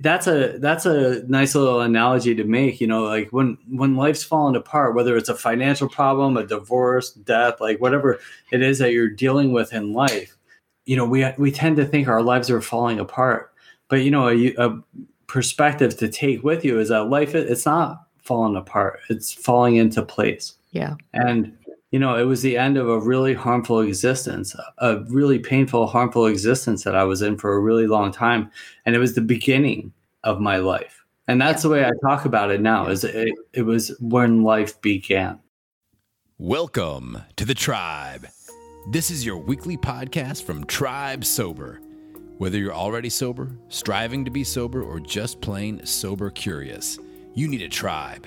that's 0.00 0.26
a 0.26 0.58
that's 0.58 0.84
a 0.84 1.22
nice 1.28 1.54
little 1.54 1.80
analogy 1.80 2.34
to 2.34 2.42
make 2.42 2.80
you 2.80 2.88
know 2.88 3.04
like 3.04 3.28
when 3.32 3.56
when 3.68 3.94
life's 3.94 4.24
falling 4.24 4.56
apart 4.56 4.96
whether 4.96 5.16
it's 5.16 5.28
a 5.28 5.34
financial 5.34 5.88
problem 5.88 6.36
a 6.36 6.44
divorce 6.44 7.12
death 7.12 7.60
like 7.60 7.80
whatever 7.80 8.18
it 8.50 8.62
is 8.62 8.80
that 8.80 8.92
you're 8.92 9.08
dealing 9.08 9.52
with 9.52 9.72
in 9.72 9.92
life 9.92 10.36
you 10.86 10.96
know 10.96 11.04
we 11.04 11.26
we 11.36 11.52
tend 11.52 11.76
to 11.76 11.84
think 11.84 12.08
our 12.08 12.22
lives 12.22 12.50
are 12.50 12.62
falling 12.62 12.98
apart. 12.98 13.52
But 13.88 13.96
you 13.96 14.10
know 14.10 14.28
a, 14.28 14.54
a 14.54 14.80
perspective 15.26 15.96
to 15.98 16.08
take 16.08 16.42
with 16.42 16.64
you 16.64 16.78
is 16.78 16.88
that 16.88 17.10
life 17.10 17.34
it's 17.34 17.66
not 17.66 18.06
falling 18.22 18.56
apart. 18.56 19.00
It's 19.10 19.32
falling 19.32 19.76
into 19.76 20.02
place. 20.02 20.54
Yeah. 20.70 20.94
And 21.12 21.56
you 21.90 21.98
know 21.98 22.16
it 22.16 22.24
was 22.24 22.42
the 22.42 22.56
end 22.56 22.76
of 22.76 22.88
a 22.88 22.98
really 22.98 23.34
harmful 23.34 23.80
existence 23.80 24.56
a 24.78 24.98
really 25.08 25.38
painful 25.38 25.86
harmful 25.86 26.26
existence 26.26 26.84
that 26.84 26.96
i 26.96 27.04
was 27.04 27.22
in 27.22 27.36
for 27.38 27.54
a 27.54 27.60
really 27.60 27.86
long 27.86 28.10
time. 28.12 28.50
And 28.84 28.94
it 28.94 28.98
was 28.98 29.14
the 29.14 29.20
beginning 29.20 29.92
of 30.24 30.40
my 30.40 30.56
life. 30.58 31.04
And 31.28 31.40
that's 31.40 31.62
yeah. 31.64 31.68
the 31.68 31.74
way 31.74 31.84
i 31.84 31.90
talk 32.02 32.24
about 32.24 32.50
it 32.50 32.60
now 32.60 32.88
is 32.88 33.04
it, 33.04 33.32
it 33.52 33.62
was 33.62 33.96
when 34.00 34.42
life 34.42 34.80
began. 34.80 35.38
Welcome 36.38 37.22
to 37.36 37.44
the 37.44 37.54
tribe. 37.54 38.26
This 38.90 39.10
is 39.10 39.24
your 39.24 39.38
weekly 39.38 39.76
podcast 39.76 40.42
from 40.42 40.64
tribe 40.66 41.24
sober. 41.24 41.80
Whether 42.38 42.58
you're 42.58 42.74
already 42.74 43.08
sober, 43.08 43.56
striving 43.68 44.24
to 44.26 44.30
be 44.30 44.44
sober, 44.44 44.82
or 44.82 45.00
just 45.00 45.40
plain 45.40 45.84
sober 45.86 46.30
curious, 46.30 46.98
you 47.34 47.48
need 47.48 47.62
a 47.62 47.68
tribe. 47.68 48.26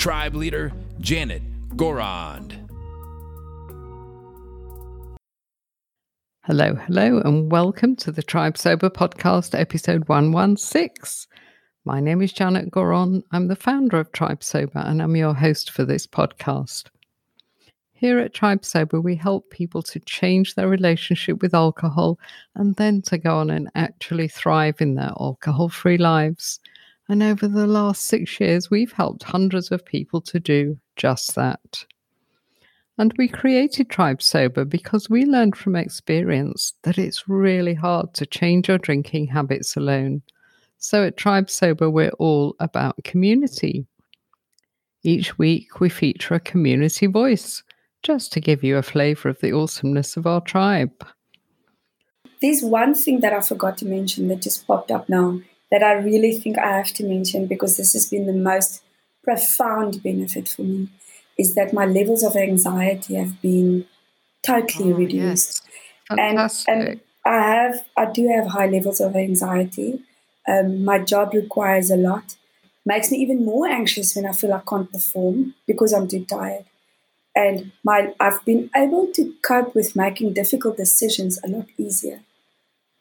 tribe 0.00 0.34
leader 0.34 0.72
Janet 0.98 1.42
Gourand. 1.76 2.58
Hello, 6.44 6.74
hello, 6.74 7.18
and 7.18 7.52
welcome 7.52 7.96
to 7.96 8.10
the 8.10 8.22
Tribe 8.22 8.56
Sober 8.56 8.88
Podcast, 8.88 9.54
episode 9.54 10.08
116. 10.08 11.28
My 11.84 12.00
name 12.00 12.22
is 12.22 12.32
Janet 12.32 12.70
Gourand. 12.70 13.24
I'm 13.32 13.48
the 13.48 13.54
founder 13.54 13.98
of 13.98 14.10
Tribe 14.12 14.42
Sober, 14.42 14.78
and 14.78 15.02
I'm 15.02 15.16
your 15.16 15.34
host 15.34 15.70
for 15.70 15.84
this 15.84 16.06
podcast. 16.06 16.86
Here 17.92 18.18
at 18.20 18.32
Tribe 18.32 18.64
Sober, 18.64 19.02
we 19.02 19.16
help 19.16 19.50
people 19.50 19.82
to 19.82 20.00
change 20.00 20.54
their 20.54 20.68
relationship 20.68 21.42
with 21.42 21.52
alcohol 21.52 22.18
and 22.54 22.74
then 22.76 23.02
to 23.02 23.18
go 23.18 23.36
on 23.36 23.50
and 23.50 23.68
actually 23.74 24.28
thrive 24.28 24.80
in 24.80 24.94
their 24.94 25.12
alcohol 25.20 25.68
free 25.68 25.98
lives. 25.98 26.58
And 27.10 27.24
over 27.24 27.48
the 27.48 27.66
last 27.66 28.04
six 28.04 28.38
years, 28.38 28.70
we've 28.70 28.92
helped 28.92 29.24
hundreds 29.24 29.72
of 29.72 29.84
people 29.84 30.20
to 30.20 30.38
do 30.38 30.78
just 30.94 31.34
that. 31.34 31.84
And 32.98 33.12
we 33.18 33.26
created 33.26 33.90
Tribe 33.90 34.22
Sober 34.22 34.64
because 34.64 35.10
we 35.10 35.24
learned 35.24 35.56
from 35.56 35.74
experience 35.74 36.72
that 36.84 36.98
it's 36.98 37.28
really 37.28 37.74
hard 37.74 38.14
to 38.14 38.26
change 38.26 38.68
your 38.68 38.78
drinking 38.78 39.26
habits 39.26 39.76
alone. 39.76 40.22
So 40.78 41.04
at 41.04 41.16
Tribe 41.16 41.50
Sober, 41.50 41.90
we're 41.90 42.12
all 42.20 42.54
about 42.60 43.02
community. 43.02 43.86
Each 45.02 45.36
week, 45.36 45.80
we 45.80 45.88
feature 45.88 46.34
a 46.34 46.40
community 46.40 47.06
voice 47.06 47.64
just 48.04 48.32
to 48.34 48.40
give 48.40 48.62
you 48.62 48.76
a 48.76 48.84
flavor 48.84 49.28
of 49.28 49.40
the 49.40 49.50
awesomeness 49.52 50.16
of 50.16 50.28
our 50.28 50.42
tribe. 50.42 51.04
There's 52.40 52.62
one 52.62 52.94
thing 52.94 53.18
that 53.18 53.32
I 53.32 53.40
forgot 53.40 53.78
to 53.78 53.84
mention 53.84 54.28
that 54.28 54.42
just 54.42 54.64
popped 54.64 54.92
up 54.92 55.08
now 55.08 55.40
that 55.70 55.82
I 55.82 55.92
really 55.92 56.36
think 56.36 56.58
I 56.58 56.76
have 56.76 56.92
to 56.94 57.04
mention 57.04 57.46
because 57.46 57.76
this 57.76 57.92
has 57.92 58.08
been 58.08 58.26
the 58.26 58.32
most 58.32 58.82
profound 59.22 60.02
benefit 60.02 60.48
for 60.48 60.62
me 60.62 60.88
is 61.38 61.54
that 61.54 61.72
my 61.72 61.86
levels 61.86 62.22
of 62.22 62.36
anxiety 62.36 63.14
have 63.14 63.40
been 63.40 63.86
totally 64.44 64.92
oh, 64.92 64.96
reduced. 64.96 65.62
Yes. 66.10 66.64
And, 66.66 66.80
and 66.88 67.00
I 67.24 67.40
have 67.54 67.84
I 67.96 68.06
do 68.06 68.28
have 68.28 68.48
high 68.48 68.66
levels 68.66 69.00
of 69.00 69.14
anxiety. 69.14 70.02
Um, 70.48 70.84
my 70.84 70.98
job 70.98 71.32
requires 71.34 71.90
a 71.90 71.96
lot. 71.96 72.36
Makes 72.84 73.12
me 73.12 73.18
even 73.18 73.44
more 73.44 73.68
anxious 73.68 74.16
when 74.16 74.26
I 74.26 74.32
feel 74.32 74.52
I 74.52 74.62
can't 74.68 74.90
perform 74.90 75.54
because 75.66 75.92
I'm 75.92 76.08
too 76.08 76.24
tired 76.24 76.64
and 77.34 77.72
my 77.84 78.12
I've 78.18 78.44
been 78.44 78.70
able 78.74 79.08
to 79.14 79.34
cope 79.42 79.74
with 79.74 79.96
making 79.96 80.34
difficult 80.34 80.76
decisions 80.76 81.38
a 81.44 81.48
lot 81.48 81.66
easier 81.78 82.20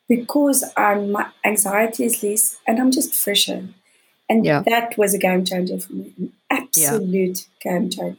because 0.09 0.65
um, 0.75 1.11
my 1.11 1.29
anxiety 1.45 2.03
is 2.03 2.21
less 2.21 2.57
and 2.67 2.79
I'm 2.79 2.91
just 2.91 3.13
fresher. 3.15 3.69
And 4.27 4.43
yeah. 4.43 4.63
that 4.65 4.97
was 4.97 5.13
a 5.13 5.17
game 5.17 5.45
changer 5.45 5.79
for 5.79 5.93
me, 5.93 6.13
an 6.17 6.33
absolute 6.49 7.47
yeah. 7.63 7.71
game 7.71 7.89
changer. 7.89 8.17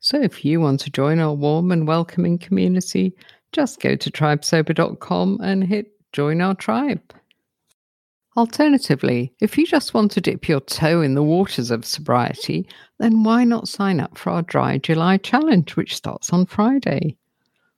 So 0.00 0.20
if 0.20 0.44
you 0.44 0.60
want 0.60 0.80
to 0.80 0.90
join 0.90 1.18
our 1.18 1.34
warm 1.34 1.72
and 1.72 1.88
welcoming 1.88 2.38
community, 2.38 3.12
just 3.52 3.80
go 3.80 3.96
to 3.96 4.10
tribesober.com 4.10 5.40
and 5.42 5.64
hit 5.64 5.90
join 6.12 6.40
our 6.40 6.54
tribe. 6.54 7.02
Alternatively, 8.36 9.32
if 9.40 9.56
you 9.56 9.66
just 9.66 9.94
want 9.94 10.10
to 10.12 10.20
dip 10.20 10.46
your 10.46 10.60
toe 10.60 11.00
in 11.00 11.14
the 11.14 11.22
waters 11.22 11.70
of 11.70 11.86
sobriety, 11.86 12.68
then 12.98 13.24
why 13.24 13.44
not 13.44 13.66
sign 13.66 13.98
up 13.98 14.16
for 14.16 14.30
our 14.30 14.42
Dry 14.42 14.76
July 14.76 15.16
challenge, 15.16 15.74
which 15.74 15.96
starts 15.96 16.30
on 16.32 16.44
Friday? 16.44 17.16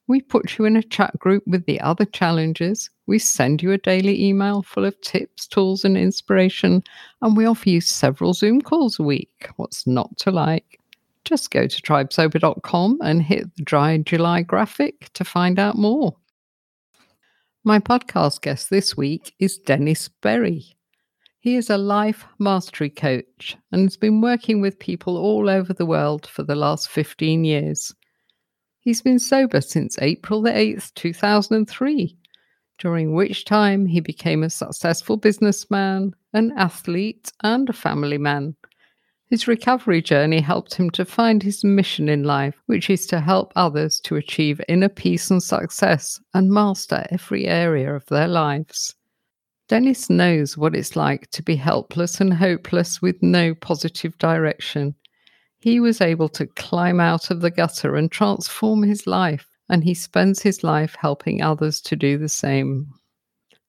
We 0.08 0.22
put 0.22 0.56
you 0.56 0.64
in 0.64 0.74
a 0.74 0.82
chat 0.82 1.18
group 1.18 1.46
with 1.46 1.66
the 1.66 1.78
other 1.80 2.06
challenges. 2.06 2.88
We 3.06 3.18
send 3.18 3.62
you 3.62 3.72
a 3.72 3.78
daily 3.78 4.24
email 4.24 4.62
full 4.62 4.86
of 4.86 4.98
tips, 5.02 5.46
tools, 5.46 5.84
and 5.84 5.98
inspiration, 5.98 6.82
and 7.20 7.36
we 7.36 7.44
offer 7.44 7.68
you 7.68 7.82
several 7.82 8.32
Zoom 8.32 8.62
calls 8.62 8.98
a 8.98 9.02
week. 9.02 9.50
What's 9.56 9.86
not 9.86 10.16
to 10.18 10.30
like? 10.30 10.80
Just 11.26 11.50
go 11.50 11.66
to 11.66 11.82
tribesober.com 11.82 12.98
and 13.02 13.22
hit 13.22 13.54
the 13.54 13.62
Dry 13.62 13.98
July 13.98 14.40
graphic 14.40 15.12
to 15.12 15.24
find 15.24 15.58
out 15.58 15.76
more. 15.76 16.16
My 17.62 17.78
podcast 17.78 18.40
guest 18.40 18.70
this 18.70 18.96
week 18.96 19.34
is 19.38 19.58
Dennis 19.58 20.08
Berry. 20.08 20.64
He 21.40 21.56
is 21.56 21.68
a 21.68 21.76
life 21.76 22.24
mastery 22.38 22.88
coach 22.88 23.58
and 23.72 23.82
has 23.82 23.98
been 23.98 24.22
working 24.22 24.62
with 24.62 24.78
people 24.78 25.18
all 25.18 25.50
over 25.50 25.74
the 25.74 25.84
world 25.84 26.26
for 26.26 26.42
the 26.42 26.54
last 26.54 26.88
15 26.88 27.44
years. 27.44 27.92
He's 28.88 29.02
been 29.02 29.18
sober 29.18 29.60
since 29.60 29.98
April 30.00 30.40
the 30.40 30.50
8th, 30.50 30.94
2003, 30.94 32.16
during 32.78 33.12
which 33.12 33.44
time 33.44 33.84
he 33.84 34.00
became 34.00 34.42
a 34.42 34.48
successful 34.48 35.18
businessman, 35.18 36.14
an 36.32 36.54
athlete, 36.56 37.30
and 37.42 37.68
a 37.68 37.74
family 37.74 38.16
man. 38.16 38.56
His 39.26 39.46
recovery 39.46 40.00
journey 40.00 40.40
helped 40.40 40.72
him 40.72 40.88
to 40.92 41.04
find 41.04 41.42
his 41.42 41.62
mission 41.62 42.08
in 42.08 42.22
life, 42.22 42.54
which 42.64 42.88
is 42.88 43.06
to 43.08 43.20
help 43.20 43.52
others 43.56 44.00
to 44.04 44.16
achieve 44.16 44.58
inner 44.68 44.88
peace 44.88 45.30
and 45.30 45.42
success 45.42 46.18
and 46.32 46.48
master 46.48 47.04
every 47.10 47.46
area 47.46 47.94
of 47.94 48.06
their 48.06 48.26
lives. 48.26 48.94
Dennis 49.68 50.08
knows 50.08 50.56
what 50.56 50.74
it's 50.74 50.96
like 50.96 51.28
to 51.32 51.42
be 51.42 51.56
helpless 51.56 52.22
and 52.22 52.32
hopeless 52.32 53.02
with 53.02 53.22
no 53.22 53.54
positive 53.54 54.16
direction. 54.16 54.94
He 55.60 55.80
was 55.80 56.00
able 56.00 56.28
to 56.30 56.46
climb 56.46 57.00
out 57.00 57.30
of 57.30 57.40
the 57.40 57.50
gutter 57.50 57.96
and 57.96 58.10
transform 58.10 58.82
his 58.82 59.06
life, 59.06 59.48
and 59.68 59.82
he 59.82 59.94
spends 59.94 60.40
his 60.40 60.62
life 60.62 60.96
helping 60.98 61.42
others 61.42 61.80
to 61.82 61.96
do 61.96 62.16
the 62.16 62.28
same. 62.28 62.86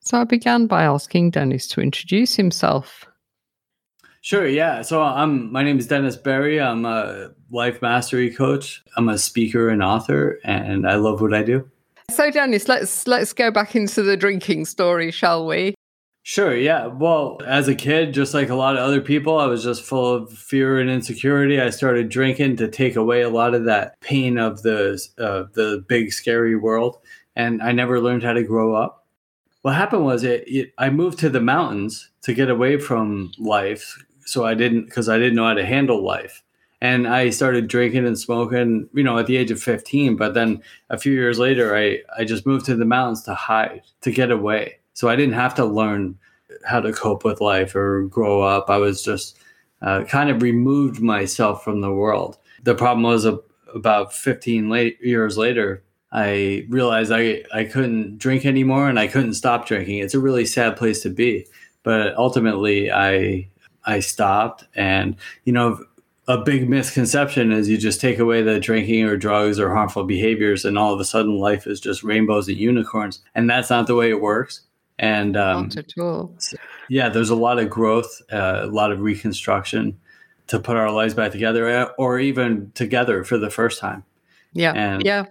So 0.02 0.22
I 0.22 0.24
began 0.24 0.68
by 0.68 0.84
asking 0.84 1.32
Dennis 1.32 1.68
to 1.70 1.82
introduce 1.82 2.36
himself. 2.36 3.06
Sure. 4.22 4.48
Yeah. 4.48 4.82
So 4.82 5.02
I'm. 5.02 5.52
My 5.52 5.64
name 5.64 5.80
is 5.80 5.88
Dennis 5.88 6.18
Berry. 6.18 6.60
I'm 6.60 6.86
a 6.86 7.32
life 7.52 7.82
mastery 7.82 8.30
coach. 8.30 8.84
I'm 8.98 9.10
a 9.10 9.18
speaker 9.18 9.70
and 9.70 9.82
author, 9.82 10.40
and 10.44 10.88
I 10.88 10.96
love 10.96 11.22
what 11.22 11.34
I 11.34 11.42
do. 11.42 11.70
So, 12.10 12.30
Dennis, 12.30 12.68
let's 12.68 13.08
let's 13.08 13.34
go 13.34 13.50
back 13.50 13.76
into 13.76 14.04
the 14.04 14.18
drinking 14.18 14.66
story, 14.66 15.12
shall 15.12 15.46
we? 15.46 15.76
Sure. 16.30 16.56
Yeah. 16.56 16.86
Well, 16.86 17.42
as 17.48 17.68
a 17.68 17.74
kid, 17.74 18.14
just 18.14 18.36
like 18.36 18.50
a 18.50 18.56
lot 18.56 18.76
of 18.76 18.84
other 18.84 19.02
people, 19.02 19.40
I 19.40 19.48
was 19.48 19.64
just 19.64 19.82
full 19.82 20.14
of 20.14 20.32
fear 20.32 20.80
and 20.80 20.88
insecurity. 20.88 21.60
I 21.60 21.72
started 21.72 22.10
drinking 22.10 22.58
to 22.58 22.68
take 22.68 22.96
away 22.96 23.24
a 23.24 23.30
lot 23.30 23.56
of 23.56 23.66
that 23.66 24.00
pain 24.00 24.38
of 24.38 24.62
the 24.62 25.02
uh, 25.18 25.46
the 25.54 25.84
big 25.88 26.14
scary 26.14 26.56
world, 26.56 27.00
and 27.36 27.64
I 27.64 27.72
never 27.72 28.00
learned 28.00 28.22
how 28.22 28.34
to 28.34 28.44
grow 28.44 28.76
up. 28.76 29.08
What 29.64 29.74
happened 29.74 30.06
was 30.06 30.24
it, 30.24 30.44
it 30.46 30.72
I 30.78 30.92
moved 30.92 31.18
to 31.22 31.32
the 31.32 31.42
mountains 31.42 32.12
to 32.22 32.36
get 32.36 32.52
away 32.52 32.78
from 32.78 33.32
life 33.40 33.98
so 34.24 34.46
I 34.46 34.54
didn't 34.54 34.86
because 34.86 35.10
I 35.10 35.18
didn't 35.18 35.36
know 35.36 35.48
how 35.48 35.56
to 35.56 35.66
handle 35.66 36.06
life. 36.06 36.44
And 36.80 37.08
I 37.08 37.32
started 37.32 37.68
drinking 37.68 38.06
and 38.06 38.20
smoking, 38.20 38.88
you 38.94 39.04
know, 39.04 39.18
at 39.18 39.26
the 39.26 39.36
age 39.36 39.50
of 39.50 39.64
15. 39.64 40.16
But 40.16 40.36
then 40.36 40.62
a 40.92 41.00
few 41.00 41.12
years 41.12 41.40
later, 41.40 41.76
I, 41.76 42.02
I 42.16 42.24
just 42.24 42.46
moved 42.46 42.68
to 42.68 42.76
the 42.76 42.86
mountains 42.86 43.24
to 43.24 43.34
hide, 43.34 43.82
to 44.02 44.12
get 44.12 44.30
away. 44.30 44.76
So 45.00 45.08
I 45.08 45.16
didn't 45.16 45.36
have 45.36 45.56
to 45.56 45.64
learn 45.64 46.20
how 46.66 46.82
to 46.82 46.92
cope 46.92 47.24
with 47.24 47.40
life 47.40 47.74
or 47.74 48.02
grow 48.08 48.42
up. 48.42 48.70
I 48.70 48.80
was 48.80 49.02
just 49.02 49.38
uh, 49.82 50.04
kind 50.04 50.30
of 50.30 50.42
removed 50.42 51.00
myself 51.00 51.64
from 51.64 51.80
the 51.80 51.90
world. 51.90 52.38
The 52.64 52.76
problem 52.76 53.04
was 53.04 53.26
uh, 53.26 53.38
about 53.74 54.12
15 54.14 54.70
late, 54.70 55.00
years 55.00 55.38
later, 55.38 55.86
I 56.12 56.66
realized 56.68 57.14
I, 57.14 57.46
I 57.54 57.64
couldn't 57.64 58.18
drink 58.18 58.46
anymore 58.46 58.90
and 58.90 59.00
I 59.00 59.08
couldn't 59.08 59.36
stop 59.36 59.66
drinking. 59.66 60.00
It's 60.00 60.16
a 60.16 60.20
really 60.20 60.46
sad 60.46 60.76
place 60.76 61.02
to 61.04 61.10
be. 61.10 61.48
But 61.84 62.14
ultimately, 62.18 62.92
I 62.92 63.48
I 63.86 64.02
stopped. 64.02 64.66
And, 64.76 65.16
you 65.46 65.54
know, 65.54 65.82
a 66.28 66.40
big 66.40 66.70
misconception 66.70 67.54
is 67.54 67.70
you 67.70 67.78
just 67.78 68.02
take 68.02 68.20
away 68.20 68.42
the 68.42 68.60
drinking 68.60 69.06
or 69.06 69.16
drugs 69.16 69.62
or 69.62 69.74
harmful 69.74 70.04
behaviors, 70.04 70.66
and 70.66 70.78
all 70.78 70.94
of 70.94 71.00
a 71.00 71.06
sudden 71.06 71.40
life 71.40 71.68
is 71.68 71.80
just 71.80 72.04
rainbows 72.04 72.50
and 72.50 72.58
unicorns. 72.58 73.22
And 73.34 73.50
that's 73.50 73.70
not 73.70 73.88
the 73.88 73.96
way 73.96 74.10
it 74.10 74.20
works. 74.20 74.64
And 75.00 75.38
um, 75.38 75.64
Not 75.70 75.78
at 75.78 75.94
all. 75.98 76.36
yeah, 76.90 77.08
there's 77.10 77.30
a 77.30 77.36
lot 77.36 77.58
of 77.58 77.70
growth, 77.70 78.22
uh, 78.32 78.60
a 78.64 78.68
lot 78.68 78.92
of 78.92 79.00
reconstruction 79.00 79.98
to 80.48 80.60
put 80.60 80.76
our 80.76 80.92
lives 80.92 81.14
back 81.14 81.32
together, 81.32 81.70
uh, 81.70 81.90
or 81.98 82.20
even 82.20 82.72
together 82.76 83.24
for 83.24 83.38
the 83.38 83.50
first 83.50 83.80
time. 83.80 84.04
Yeah. 84.54 84.74
And- 84.74 85.04
yeah. 85.06 85.26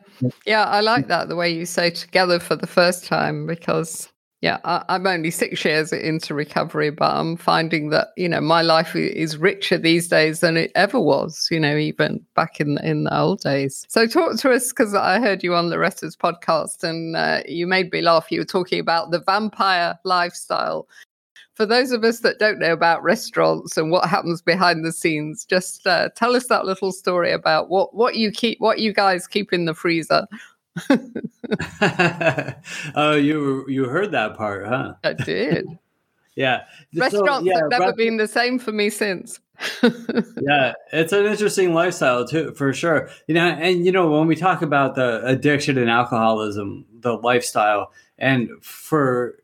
Yeah. 0.47 0.65
I 0.65 0.81
like 0.81 1.09
that 1.09 1.29
the 1.29 1.37
way 1.37 1.51
you 1.53 1.67
say 1.67 1.91
together 1.91 2.39
for 2.41 2.57
the 2.57 2.67
first 2.67 3.05
time 3.05 3.47
because, 3.47 4.09
yeah, 4.41 4.59
I, 4.65 4.85
I'm 4.89 5.07
only 5.07 5.33
six 5.33 5.65
years 5.65 5.93
into 5.93 6.33
recovery, 6.33 6.91
but 6.91 7.11
I'm 7.11 7.37
finding 7.37 7.91
that, 7.91 8.09
you 8.17 8.29
know, 8.29 8.41
my 8.41 8.63
life 8.63 8.95
is 8.95 9.37
richer 9.37 9.79
these 9.79 10.07
days 10.07 10.41
than 10.41 10.57
it 10.57 10.71
ever 10.77 11.01
was, 11.01 11.49
you 11.51 11.59
know, 11.59 11.77
even 11.77 12.25
back 12.37 12.61
in, 12.61 12.79
in 12.85 13.05
the 13.05 13.19
old 13.19 13.41
days. 13.41 13.85
So 13.89 14.07
talk 14.07 14.39
to 14.39 14.53
us 14.53 14.69
because 14.69 14.95
I 14.95 15.19
heard 15.19 15.43
you 15.43 15.57
on 15.57 15.71
Loretta's 15.71 16.17
podcast 16.17 16.85
and 16.85 17.17
uh, 17.17 17.43
you 17.49 17.67
made 17.67 17.91
me 17.91 18.01
laugh. 18.01 18.31
You 18.31 18.41
were 18.41 18.45
talking 18.45 18.79
about 18.79 19.11
the 19.11 19.19
vampire 19.19 19.99
lifestyle. 20.05 20.87
For 21.55 21.67
those 21.67 21.91
of 21.91 22.05
us 22.05 22.21
that 22.21 22.39
don't 22.39 22.61
know 22.61 22.73
about 22.73 23.03
restaurants 23.03 23.77
and 23.77 23.91
what 23.91 24.09
happens 24.09 24.41
behind 24.41 24.85
the 24.85 24.93
scenes, 24.93 25.45
just 25.45 25.85
uh, 25.85 26.11
tell 26.15 26.37
us 26.37 26.47
that 26.47 26.65
little 26.65 26.93
story 26.93 27.33
about 27.33 27.71
what, 27.71 27.93
what 27.93 28.15
you 28.15 28.31
keep, 28.31 28.61
what 28.61 28.79
you 28.79 28.93
guys 28.93 29.27
keep 29.27 29.53
in 29.53 29.65
the 29.65 29.75
freezer. 29.75 30.29
oh, 32.95 33.15
you 33.15 33.65
you 33.69 33.85
heard 33.85 34.13
that 34.13 34.37
part, 34.37 34.67
huh? 34.67 34.95
I 35.05 35.13
did. 35.15 35.67
Yeah. 36.39 36.67
So, 36.95 37.01
Restaurants 37.01 37.47
yeah, 37.47 37.59
have 37.59 37.71
never 37.71 37.85
rest- 37.87 37.97
been 37.97 38.17
the 38.17 38.29
same 38.29 38.61
for 38.61 38.71
me 38.71 38.91
since. 38.91 39.41
yeah, 40.41 40.75
it's 40.93 41.13
an 41.13 41.27
interesting 41.27 41.75
lifestyle 41.75 42.25
too, 42.29 42.53
for 42.55 42.73
sure. 42.73 43.11
You 43.27 43.35
know, 43.35 43.45
and 43.45 43.85
you 43.85 43.91
know 43.91 44.09
when 44.09 44.29
we 44.29 44.37
talk 44.37 44.63
about 44.63 44.95
the 44.95 45.21
addiction 45.27 45.79
and 45.79 45.91
alcoholism, 45.91 46.87
the 47.01 47.15
lifestyle, 47.15 47.91
and 48.19 48.51
for 48.63 49.35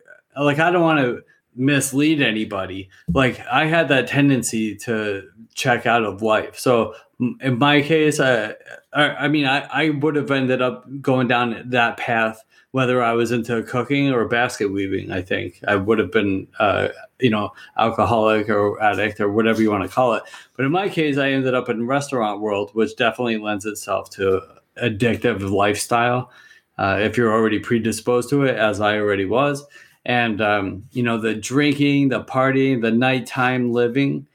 like, 0.40 0.60
I 0.60 0.70
don't 0.70 0.82
want 0.82 1.00
to 1.00 1.22
mislead 1.56 2.20
anybody. 2.22 2.90
Like, 3.12 3.40
I 3.46 3.66
had 3.66 3.88
that 3.88 4.06
tendency 4.06 4.76
to 4.76 5.28
check 5.54 5.86
out 5.86 6.04
of 6.04 6.22
life. 6.22 6.58
So 6.58 6.94
in 7.40 7.58
my 7.58 7.82
case, 7.82 8.20
I, 8.20 8.54
I, 8.92 9.28
mean, 9.28 9.46
I, 9.46 9.66
I 9.72 9.90
would 9.90 10.16
have 10.16 10.30
ended 10.30 10.62
up 10.62 10.84
going 11.00 11.28
down 11.28 11.62
that 11.70 11.96
path 11.96 12.44
whether 12.74 13.00
I 13.00 13.12
was 13.12 13.30
into 13.30 13.62
cooking 13.62 14.10
or 14.10 14.26
basket 14.26 14.66
weaving. 14.72 15.12
I 15.12 15.22
think 15.22 15.60
I 15.68 15.76
would 15.76 16.00
have 16.00 16.10
been, 16.10 16.48
uh, 16.58 16.88
you 17.20 17.30
know, 17.30 17.52
alcoholic 17.78 18.48
or 18.48 18.82
addict 18.82 19.20
or 19.20 19.30
whatever 19.30 19.62
you 19.62 19.70
want 19.70 19.84
to 19.84 19.88
call 19.88 20.14
it. 20.14 20.24
But 20.56 20.66
in 20.66 20.72
my 20.72 20.88
case, 20.88 21.16
I 21.16 21.30
ended 21.30 21.54
up 21.54 21.68
in 21.68 21.86
restaurant 21.86 22.40
world, 22.40 22.72
which 22.72 22.96
definitely 22.96 23.38
lends 23.38 23.64
itself 23.64 24.10
to 24.10 24.42
addictive 24.82 25.48
lifestyle. 25.48 26.32
Uh, 26.76 26.98
if 27.00 27.16
you're 27.16 27.32
already 27.32 27.60
predisposed 27.60 28.28
to 28.30 28.42
it, 28.42 28.56
as 28.56 28.80
I 28.80 28.98
already 28.98 29.24
was, 29.24 29.64
and 30.04 30.40
um, 30.40 30.84
you 30.90 31.04
know, 31.04 31.16
the 31.16 31.36
drinking, 31.36 32.08
the 32.08 32.24
partying, 32.24 32.82
the 32.82 32.90
nighttime 32.90 33.72
living. 33.72 34.26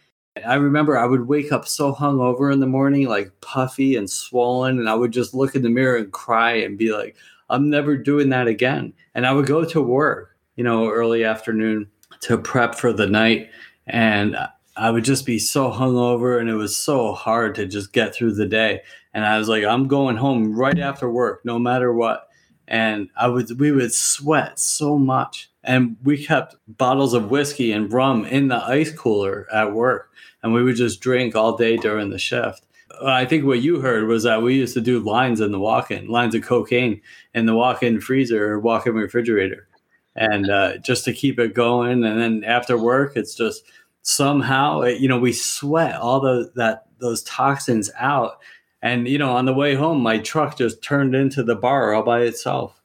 I 0.45 0.55
remember 0.55 0.97
I 0.97 1.05
would 1.05 1.27
wake 1.27 1.51
up 1.51 1.67
so 1.67 1.93
hungover 1.93 2.51
in 2.51 2.59
the 2.59 2.67
morning, 2.67 3.07
like 3.07 3.31
puffy 3.41 3.95
and 3.95 4.09
swollen, 4.09 4.79
and 4.79 4.89
I 4.89 4.95
would 4.95 5.11
just 5.11 5.33
look 5.33 5.55
in 5.55 5.61
the 5.61 5.69
mirror 5.69 5.97
and 5.97 6.11
cry 6.11 6.53
and 6.53 6.77
be 6.77 6.93
like, 6.93 7.15
I'm 7.49 7.69
never 7.69 7.97
doing 7.97 8.29
that 8.29 8.47
again. 8.47 8.93
And 9.15 9.25
I 9.25 9.33
would 9.33 9.47
go 9.47 9.65
to 9.65 9.81
work, 9.81 10.35
you 10.55 10.63
know, 10.63 10.89
early 10.89 11.23
afternoon 11.23 11.89
to 12.21 12.37
prep 12.37 12.75
for 12.75 12.93
the 12.93 13.07
night. 13.07 13.49
And 13.87 14.37
I 14.75 14.91
would 14.91 15.03
just 15.03 15.25
be 15.25 15.39
so 15.39 15.71
hungover 15.71 16.39
and 16.39 16.49
it 16.49 16.55
was 16.55 16.75
so 16.77 17.13
hard 17.13 17.55
to 17.55 17.65
just 17.65 17.91
get 17.91 18.13
through 18.13 18.35
the 18.35 18.45
day. 18.45 18.81
And 19.13 19.25
I 19.25 19.37
was 19.37 19.49
like, 19.49 19.63
I'm 19.63 19.87
going 19.87 20.15
home 20.15 20.55
right 20.55 20.79
after 20.79 21.09
work, 21.09 21.43
no 21.43 21.59
matter 21.59 21.91
what. 21.91 22.29
And 22.67 23.09
I 23.17 23.27
would 23.27 23.59
we 23.59 23.71
would 23.71 23.93
sweat 23.93 24.59
so 24.59 24.97
much. 24.97 25.49
And 25.63 25.97
we 26.03 26.23
kept 26.23 26.55
bottles 26.67 27.13
of 27.13 27.31
whiskey 27.31 27.71
and 27.71 27.91
rum 27.91 28.25
in 28.25 28.47
the 28.47 28.63
ice 28.63 28.91
cooler 28.91 29.47
at 29.51 29.73
work. 29.73 30.11
And 30.41 30.53
we 30.53 30.63
would 30.63 30.77
just 30.77 31.01
drink 31.01 31.35
all 31.35 31.57
day 31.57 31.77
during 31.77 32.09
the 32.09 32.19
shift. 32.19 32.65
I 33.03 33.25
think 33.25 33.45
what 33.45 33.61
you 33.61 33.79
heard 33.79 34.07
was 34.07 34.23
that 34.23 34.41
we 34.41 34.55
used 34.55 34.73
to 34.73 34.81
do 34.81 34.99
lines 34.99 35.41
in 35.41 35.51
the 35.51 35.59
walk-in, 35.59 36.07
lines 36.07 36.35
of 36.35 36.43
cocaine 36.43 37.01
in 37.33 37.45
the 37.45 37.55
walk-in 37.55 38.01
freezer 38.01 38.53
or 38.53 38.59
walk-in 38.59 38.93
refrigerator, 38.93 39.67
and 40.15 40.49
uh, 40.49 40.77
just 40.79 41.05
to 41.05 41.13
keep 41.13 41.39
it 41.39 41.53
going. 41.53 42.03
And 42.03 42.19
then 42.19 42.43
after 42.43 42.77
work, 42.77 43.15
it's 43.15 43.35
just 43.35 43.63
somehow, 44.01 44.83
you 44.83 45.07
know, 45.07 45.19
we 45.19 45.31
sweat 45.33 45.95
all 45.95 46.19
the 46.19 46.51
that 46.55 46.87
those 46.99 47.23
toxins 47.23 47.89
out. 47.97 48.39
And 48.81 49.07
you 49.07 49.17
know, 49.17 49.31
on 49.31 49.45
the 49.45 49.53
way 49.53 49.75
home, 49.75 50.01
my 50.01 50.17
truck 50.17 50.57
just 50.57 50.81
turned 50.81 51.15
into 51.15 51.43
the 51.43 51.55
bar 51.55 51.93
all 51.93 52.03
by 52.03 52.21
itself, 52.21 52.78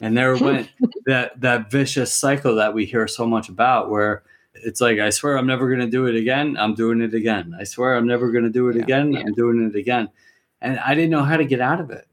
and 0.00 0.16
there 0.16 0.36
hmm. 0.36 0.44
went 0.44 0.70
that 1.06 1.40
that 1.40 1.70
vicious 1.70 2.12
cycle 2.12 2.54
that 2.56 2.74
we 2.74 2.84
hear 2.84 3.06
so 3.08 3.26
much 3.26 3.48
about, 3.48 3.90
where 3.90 4.22
it's 4.54 4.80
like 4.80 4.98
I 4.98 5.10
swear 5.10 5.36
I'm 5.36 5.46
never 5.46 5.68
going 5.68 5.80
to 5.80 5.90
do 5.90 6.06
it 6.06 6.14
again. 6.14 6.56
I'm 6.58 6.74
doing 6.74 7.00
it 7.00 7.14
again. 7.14 7.56
I 7.58 7.64
swear 7.64 7.96
I'm 7.96 8.06
never 8.06 8.30
going 8.30 8.44
to 8.44 8.50
do 8.50 8.68
it 8.68 8.76
Yeah, 8.76 8.82
again. 8.82 9.12
yeah. 9.12 9.20
I'm 9.20 9.34
doing 9.34 9.64
it 9.64 9.76
again. 9.76 10.08
And 10.60 10.78
I 10.80 10.94
didn't 10.94 11.10
know 11.10 11.22
how 11.22 11.36
to 11.36 11.44
get 11.44 11.60
out 11.60 11.80
of 11.80 11.90
it. 11.90 12.06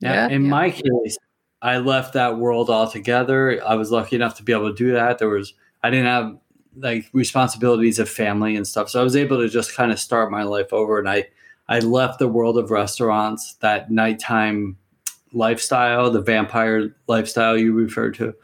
Now, 0.00 0.12
Yeah, 0.12 0.28
in 0.28 0.48
my 0.48 0.70
case, 0.70 1.18
I 1.60 1.78
left 1.78 2.14
that 2.14 2.38
world 2.38 2.70
altogether. 2.70 3.62
I 3.64 3.74
was 3.74 3.90
lucky 3.90 4.16
enough 4.16 4.36
to 4.36 4.42
be 4.42 4.52
able 4.52 4.70
to 4.70 4.76
do 4.76 4.92
that. 4.92 5.18
There 5.18 5.28
was 5.28 5.54
I 5.82 5.90
didn't 5.90 6.06
have 6.06 6.38
like 6.76 7.08
responsibilities 7.12 7.98
of 7.98 8.08
family 8.08 8.56
and 8.56 8.66
stuff. 8.66 8.90
So 8.90 9.00
I 9.00 9.04
was 9.04 9.16
able 9.16 9.38
to 9.38 9.48
just 9.48 9.74
kind 9.74 9.92
of 9.92 10.00
start 10.00 10.30
my 10.30 10.42
life 10.42 10.72
over 10.72 10.98
and 10.98 11.08
I 11.08 11.28
I 11.68 11.78
left 11.78 12.18
the 12.18 12.28
world 12.28 12.58
of 12.58 12.70
restaurants, 12.70 13.54
that 13.54 13.90
nighttime 13.90 14.76
lifestyle, 15.34 16.10
the 16.10 16.22
vampire 16.22 16.94
lifestyle 17.06 17.58
you 17.58 17.74
referred 17.74 18.14
to 18.14 18.34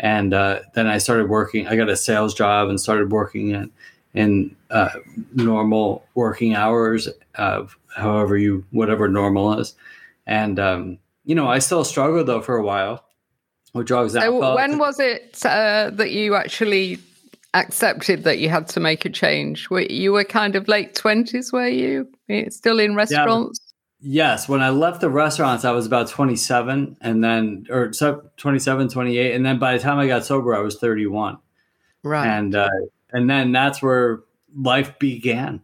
and 0.00 0.32
uh, 0.32 0.60
then 0.74 0.86
I 0.86 0.98
started 0.98 1.28
working. 1.28 1.68
I 1.68 1.76
got 1.76 1.90
a 1.90 1.96
sales 1.96 2.34
job 2.34 2.68
and 2.68 2.80
started 2.80 3.12
working 3.12 3.50
in 3.50 3.70
in 4.12 4.56
uh, 4.70 4.88
normal 5.34 6.04
working 6.14 6.54
hours, 6.54 7.08
uh, 7.36 7.64
however 7.94 8.36
you 8.36 8.64
whatever 8.70 9.08
normal 9.08 9.58
is. 9.58 9.74
And 10.26 10.58
um, 10.58 10.98
you 11.24 11.34
know, 11.34 11.48
I 11.48 11.58
still 11.58 11.84
struggled 11.84 12.26
though 12.26 12.40
for 12.40 12.56
a 12.56 12.62
while 12.62 13.04
with 13.74 13.86
drugs. 13.86 14.14
So 14.14 14.20
alcohol. 14.20 14.54
when 14.56 14.78
was 14.78 14.98
it 14.98 15.38
uh, 15.44 15.90
that 15.92 16.10
you 16.12 16.34
actually 16.34 16.98
accepted 17.52 18.24
that 18.24 18.38
you 18.38 18.48
had 18.48 18.68
to 18.68 18.80
make 18.80 19.04
a 19.04 19.10
change? 19.10 19.68
Were, 19.68 19.82
you 19.82 20.12
were 20.12 20.24
kind 20.24 20.56
of 20.56 20.66
late 20.66 20.94
twenties, 20.94 21.52
were 21.52 21.68
you? 21.68 22.08
Still 22.48 22.80
in 22.80 22.94
restaurants? 22.94 23.60
Yes, 24.02 24.48
when 24.48 24.62
I 24.62 24.70
left 24.70 25.00
the 25.02 25.10
restaurants, 25.10 25.64
I 25.64 25.72
was 25.72 25.86
about 25.86 26.08
27 26.08 26.96
and 27.00 27.22
then, 27.22 27.66
or 27.68 27.92
so- 27.92 28.30
27, 28.38 28.88
28. 28.88 29.34
And 29.34 29.44
then 29.44 29.58
by 29.58 29.74
the 29.74 29.78
time 29.82 29.98
I 29.98 30.06
got 30.06 30.24
sober, 30.24 30.54
I 30.54 30.60
was 30.60 30.78
31. 30.78 31.38
Right. 32.02 32.26
and 32.26 32.54
uh, 32.54 32.70
and 33.12 33.28
then 33.28 33.52
that's 33.52 33.82
where 33.82 34.20
life 34.56 34.98
began. 34.98 35.60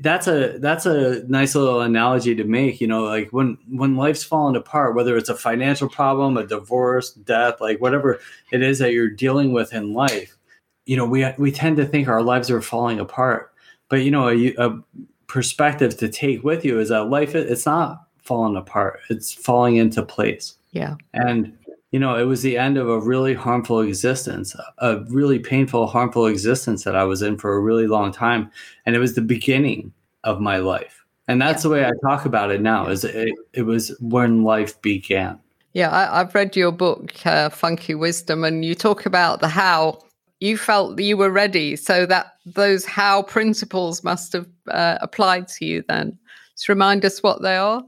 That's 0.00 0.26
a 0.26 0.58
that's 0.58 0.84
a 0.84 1.22
nice 1.28 1.54
little 1.54 1.80
analogy 1.80 2.34
to 2.34 2.44
make. 2.44 2.80
You 2.80 2.88
know, 2.88 3.04
like 3.04 3.30
when 3.32 3.56
when 3.70 3.96
life's 3.96 4.24
falling 4.24 4.56
apart, 4.56 4.94
whether 4.94 5.16
it's 5.16 5.30
a 5.30 5.34
financial 5.34 5.88
problem, 5.88 6.36
a 6.36 6.46
divorce, 6.46 7.12
death, 7.12 7.60
like 7.60 7.80
whatever 7.80 8.20
it 8.52 8.62
is 8.62 8.80
that 8.80 8.92
you're 8.92 9.08
dealing 9.08 9.52
with 9.52 9.72
in 9.72 9.94
life. 9.94 10.36
You 10.84 10.96
know, 10.98 11.06
we 11.06 11.24
we 11.38 11.52
tend 11.52 11.78
to 11.78 11.86
think 11.86 12.08
our 12.08 12.22
lives 12.22 12.50
are 12.50 12.60
falling 12.60 12.98
apart, 13.00 13.52
but 13.88 14.02
you 14.02 14.10
know, 14.10 14.28
a, 14.28 14.54
a 14.56 14.78
perspective 15.26 15.96
to 15.98 16.08
take 16.08 16.44
with 16.44 16.64
you 16.64 16.78
is 16.78 16.88
that 16.90 17.04
life 17.04 17.34
it's 17.34 17.66
not 17.66 18.06
falling 18.22 18.56
apart; 18.56 19.00
it's 19.10 19.32
falling 19.32 19.76
into 19.76 20.02
place. 20.02 20.54
Yeah. 20.72 20.96
and 21.14 21.56
you 21.90 21.98
know 21.98 22.16
it 22.16 22.24
was 22.24 22.42
the 22.42 22.58
end 22.58 22.76
of 22.76 22.88
a 22.88 23.00
really 23.00 23.32
harmful 23.32 23.80
existence 23.80 24.54
a 24.78 24.98
really 25.08 25.38
painful 25.38 25.86
harmful 25.86 26.26
existence 26.26 26.84
that 26.84 26.94
i 26.94 27.04
was 27.04 27.22
in 27.22 27.38
for 27.38 27.54
a 27.54 27.60
really 27.60 27.86
long 27.86 28.12
time. 28.12 28.50
And 28.84 28.94
it 28.94 28.98
was 28.98 29.14
the 29.14 29.22
beginning 29.22 29.92
of 30.24 30.40
my 30.40 30.58
life. 30.58 31.04
And 31.28 31.40
that's 31.40 31.62
the 31.62 31.70
way 31.70 31.86
i 31.86 31.92
talk 32.02 32.26
about 32.26 32.50
it 32.50 32.60
now 32.60 32.88
is 32.88 33.04
it, 33.04 33.32
it 33.52 33.62
was 33.62 33.96
when 34.00 34.44
life 34.44 34.80
began. 34.82 35.38
Yeah, 35.72 35.90
I, 35.90 36.20
I've 36.20 36.34
read 36.34 36.56
your 36.56 36.72
book, 36.72 37.14
uh, 37.26 37.50
Funky 37.50 37.94
Wisdom, 37.94 38.44
and 38.44 38.64
you 38.64 38.74
talk 38.74 39.04
about 39.04 39.40
the 39.40 39.48
how 39.48 39.98
you 40.40 40.56
felt 40.56 40.96
that 40.96 41.02
you 41.02 41.16
were 41.16 41.30
ready. 41.30 41.76
So 41.76 42.06
that 42.06 42.34
those 42.44 42.84
how 42.84 43.22
principles 43.22 44.04
must 44.04 44.32
have 44.32 44.46
uh, 44.68 44.98
applied 45.00 45.48
to 45.48 45.64
you 45.64 45.84
then. 45.88 46.18
Just 46.54 46.68
remind 46.68 47.04
us 47.04 47.22
what 47.22 47.42
they 47.42 47.56
are. 47.56 47.82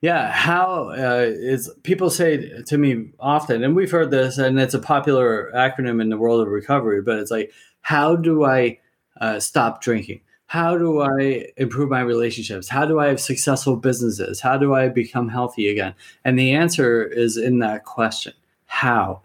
Yeah, 0.00 0.30
how 0.30 0.90
uh, 0.90 1.26
is 1.26 1.70
people 1.82 2.08
say 2.08 2.62
to 2.62 2.78
me 2.78 3.10
often, 3.18 3.64
and 3.64 3.74
we've 3.74 3.90
heard 3.90 4.12
this, 4.12 4.38
and 4.38 4.58
it's 4.60 4.74
a 4.74 4.78
popular 4.78 5.50
acronym 5.54 6.00
in 6.00 6.08
the 6.08 6.16
world 6.16 6.40
of 6.40 6.46
recovery, 6.48 7.02
but 7.02 7.18
it's 7.18 7.32
like, 7.32 7.52
how 7.80 8.14
do 8.14 8.44
I 8.44 8.78
uh, 9.20 9.40
stop 9.40 9.82
drinking? 9.82 10.20
How 10.46 10.78
do 10.78 11.00
I 11.00 11.48
improve 11.56 11.90
my 11.90 12.00
relationships? 12.00 12.68
How 12.68 12.86
do 12.86 13.00
I 13.00 13.08
have 13.08 13.20
successful 13.20 13.76
businesses? 13.76 14.40
How 14.40 14.56
do 14.56 14.72
I 14.72 14.88
become 14.88 15.28
healthy 15.28 15.68
again? 15.68 15.94
And 16.24 16.38
the 16.38 16.52
answer 16.52 17.04
is 17.04 17.36
in 17.36 17.58
that 17.58 17.84
question 17.84 18.34
how? 18.66 19.22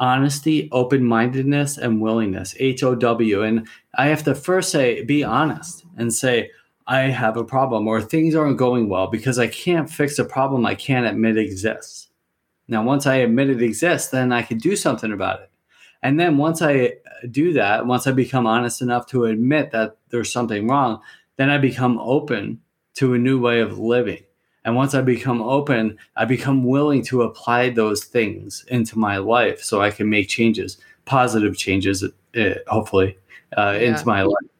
Honesty, 0.00 0.68
open 0.72 1.04
mindedness, 1.04 1.76
and 1.78 2.00
willingness, 2.00 2.56
H 2.58 2.82
O 2.82 2.94
W. 2.94 3.42
And 3.42 3.68
I 3.94 4.06
have 4.06 4.24
to 4.24 4.34
first 4.34 4.72
say, 4.72 5.04
be 5.04 5.22
honest 5.22 5.84
and 5.96 6.12
say, 6.12 6.50
I 6.86 7.02
have 7.02 7.36
a 7.36 7.44
problem 7.44 7.86
or 7.86 8.00
things 8.00 8.34
aren't 8.34 8.56
going 8.56 8.88
well 8.88 9.06
because 9.06 9.38
I 9.38 9.46
can't 9.46 9.88
fix 9.88 10.18
a 10.18 10.24
problem 10.24 10.66
I 10.66 10.74
can't 10.74 11.06
admit 11.06 11.36
exists. 11.36 12.08
Now, 12.66 12.82
once 12.82 13.06
I 13.06 13.16
admit 13.16 13.50
it 13.50 13.62
exists, 13.62 14.10
then 14.10 14.32
I 14.32 14.42
can 14.42 14.58
do 14.58 14.74
something 14.74 15.12
about 15.12 15.42
it. 15.42 15.50
And 16.02 16.18
then 16.18 16.38
once 16.38 16.62
I 16.62 16.86
uh, 16.86 17.26
do 17.30 17.52
that, 17.52 17.86
once 17.86 18.06
I 18.06 18.12
become 18.12 18.46
honest 18.46 18.80
enough 18.80 19.06
to 19.08 19.26
admit 19.26 19.70
that 19.72 19.98
there's 20.08 20.32
something 20.32 20.66
wrong, 20.66 21.00
then 21.36 21.50
I 21.50 21.58
become 21.58 21.98
open 21.98 22.60
to 22.94 23.12
a 23.12 23.18
new 23.18 23.38
way 23.38 23.60
of 23.60 23.78
living. 23.78 24.22
And 24.64 24.76
once 24.76 24.94
I 24.94 25.00
become 25.00 25.40
open, 25.40 25.96
I 26.16 26.24
become 26.24 26.64
willing 26.64 27.02
to 27.04 27.22
apply 27.22 27.70
those 27.70 28.04
things 28.04 28.64
into 28.68 28.98
my 28.98 29.16
life 29.16 29.62
so 29.62 29.80
I 29.80 29.90
can 29.90 30.10
make 30.10 30.28
changes, 30.28 30.78
positive 31.06 31.56
changes, 31.56 32.04
uh, 32.04 32.54
hopefully, 32.68 33.16
uh, 33.56 33.78
yeah. 33.80 33.88
into 33.88 34.06
my 34.06 34.22
life 34.22 34.50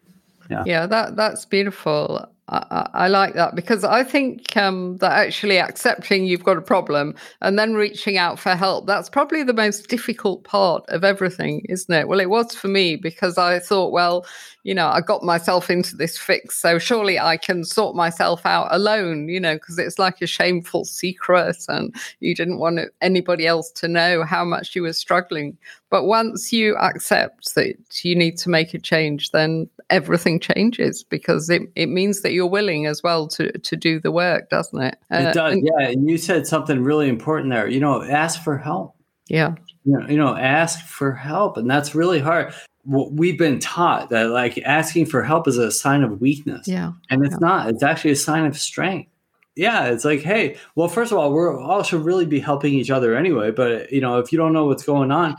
yeah 0.50 0.64
yeah 0.66 0.86
that 0.86 1.16
that's 1.16 1.46
beautiful 1.46 2.28
I, 2.52 2.90
I, 2.94 3.08
like 3.08 3.34
that 3.34 3.54
because 3.54 3.84
I 3.84 4.02
think 4.02 4.56
um, 4.56 4.96
that 4.96 5.12
actually 5.12 5.60
accepting 5.60 6.24
you've 6.24 6.42
got 6.42 6.56
a 6.56 6.60
problem 6.60 7.14
and 7.40 7.56
then 7.56 7.74
reaching 7.74 8.18
out 8.18 8.40
for 8.40 8.56
help, 8.56 8.88
that's 8.88 9.08
probably 9.08 9.44
the 9.44 9.52
most 9.52 9.86
difficult 9.86 10.42
part 10.42 10.84
of 10.88 11.04
everything, 11.04 11.64
isn't 11.68 11.94
it? 11.94 12.08
Well, 12.08 12.18
it 12.18 12.28
was 12.28 12.52
for 12.56 12.66
me 12.66 12.96
because 12.96 13.38
I 13.38 13.60
thought, 13.60 13.92
well, 13.92 14.26
you 14.62 14.74
know, 14.74 14.88
I 14.88 15.00
got 15.00 15.22
myself 15.22 15.70
into 15.70 15.96
this 15.96 16.18
fix, 16.18 16.58
so 16.58 16.78
surely 16.78 17.18
I 17.18 17.36
can 17.36 17.64
sort 17.64 17.96
myself 17.96 18.44
out 18.44 18.68
alone, 18.70 19.28
you 19.28 19.40
know, 19.40 19.54
because 19.54 19.78
it's 19.78 19.98
like 19.98 20.20
a 20.20 20.26
shameful 20.26 20.84
secret 20.84 21.64
and 21.68 21.94
you 22.20 22.34
didn't 22.34 22.58
want 22.58 22.80
anybody 23.00 23.46
else 23.46 23.70
to 23.72 23.88
know 23.88 24.22
how 24.24 24.44
much 24.44 24.76
you 24.76 24.82
were 24.82 24.92
struggling. 24.92 25.56
But 25.88 26.04
once 26.04 26.52
you 26.52 26.76
accept 26.76 27.54
that 27.54 27.76
you 28.04 28.14
need 28.14 28.36
to 28.38 28.50
make 28.50 28.74
a 28.74 28.78
change, 28.78 29.30
then 29.30 29.68
everything 29.88 30.38
changes 30.38 31.02
because 31.02 31.48
it, 31.50 31.62
it 31.74 31.86
means 31.86 32.20
that 32.20 32.32
you're 32.32 32.46
willing 32.46 32.86
as 32.86 33.02
well 33.02 33.26
to, 33.28 33.50
to 33.58 33.76
do 33.76 33.98
the 33.98 34.12
work, 34.12 34.50
doesn't 34.50 34.80
it? 34.80 34.98
Uh, 35.12 35.16
it 35.18 35.34
does, 35.34 35.52
and, 35.54 35.66
yeah. 35.66 35.88
And 35.88 36.08
you 36.08 36.18
said 36.18 36.46
something 36.46 36.84
really 36.84 37.08
important 37.08 37.50
there. 37.50 37.66
You 37.66 37.80
know, 37.80 38.02
ask 38.02 38.42
for 38.42 38.58
help. 38.58 38.94
Yeah. 39.28 39.54
You 39.84 39.98
know, 39.98 40.08
you 40.08 40.16
know, 40.16 40.36
ask 40.36 40.84
for 40.86 41.12
help. 41.12 41.56
And 41.56 41.68
that's 41.68 41.94
really 41.94 42.20
hard 42.20 42.52
we've 42.84 43.38
been 43.38 43.58
taught 43.58 44.10
that 44.10 44.30
like 44.30 44.58
asking 44.58 45.06
for 45.06 45.22
help 45.22 45.46
is 45.46 45.58
a 45.58 45.70
sign 45.70 46.02
of 46.02 46.20
weakness. 46.20 46.66
Yeah. 46.66 46.92
And 47.10 47.24
it's 47.24 47.36
yeah. 47.40 47.46
not. 47.46 47.68
It's 47.68 47.82
actually 47.82 48.12
a 48.12 48.16
sign 48.16 48.46
of 48.46 48.58
strength. 48.58 49.10
Yeah, 49.56 49.86
it's 49.86 50.04
like, 50.04 50.20
hey, 50.20 50.56
well, 50.74 50.88
first 50.88 51.12
of 51.12 51.18
all, 51.18 51.32
we're 51.32 51.58
all 51.60 51.82
should 51.82 52.04
really 52.04 52.24
be 52.24 52.40
helping 52.40 52.72
each 52.74 52.90
other 52.90 53.16
anyway. 53.16 53.50
But 53.50 53.92
you 53.92 54.00
know, 54.00 54.18
if 54.18 54.32
you 54.32 54.38
don't 54.38 54.52
know 54.52 54.66
what's 54.66 54.84
going 54.84 55.10
on, 55.10 55.36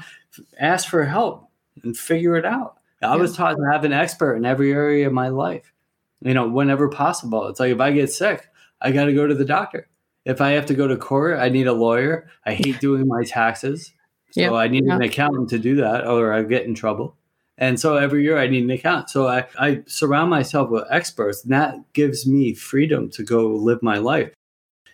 ask 0.59 0.89
for 0.89 1.03
help 1.05 1.49
and 1.83 1.97
figure 1.97 2.35
it 2.35 2.45
out. 2.45 2.77
I 3.01 3.15
yeah. 3.15 3.15
was 3.15 3.35
taught 3.35 3.55
to 3.55 3.69
have 3.71 3.83
an 3.83 3.93
expert 3.93 4.35
in 4.35 4.45
every 4.45 4.73
area 4.73 5.07
of 5.07 5.13
my 5.13 5.29
life. 5.29 5.73
You 6.21 6.33
know, 6.33 6.47
whenever 6.47 6.87
possible. 6.89 7.47
It's 7.47 7.59
like 7.59 7.71
if 7.71 7.79
I 7.79 7.91
get 7.91 8.11
sick, 8.11 8.47
I 8.79 8.91
got 8.91 9.05
to 9.05 9.13
go 9.13 9.25
to 9.25 9.33
the 9.33 9.45
doctor. 9.45 9.87
If 10.25 10.39
I 10.39 10.51
have 10.51 10.67
to 10.67 10.75
go 10.75 10.87
to 10.87 10.97
court, 10.97 11.39
I 11.39 11.49
need 11.49 11.65
a 11.65 11.73
lawyer. 11.73 12.29
I 12.45 12.53
hate 12.53 12.79
doing 12.81 13.07
my 13.07 13.23
taxes. 13.23 13.91
So 14.31 14.41
yeah. 14.41 14.53
I 14.53 14.67
need 14.67 14.83
an 14.83 15.01
accountant 15.01 15.49
to 15.49 15.59
do 15.59 15.77
that 15.77 16.05
or 16.05 16.31
I 16.31 16.43
get 16.43 16.65
in 16.65 16.75
trouble. 16.75 17.17
And 17.61 17.79
so 17.79 17.95
every 17.95 18.23
year 18.23 18.39
I 18.39 18.47
need 18.47 18.63
an 18.63 18.71
account. 18.71 19.11
So 19.11 19.27
I, 19.27 19.45
I 19.57 19.83
surround 19.85 20.31
myself 20.31 20.71
with 20.71 20.83
experts, 20.89 21.43
and 21.43 21.53
that 21.53 21.75
gives 21.93 22.25
me 22.25 22.55
freedom 22.55 23.07
to 23.11 23.23
go 23.23 23.49
live 23.49 23.83
my 23.83 23.99
life. 23.99 24.33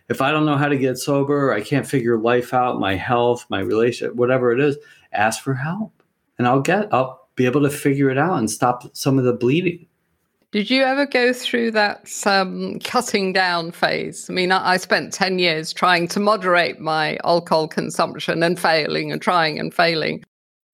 If 0.09 0.21
I 0.21 0.31
don't 0.31 0.45
know 0.45 0.57
how 0.57 0.67
to 0.67 0.77
get 0.77 0.97
sober, 0.97 1.53
I 1.53 1.61
can't 1.61 1.87
figure 1.87 2.19
life 2.19 2.53
out, 2.53 2.79
my 2.79 2.95
health, 2.95 3.45
my 3.49 3.61
relationship, 3.61 4.15
whatever 4.15 4.51
it 4.51 4.59
is, 4.59 4.77
ask 5.13 5.41
for 5.41 5.53
help. 5.53 6.03
And 6.37 6.45
I'll 6.45 6.59
get, 6.59 6.93
I'll 6.93 7.29
be 7.35 7.45
able 7.45 7.61
to 7.61 7.69
figure 7.69 8.09
it 8.09 8.17
out 8.17 8.37
and 8.37 8.51
stop 8.51 8.95
some 8.95 9.17
of 9.17 9.23
the 9.23 9.33
bleeding. 9.33 9.87
Did 10.51 10.69
you 10.69 10.83
ever 10.83 11.05
go 11.05 11.31
through 11.31 11.71
that 11.71 12.09
um, 12.25 12.79
cutting 12.79 13.31
down 13.31 13.71
phase? 13.71 14.29
I 14.29 14.33
mean, 14.33 14.51
I, 14.51 14.71
I, 14.71 14.77
spent 14.77 15.13
10 15.13 15.39
years 15.39 15.73
trying 15.73 16.07
to 16.09 16.19
moderate 16.19 16.79
my 16.79 17.17
alcohol 17.23 17.67
consumption 17.67 18.43
and 18.43 18.59
failing 18.59 19.11
and 19.11 19.21
trying 19.21 19.59
and 19.59 19.73
failing. 19.73 20.23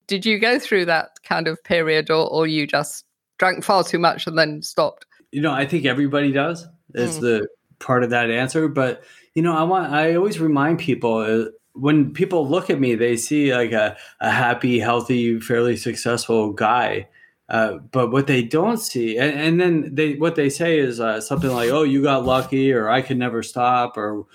Did 0.07 0.25
you 0.25 0.39
go 0.39 0.59
through 0.59 0.85
that 0.85 1.21
kind 1.23 1.47
of 1.47 1.63
period 1.63 2.09
or, 2.09 2.29
or 2.29 2.47
you 2.47 2.67
just 2.67 3.05
drank 3.37 3.63
far 3.63 3.83
too 3.83 3.99
much 3.99 4.27
and 4.27 4.37
then 4.37 4.61
stopped? 4.61 5.05
You 5.31 5.41
know, 5.41 5.51
I 5.51 5.65
think 5.65 5.85
everybody 5.85 6.31
does. 6.31 6.67
Is 6.93 7.17
mm. 7.17 7.21
the 7.21 7.47
part 7.79 8.03
of 8.03 8.09
that 8.11 8.29
answer. 8.29 8.67
But, 8.67 9.03
you 9.33 9.41
know, 9.41 9.55
I 9.55 9.63
want, 9.63 9.91
I 9.91 10.15
always 10.15 10.39
remind 10.39 10.79
people 10.79 11.17
uh, 11.17 11.49
when 11.73 12.13
people 12.13 12.47
look 12.47 12.69
at 12.69 12.79
me, 12.79 12.95
they 12.95 13.17
see 13.17 13.53
like 13.53 13.71
a, 13.71 13.97
a 14.19 14.31
happy, 14.31 14.79
healthy, 14.79 15.39
fairly 15.39 15.75
successful 15.75 16.53
guy. 16.53 17.07
Uh, 17.49 17.73
but 17.91 18.11
what 18.11 18.27
they 18.27 18.41
don't 18.41 18.77
see, 18.77 19.17
and, 19.17 19.39
and, 19.39 19.59
then 19.59 19.93
they 19.93 20.15
what 20.15 20.35
they 20.35 20.49
say 20.49 20.79
is 20.79 20.99
uh, 20.99 21.19
something 21.19 21.51
like, 21.51 21.69
"Oh, 21.69 21.83
you 21.83 22.01
got 22.01 22.25
lucky," 22.25 22.71
or 22.71 22.89
"I 22.89 23.01
could 23.01 23.17
never 23.17 23.43
stop," 23.43 23.97
or 23.97 24.25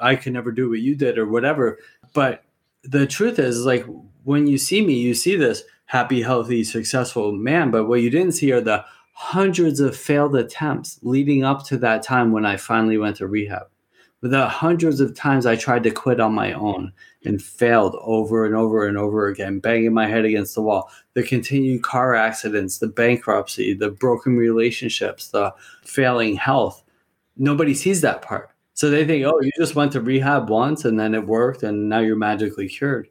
"I 0.00 0.14
could 0.14 0.32
never 0.32 0.52
do 0.52 0.70
what 0.70 0.78
you 0.78 0.94
did," 0.94 1.18
or 1.18 1.26
whatever. 1.26 1.80
But 2.14 2.44
the 2.84 3.06
truth 3.06 3.40
is, 3.40 3.66
like 3.66 3.84
when 4.24 4.46
you 4.46 4.58
see 4.58 4.84
me, 4.84 4.94
you 4.94 5.14
see 5.14 5.36
this 5.36 5.64
happy, 5.86 6.22
healthy, 6.22 6.64
successful 6.64 7.32
man. 7.32 7.70
But 7.70 7.86
what 7.86 8.00
you 8.00 8.10
didn't 8.10 8.32
see 8.32 8.52
are 8.52 8.60
the 8.60 8.84
hundreds 9.12 9.78
of 9.80 9.96
failed 9.96 10.34
attempts 10.34 10.98
leading 11.02 11.44
up 11.44 11.64
to 11.66 11.76
that 11.78 12.02
time 12.02 12.32
when 12.32 12.46
I 12.46 12.56
finally 12.56 12.98
went 12.98 13.16
to 13.16 13.26
rehab. 13.26 13.68
The 14.22 14.46
hundreds 14.46 15.00
of 15.00 15.16
times 15.16 15.46
I 15.46 15.56
tried 15.56 15.82
to 15.82 15.90
quit 15.90 16.20
on 16.20 16.32
my 16.32 16.52
own 16.52 16.92
and 17.24 17.42
failed 17.42 17.96
over 18.00 18.46
and 18.46 18.54
over 18.54 18.86
and 18.86 18.96
over 18.96 19.26
again, 19.26 19.58
banging 19.58 19.92
my 19.92 20.06
head 20.06 20.24
against 20.24 20.54
the 20.54 20.62
wall. 20.62 20.90
The 21.14 21.24
continued 21.24 21.82
car 21.82 22.14
accidents, 22.14 22.78
the 22.78 22.86
bankruptcy, 22.86 23.74
the 23.74 23.90
broken 23.90 24.36
relationships, 24.36 25.28
the 25.28 25.52
failing 25.84 26.36
health. 26.36 26.84
Nobody 27.36 27.74
sees 27.74 28.00
that 28.02 28.22
part. 28.22 28.50
So 28.74 28.90
they 28.90 29.04
think, 29.04 29.24
oh, 29.26 29.40
you 29.42 29.50
just 29.58 29.74
went 29.74 29.92
to 29.92 30.00
rehab 30.00 30.48
once 30.48 30.84
and 30.84 30.98
then 30.98 31.14
it 31.14 31.26
worked 31.26 31.62
and 31.62 31.88
now 31.88 31.98
you're 31.98 32.16
magically 32.16 32.68
cured. 32.68 33.08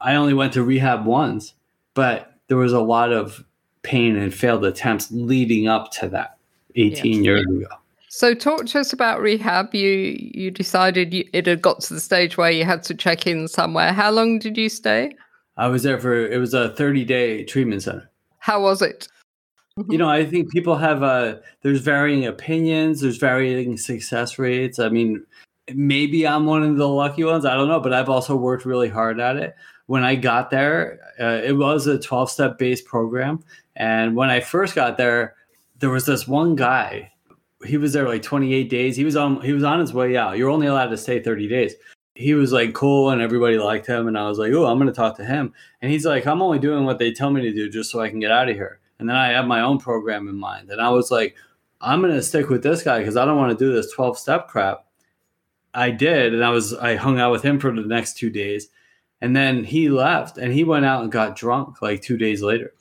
I 0.00 0.14
only 0.14 0.34
went 0.34 0.52
to 0.54 0.62
rehab 0.62 1.04
once, 1.04 1.54
but 1.94 2.34
there 2.48 2.56
was 2.56 2.72
a 2.72 2.80
lot 2.80 3.12
of 3.12 3.44
pain 3.82 4.16
and 4.16 4.32
failed 4.32 4.64
attempts 4.64 5.10
leading 5.10 5.68
up 5.68 5.90
to 5.92 6.08
that 6.08 6.36
18 6.74 7.12
yes. 7.12 7.24
years 7.24 7.46
ago. 7.46 7.66
So 8.08 8.34
talk 8.34 8.66
to 8.66 8.80
us 8.80 8.92
about 8.92 9.20
rehab. 9.20 9.74
You 9.74 10.16
you 10.18 10.50
decided 10.50 11.14
you, 11.14 11.28
it 11.32 11.46
had 11.46 11.62
got 11.62 11.80
to 11.82 11.94
the 11.94 12.00
stage 12.00 12.36
where 12.36 12.50
you 12.50 12.64
had 12.64 12.82
to 12.84 12.94
check 12.94 13.26
in 13.26 13.46
somewhere. 13.46 13.92
How 13.92 14.10
long 14.10 14.40
did 14.40 14.58
you 14.58 14.68
stay? 14.68 15.14
I 15.56 15.68
was 15.68 15.84
there 15.84 15.98
for 15.98 16.14
it 16.14 16.38
was 16.38 16.52
a 16.52 16.70
30 16.70 17.04
day 17.04 17.44
treatment 17.44 17.82
center. 17.82 18.10
How 18.38 18.60
was 18.60 18.82
it? 18.82 19.06
You 19.88 19.96
know, 19.96 20.08
I 20.08 20.26
think 20.26 20.50
people 20.50 20.76
have 20.76 21.04
uh 21.04 21.36
there's 21.62 21.80
varying 21.80 22.26
opinions, 22.26 23.00
there's 23.00 23.18
varying 23.18 23.76
success 23.76 24.40
rates. 24.40 24.80
I 24.80 24.88
mean, 24.88 25.24
maybe 25.72 26.26
I'm 26.26 26.46
one 26.46 26.64
of 26.64 26.76
the 26.76 26.88
lucky 26.88 27.22
ones. 27.22 27.44
I 27.44 27.54
don't 27.54 27.68
know, 27.68 27.80
but 27.80 27.92
I've 27.92 28.08
also 28.08 28.34
worked 28.34 28.64
really 28.64 28.88
hard 28.88 29.20
at 29.20 29.36
it 29.36 29.54
when 29.90 30.04
I 30.04 30.14
got 30.14 30.50
there, 30.50 31.00
uh, 31.18 31.40
it 31.44 31.56
was 31.56 31.88
a 31.88 31.98
12 31.98 32.30
step 32.30 32.58
based 32.58 32.84
program. 32.84 33.42
And 33.74 34.14
when 34.14 34.30
I 34.30 34.38
first 34.38 34.76
got 34.76 34.96
there, 34.96 35.34
there 35.80 35.90
was 35.90 36.06
this 36.06 36.28
one 36.28 36.54
guy. 36.54 37.10
He 37.66 37.76
was 37.76 37.92
there 37.92 38.06
like 38.06 38.22
28 38.22 38.70
days. 38.70 38.94
He 38.94 39.02
was 39.02 39.16
on 39.16 39.40
he 39.40 39.52
was 39.52 39.64
on 39.64 39.80
his 39.80 39.92
way 39.92 40.16
out. 40.16 40.38
You're 40.38 40.48
only 40.48 40.68
allowed 40.68 40.90
to 40.90 40.96
stay 40.96 41.20
30 41.20 41.48
days. 41.48 41.74
He 42.14 42.34
was 42.34 42.52
like 42.52 42.72
cool 42.72 43.10
and 43.10 43.20
everybody 43.20 43.58
liked 43.58 43.84
him. 43.84 44.06
And 44.06 44.16
I 44.16 44.28
was 44.28 44.38
like, 44.38 44.52
oh, 44.52 44.66
I'm 44.66 44.78
gonna 44.78 44.92
talk 44.92 45.16
to 45.16 45.24
him. 45.24 45.52
And 45.82 45.90
he's 45.90 46.06
like, 46.06 46.24
I'm 46.24 46.40
only 46.40 46.60
doing 46.60 46.84
what 46.84 47.00
they 47.00 47.10
tell 47.10 47.32
me 47.32 47.42
to 47.42 47.52
do 47.52 47.68
just 47.68 47.90
so 47.90 48.00
I 48.00 48.10
can 48.10 48.20
get 48.20 48.30
out 48.30 48.48
of 48.48 48.54
here. 48.54 48.78
And 49.00 49.08
then 49.08 49.16
I 49.16 49.30
have 49.30 49.46
my 49.46 49.60
own 49.60 49.78
program 49.78 50.28
in 50.28 50.38
mind. 50.38 50.70
And 50.70 50.80
I 50.80 50.90
was 50.90 51.10
like, 51.10 51.34
I'm 51.80 52.00
gonna 52.00 52.22
stick 52.22 52.48
with 52.48 52.62
this 52.62 52.84
guy 52.84 53.00
because 53.00 53.16
I 53.16 53.24
don't 53.24 53.38
want 53.38 53.58
to 53.58 53.64
do 53.64 53.72
this 53.72 53.90
12 53.90 54.16
step 54.16 54.46
crap. 54.46 54.86
I 55.74 55.90
did, 55.90 56.32
and 56.32 56.44
I 56.44 56.50
was 56.50 56.74
I 56.74 56.94
hung 56.94 57.18
out 57.18 57.32
with 57.32 57.42
him 57.42 57.58
for 57.58 57.74
the 57.74 57.82
next 57.82 58.18
two 58.18 58.30
days 58.30 58.68
and 59.20 59.36
then 59.36 59.64
he 59.64 59.88
left 59.88 60.38
and 60.38 60.52
he 60.52 60.64
went 60.64 60.84
out 60.84 61.02
and 61.02 61.12
got 61.12 61.36
drunk 61.36 61.82
like 61.82 62.02
two 62.02 62.16
days 62.16 62.42
later. 62.42 62.72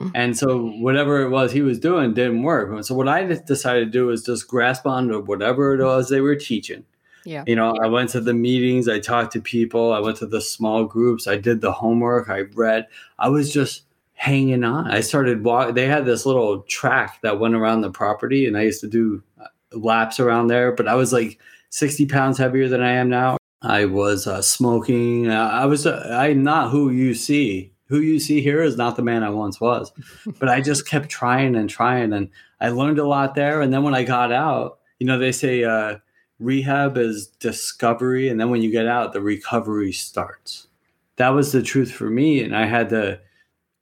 Mm. 0.00 0.10
And 0.14 0.38
so 0.38 0.70
whatever 0.80 1.22
it 1.22 1.30
was 1.30 1.52
he 1.52 1.62
was 1.62 1.78
doing 1.78 2.14
didn't 2.14 2.42
work. 2.42 2.84
So 2.84 2.94
what 2.94 3.08
I 3.08 3.24
decided 3.24 3.86
to 3.86 3.90
do 3.90 4.06
was 4.06 4.24
just 4.24 4.48
grasp 4.48 4.86
onto 4.86 5.20
whatever 5.20 5.74
it 5.74 5.84
was 5.84 6.08
they 6.08 6.20
were 6.20 6.36
teaching. 6.36 6.84
Yeah. 7.24 7.44
You 7.46 7.54
know, 7.54 7.76
I 7.80 7.86
went 7.86 8.10
to 8.10 8.20
the 8.20 8.34
meetings, 8.34 8.88
I 8.88 8.98
talked 8.98 9.32
to 9.34 9.40
people, 9.40 9.92
I 9.92 10.00
went 10.00 10.16
to 10.18 10.26
the 10.26 10.40
small 10.40 10.84
groups, 10.84 11.28
I 11.28 11.36
did 11.36 11.60
the 11.60 11.70
homework, 11.70 12.28
I 12.28 12.40
read. 12.54 12.88
I 13.18 13.28
was 13.28 13.52
just 13.52 13.82
hanging 14.14 14.64
on. 14.64 14.90
I 14.90 15.00
started 15.00 15.44
walk 15.44 15.74
they 15.74 15.86
had 15.86 16.04
this 16.04 16.26
little 16.26 16.62
track 16.62 17.18
that 17.22 17.38
went 17.38 17.54
around 17.54 17.82
the 17.82 17.90
property 17.90 18.46
and 18.46 18.56
I 18.56 18.62
used 18.62 18.80
to 18.80 18.88
do 18.88 19.22
uh, 19.40 19.46
laps 19.72 20.18
around 20.18 20.48
there, 20.48 20.72
but 20.72 20.88
I 20.88 20.94
was 20.94 21.12
like 21.12 21.38
60 21.70 22.06
pounds 22.06 22.38
heavier 22.38 22.68
than 22.68 22.82
I 22.82 22.92
am 22.92 23.08
now. 23.08 23.36
I 23.62 23.84
was 23.84 24.26
uh, 24.26 24.42
smoking. 24.42 25.28
Uh, 25.28 25.48
I 25.48 25.66
was, 25.66 25.86
uh, 25.86 26.16
I'm 26.18 26.42
not 26.42 26.70
who 26.70 26.90
you 26.90 27.14
see. 27.14 27.72
Who 27.86 28.00
you 28.00 28.18
see 28.18 28.40
here 28.40 28.62
is 28.62 28.76
not 28.76 28.96
the 28.96 29.02
man 29.02 29.22
I 29.22 29.30
once 29.30 29.60
was. 29.60 29.92
but 30.38 30.48
I 30.48 30.60
just 30.60 30.86
kept 30.86 31.08
trying 31.08 31.54
and 31.54 31.70
trying. 31.70 32.12
And 32.12 32.30
I 32.60 32.70
learned 32.70 32.98
a 32.98 33.06
lot 33.06 33.34
there. 33.34 33.60
And 33.60 33.72
then 33.72 33.82
when 33.82 33.94
I 33.94 34.02
got 34.02 34.32
out, 34.32 34.78
you 34.98 35.06
know, 35.06 35.18
they 35.18 35.32
say 35.32 35.64
uh, 35.64 35.98
rehab 36.38 36.96
is 36.96 37.26
discovery. 37.26 38.28
And 38.28 38.40
then 38.40 38.50
when 38.50 38.62
you 38.62 38.70
get 38.70 38.86
out, 38.86 39.12
the 39.12 39.20
recovery 39.20 39.92
starts. 39.92 40.68
That 41.16 41.30
was 41.30 41.52
the 41.52 41.62
truth 41.62 41.92
for 41.92 42.10
me. 42.10 42.42
And 42.42 42.56
I 42.56 42.66
had 42.66 42.88
to, 42.90 43.20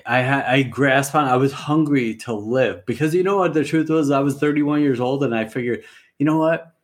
I 0.07 0.19
had 0.21 0.45
I 0.45 0.63
grasped 0.63 1.15
on 1.15 1.27
I 1.27 1.37
was 1.37 1.53
hungry 1.53 2.17
to 2.17 2.33
live 2.33 2.85
because 2.87 3.15
you 3.15 3.23
know 3.23 3.37
what 3.37 3.55
the 3.55 3.65
truth 3.65 3.91
was 3.91 4.11
I 4.11 4.21
was 4.21 4.39
31 4.39 4.81
years 4.81 4.99
old 4.99 5.23
and 5.23 5.35
I 5.35 5.45
figured 5.45 5.85
you 6.19 6.27
know 6.27 6.39
what 6.39 6.75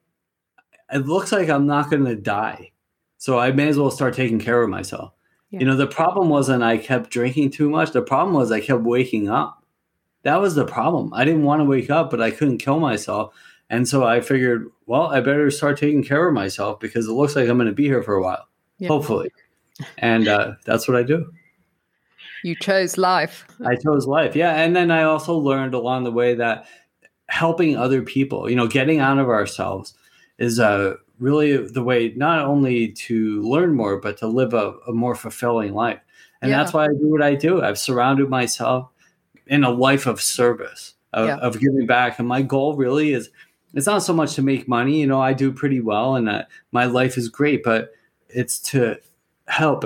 it 0.93 1.07
looks 1.07 1.33
like 1.33 1.49
I'm 1.49 1.67
not 1.67 1.91
going 1.91 2.05
to 2.05 2.15
die 2.15 2.73
so 3.27 3.41
I 3.41 3.51
may 3.51 3.67
as 3.67 3.77
well 3.77 3.91
start 3.91 4.15
taking 4.15 4.39
care 4.39 4.63
of 4.63 4.71
myself 4.71 5.13
yeah. 5.51 5.59
you 5.61 5.67
know 5.67 5.75
the 5.75 5.89
problem 5.89 6.29
wasn't 6.29 6.63
I 6.63 6.79
kept 6.79 7.11
drinking 7.11 7.51
too 7.51 7.69
much 7.69 7.91
the 7.91 8.03
problem 8.03 8.37
was 8.37 8.53
I 8.53 8.61
kept 8.61 8.83
waking 8.83 9.29
up 9.29 9.65
that 10.23 10.41
was 10.41 10.55
the 10.55 10.65
problem 10.65 11.13
I 11.13 11.25
didn't 11.25 11.43
want 11.43 11.61
to 11.61 11.65
wake 11.65 11.91
up 11.91 12.11
but 12.11 12.23
I 12.23 12.31
couldn't 12.31 12.59
kill 12.59 12.79
myself 12.79 13.35
and 13.69 13.89
so 13.89 14.05
I 14.05 14.21
figured 14.21 14.69
well 14.87 15.09
I 15.09 15.19
better 15.21 15.51
start 15.51 15.77
taking 15.77 16.05
care 16.05 16.29
of 16.29 16.35
myself 16.35 16.79
because 16.79 17.09
it 17.09 17.13
looks 17.13 17.35
like 17.35 17.49
I'm 17.49 17.59
going 17.59 17.67
to 17.67 17.75
be 17.75 17.87
here 17.87 18.03
for 18.03 18.15
a 18.15 18.23
while 18.23 18.47
yeah. 18.79 18.87
hopefully 18.87 19.33
and 19.99 20.29
uh, 20.29 20.53
that's 20.65 20.87
what 20.87 20.97
I 20.97 21.03
do 21.03 21.33
you 22.47 22.55
chose 22.55 22.97
life. 22.97 23.45
I 23.67 23.75
chose 23.75 24.07
life. 24.07 24.37
Yeah. 24.37 24.53
And 24.55 24.77
then 24.77 24.93
I 24.93 25.03
also 25.03 25.37
learned 25.37 25.75
along 25.75 26.05
the 26.05 26.13
way 26.13 26.37
that 26.37 26.69
helping 27.29 27.77
other 27.77 28.03
people, 28.03 28.49
you 28.49 28.55
know, 28.55 28.69
getting 28.69 29.01
out 29.01 29.19
of 29.19 29.29
ourselves 29.29 29.95
is 30.39 30.61
uh, 30.61 30.95
really 31.19 31.57
the 31.57 31.83
way 31.83 32.13
not 32.17 32.45
only 32.45 32.93
to 32.93 33.43
learn 33.43 33.75
more, 33.75 33.99
but 33.99 34.19
to 34.19 34.27
live 34.27 34.55
a, 34.55 34.75
a 34.87 34.93
more 34.93 35.15
fulfilling 35.15 35.75
life. 35.75 36.01
And 36.43 36.51
yeah. 36.51 36.59
that's 36.59 36.73
why 36.73 36.85
I 36.85 36.89
do 36.89 37.09
what 37.11 37.23
I 37.23 37.35
do. 37.35 37.63
I've 37.63 37.79
surrounded 37.79 38.29
myself 38.29 38.91
in 39.47 39.65
a 39.65 39.71
life 39.71 40.07
of 40.07 40.21
service, 40.21 40.95
of, 41.13 41.27
yeah. 41.27 41.37
of 41.37 41.61
giving 41.61 41.87
back. 41.87 42.19
And 42.19 42.29
my 42.29 42.43
goal 42.43 42.77
really 42.77 43.13
is 43.13 43.31
it's 43.75 43.87
not 43.87 44.03
so 44.03 44.13
much 44.13 44.35
to 44.35 44.43
make 44.43 44.69
money. 44.69 45.01
You 45.01 45.07
know, 45.07 45.21
I 45.21 45.33
do 45.33 45.53
pretty 45.53 45.81
well 45.81 46.17
and 46.17 46.29
uh, 46.29 46.45
my 46.73 46.85
life 46.85 47.17
is 47.17 47.29
great, 47.29 47.63
but 47.63 47.93
it's 48.29 48.59
to 48.71 48.99
help 49.49 49.85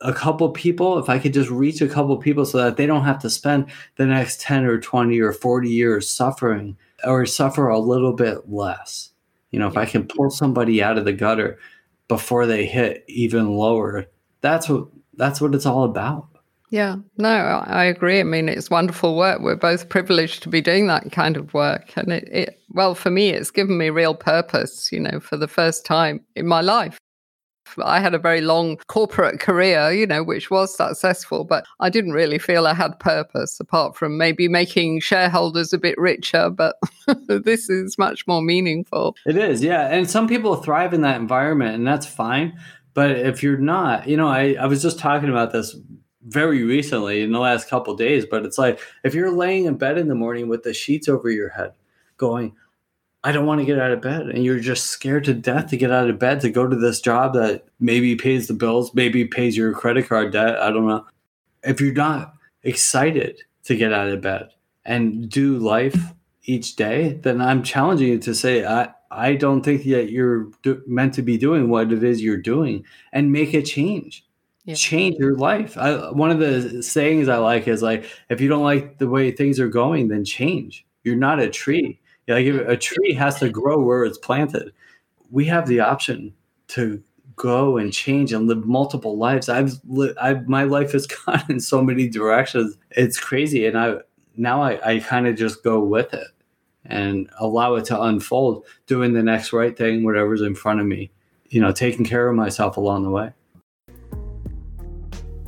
a 0.00 0.12
couple 0.12 0.50
people, 0.50 0.98
if 0.98 1.08
I 1.08 1.18
could 1.18 1.32
just 1.32 1.50
reach 1.50 1.80
a 1.80 1.88
couple 1.88 2.16
people 2.18 2.44
so 2.44 2.58
that 2.58 2.76
they 2.76 2.86
don't 2.86 3.04
have 3.04 3.20
to 3.20 3.30
spend 3.30 3.66
the 3.96 4.06
next 4.06 4.40
10 4.40 4.64
or 4.64 4.78
20 4.78 5.18
or 5.20 5.32
40 5.32 5.70
years 5.70 6.08
suffering 6.08 6.76
or 7.04 7.24
suffer 7.26 7.68
a 7.68 7.78
little 7.78 8.12
bit 8.12 8.50
less. 8.50 9.09
You 9.50 9.58
know, 9.58 9.68
if 9.68 9.76
I 9.76 9.84
can 9.84 10.06
pull 10.06 10.30
somebody 10.30 10.82
out 10.82 10.98
of 10.98 11.04
the 11.04 11.12
gutter 11.12 11.58
before 12.08 12.46
they 12.46 12.66
hit 12.66 13.04
even 13.08 13.56
lower, 13.56 14.06
that's 14.40 14.68
what 14.68 14.88
that's 15.14 15.40
what 15.40 15.54
it's 15.54 15.66
all 15.66 15.84
about. 15.84 16.26
Yeah, 16.70 16.96
no, 17.18 17.28
I 17.28 17.84
agree. 17.84 18.20
I 18.20 18.22
mean, 18.22 18.48
it's 18.48 18.70
wonderful 18.70 19.16
work. 19.16 19.40
We're 19.40 19.56
both 19.56 19.88
privileged 19.88 20.44
to 20.44 20.48
be 20.48 20.60
doing 20.60 20.86
that 20.86 21.10
kind 21.10 21.36
of 21.36 21.52
work. 21.52 21.92
And 21.96 22.12
it, 22.12 22.28
it 22.30 22.60
well, 22.70 22.94
for 22.94 23.10
me, 23.10 23.30
it's 23.30 23.50
given 23.50 23.76
me 23.76 23.90
real 23.90 24.14
purpose, 24.14 24.92
you 24.92 25.00
know, 25.00 25.18
for 25.18 25.36
the 25.36 25.48
first 25.48 25.84
time 25.84 26.20
in 26.36 26.46
my 26.46 26.60
life. 26.60 26.99
I 27.82 28.00
had 28.00 28.14
a 28.14 28.18
very 28.18 28.40
long 28.40 28.76
corporate 28.86 29.40
career, 29.40 29.90
you 29.92 30.06
know, 30.06 30.22
which 30.22 30.50
was 30.50 30.74
successful, 30.74 31.44
but 31.44 31.66
I 31.80 31.90
didn't 31.90 32.12
really 32.12 32.38
feel 32.38 32.66
I 32.66 32.74
had 32.74 32.98
purpose 32.98 33.58
apart 33.60 33.96
from 33.96 34.18
maybe 34.18 34.48
making 34.48 35.00
shareholders 35.00 35.72
a 35.72 35.78
bit 35.78 35.98
richer. 35.98 36.50
But 36.50 36.76
this 37.26 37.68
is 37.70 37.98
much 37.98 38.26
more 38.26 38.42
meaningful. 38.42 39.16
It 39.26 39.36
is, 39.36 39.62
yeah. 39.62 39.88
And 39.88 40.10
some 40.10 40.28
people 40.28 40.56
thrive 40.56 40.94
in 40.94 41.02
that 41.02 41.20
environment, 41.20 41.74
and 41.74 41.86
that's 41.86 42.06
fine. 42.06 42.58
But 42.94 43.12
if 43.12 43.42
you're 43.42 43.56
not, 43.56 44.08
you 44.08 44.16
know, 44.16 44.28
I, 44.28 44.56
I 44.60 44.66
was 44.66 44.82
just 44.82 44.98
talking 44.98 45.30
about 45.30 45.52
this 45.52 45.76
very 46.26 46.64
recently 46.64 47.22
in 47.22 47.32
the 47.32 47.38
last 47.38 47.68
couple 47.68 47.94
days, 47.96 48.26
but 48.26 48.44
it's 48.44 48.58
like 48.58 48.80
if 49.04 49.14
you're 49.14 49.32
laying 49.32 49.64
in 49.64 49.76
bed 49.76 49.96
in 49.96 50.08
the 50.08 50.14
morning 50.14 50.48
with 50.48 50.62
the 50.64 50.74
sheets 50.74 51.08
over 51.08 51.30
your 51.30 51.48
head 51.48 51.72
going, 52.16 52.54
I 53.22 53.32
don't 53.32 53.46
want 53.46 53.60
to 53.60 53.66
get 53.66 53.78
out 53.78 53.90
of 53.90 54.00
bed. 54.00 54.28
And 54.28 54.44
you're 54.44 54.60
just 54.60 54.86
scared 54.86 55.24
to 55.24 55.34
death 55.34 55.68
to 55.70 55.76
get 55.76 55.90
out 55.90 56.08
of 56.08 56.18
bed 56.18 56.40
to 56.40 56.50
go 56.50 56.66
to 56.66 56.76
this 56.76 57.00
job 57.00 57.34
that 57.34 57.64
maybe 57.78 58.16
pays 58.16 58.46
the 58.46 58.54
bills, 58.54 58.94
maybe 58.94 59.26
pays 59.26 59.56
your 59.56 59.72
credit 59.72 60.08
card 60.08 60.32
debt. 60.32 60.58
I 60.58 60.70
don't 60.70 60.86
know. 60.86 61.04
If 61.62 61.80
you're 61.80 61.92
not 61.92 62.34
excited 62.62 63.42
to 63.64 63.76
get 63.76 63.92
out 63.92 64.08
of 64.08 64.22
bed 64.22 64.50
and 64.84 65.28
do 65.28 65.58
life 65.58 65.98
each 66.44 66.76
day, 66.76 67.18
then 67.22 67.42
I'm 67.42 67.62
challenging 67.62 68.08
you 68.08 68.18
to 68.20 68.34
say, 68.34 68.64
I, 68.64 68.88
I 69.10 69.34
don't 69.34 69.62
think 69.62 69.84
that 69.84 70.10
you're 70.10 70.44
do- 70.62 70.82
meant 70.86 71.12
to 71.14 71.22
be 71.22 71.36
doing 71.36 71.68
what 71.68 71.92
it 71.92 72.02
is 72.02 72.22
you're 72.22 72.38
doing 72.38 72.86
and 73.12 73.32
make 73.32 73.52
a 73.52 73.60
change. 73.62 74.24
Yeah. 74.64 74.74
Change 74.74 75.16
your 75.18 75.36
life. 75.36 75.76
I, 75.76 76.10
one 76.10 76.30
of 76.30 76.38
the 76.38 76.82
sayings 76.82 77.28
I 77.28 77.36
like 77.36 77.68
is 77.68 77.82
like, 77.82 78.04
if 78.30 78.40
you 78.40 78.48
don't 78.48 78.62
like 78.62 78.98
the 78.98 79.08
way 79.08 79.30
things 79.30 79.60
are 79.60 79.68
going, 79.68 80.08
then 80.08 80.24
change. 80.24 80.86
You're 81.02 81.16
not 81.16 81.40
a 81.40 81.50
tree 81.50 81.98
like 82.30 82.46
a 82.46 82.76
tree 82.76 83.12
has 83.14 83.38
to 83.40 83.48
grow 83.48 83.80
where 83.80 84.04
it's 84.04 84.18
planted. 84.18 84.72
We 85.30 85.44
have 85.46 85.66
the 85.66 85.80
option 85.80 86.34
to 86.68 87.02
go 87.36 87.78
and 87.78 87.92
change 87.92 88.32
and 88.32 88.46
live 88.46 88.66
multiple 88.66 89.16
lives. 89.16 89.48
I've, 89.48 89.78
li- 89.86 90.14
I've 90.20 90.48
my 90.48 90.64
life 90.64 90.92
has 90.92 91.06
gone 91.26 91.42
in 91.48 91.60
so 91.60 91.82
many 91.82 92.08
directions. 92.08 92.76
It's 92.90 93.18
crazy, 93.18 93.66
and 93.66 93.78
I 93.78 93.96
now 94.36 94.62
I, 94.62 94.94
I 94.94 94.98
kind 95.00 95.26
of 95.26 95.36
just 95.36 95.62
go 95.62 95.80
with 95.80 96.12
it 96.14 96.28
and 96.84 97.30
allow 97.38 97.74
it 97.74 97.84
to 97.86 98.00
unfold, 98.00 98.64
doing 98.86 99.12
the 99.12 99.22
next 99.22 99.52
right 99.52 99.76
thing, 99.76 100.04
whatever's 100.04 100.42
in 100.42 100.54
front 100.54 100.80
of 100.80 100.86
me. 100.86 101.10
You 101.48 101.60
know, 101.60 101.72
taking 101.72 102.04
care 102.04 102.28
of 102.28 102.36
myself 102.36 102.76
along 102.76 103.02
the 103.02 103.10
way. 103.10 103.32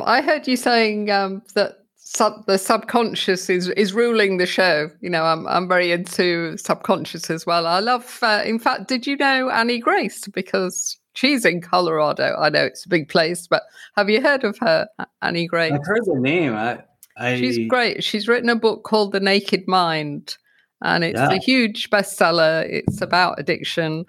I 0.04 0.20
heard 0.20 0.46
you 0.46 0.56
saying 0.56 1.10
um, 1.10 1.42
that 1.54 1.84
sub, 1.96 2.46
the 2.46 2.58
subconscious 2.58 3.50
is, 3.50 3.68
is 3.70 3.92
ruling 3.92 4.38
the 4.38 4.46
show. 4.46 4.90
You 5.00 5.10
know, 5.10 5.24
I'm, 5.24 5.46
I'm 5.46 5.68
very 5.68 5.92
into 5.92 6.56
subconscious 6.56 7.30
as 7.30 7.46
well. 7.46 7.66
I 7.66 7.80
love, 7.80 8.18
uh, 8.22 8.42
in 8.44 8.58
fact, 8.58 8.88
did 8.88 9.06
you 9.06 9.16
know 9.16 9.50
Annie 9.50 9.78
Grace? 9.78 10.26
Because 10.28 10.96
she's 11.14 11.44
in 11.44 11.60
Colorado. 11.60 12.36
I 12.38 12.48
know 12.48 12.64
it's 12.64 12.86
a 12.86 12.88
big 12.88 13.08
place, 13.08 13.46
but 13.46 13.62
have 13.96 14.08
you 14.08 14.22
heard 14.22 14.44
of 14.44 14.58
her, 14.58 14.88
Annie 15.22 15.46
Grace? 15.46 15.72
I've 15.72 15.86
heard 15.86 16.04
the 16.04 16.18
name. 16.18 16.54
I, 16.54 16.82
I... 17.16 17.36
She's 17.36 17.58
great. 17.68 18.04
She's 18.04 18.28
written 18.28 18.48
a 18.48 18.56
book 18.56 18.84
called 18.84 19.12
The 19.12 19.20
Naked 19.20 19.66
Mind, 19.66 20.36
and 20.82 21.04
it's 21.04 21.18
yeah. 21.18 21.30
a 21.30 21.38
huge 21.38 21.90
bestseller. 21.90 22.66
It's 22.68 23.00
about 23.00 23.38
addiction. 23.38 24.06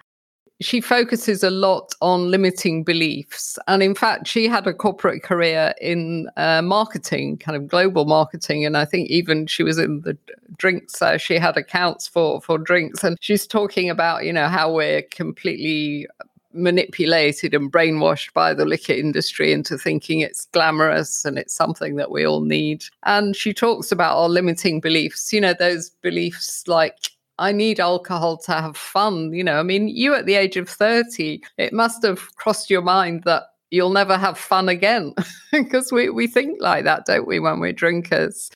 She 0.60 0.82
focuses 0.82 1.42
a 1.42 1.50
lot 1.50 1.94
on 2.02 2.30
limiting 2.30 2.84
beliefs. 2.84 3.58
And 3.66 3.82
in 3.82 3.94
fact, 3.94 4.26
she 4.26 4.46
had 4.46 4.66
a 4.66 4.74
corporate 4.74 5.22
career 5.22 5.72
in 5.80 6.28
uh, 6.36 6.60
marketing, 6.60 7.38
kind 7.38 7.56
of 7.56 7.66
global 7.66 8.04
marketing. 8.04 8.66
And 8.66 8.76
I 8.76 8.84
think 8.84 9.08
even 9.08 9.46
she 9.46 9.62
was 9.62 9.78
in 9.78 10.02
the 10.02 10.18
drinks, 10.58 11.00
uh, 11.00 11.16
she 11.16 11.38
had 11.38 11.56
accounts 11.56 12.06
for, 12.06 12.42
for 12.42 12.58
drinks. 12.58 13.02
And 13.02 13.16
she's 13.20 13.46
talking 13.46 13.88
about, 13.88 14.24
you 14.24 14.34
know, 14.34 14.48
how 14.48 14.70
we're 14.70 15.00
completely 15.00 16.06
manipulated 16.52 17.54
and 17.54 17.72
brainwashed 17.72 18.32
by 18.32 18.52
the 18.54 18.64
liquor 18.64 18.92
industry 18.92 19.52
into 19.52 19.78
thinking 19.78 20.20
it's 20.20 20.46
glamorous 20.46 21.24
and 21.24 21.38
it's 21.38 21.54
something 21.54 21.96
that 21.96 22.10
we 22.10 22.26
all 22.26 22.40
need. 22.40 22.84
And 23.04 23.36
she 23.36 23.52
talks 23.52 23.92
about 23.92 24.16
our 24.16 24.28
limiting 24.28 24.80
beliefs, 24.80 25.32
you 25.32 25.40
know, 25.40 25.54
those 25.54 25.90
beliefs 26.02 26.66
like, 26.66 27.10
I 27.38 27.52
need 27.52 27.80
alcohol 27.80 28.36
to 28.38 28.52
have 28.52 28.76
fun. 28.76 29.32
You 29.32 29.44
know, 29.44 29.58
I 29.58 29.62
mean, 29.62 29.88
you 29.88 30.14
at 30.14 30.26
the 30.26 30.34
age 30.34 30.56
of 30.56 30.68
30, 30.68 31.42
it 31.56 31.72
must 31.72 32.04
have 32.04 32.34
crossed 32.36 32.68
your 32.68 32.82
mind 32.82 33.24
that 33.24 33.44
you'll 33.70 33.90
never 33.90 34.18
have 34.18 34.36
fun 34.36 34.68
again 34.68 35.14
because 35.52 35.90
we, 35.90 36.10
we 36.10 36.26
think 36.26 36.60
like 36.60 36.84
that, 36.84 37.06
don't 37.06 37.26
we, 37.26 37.40
when 37.40 37.60
we're 37.60 37.72
drinkers? 37.72 38.50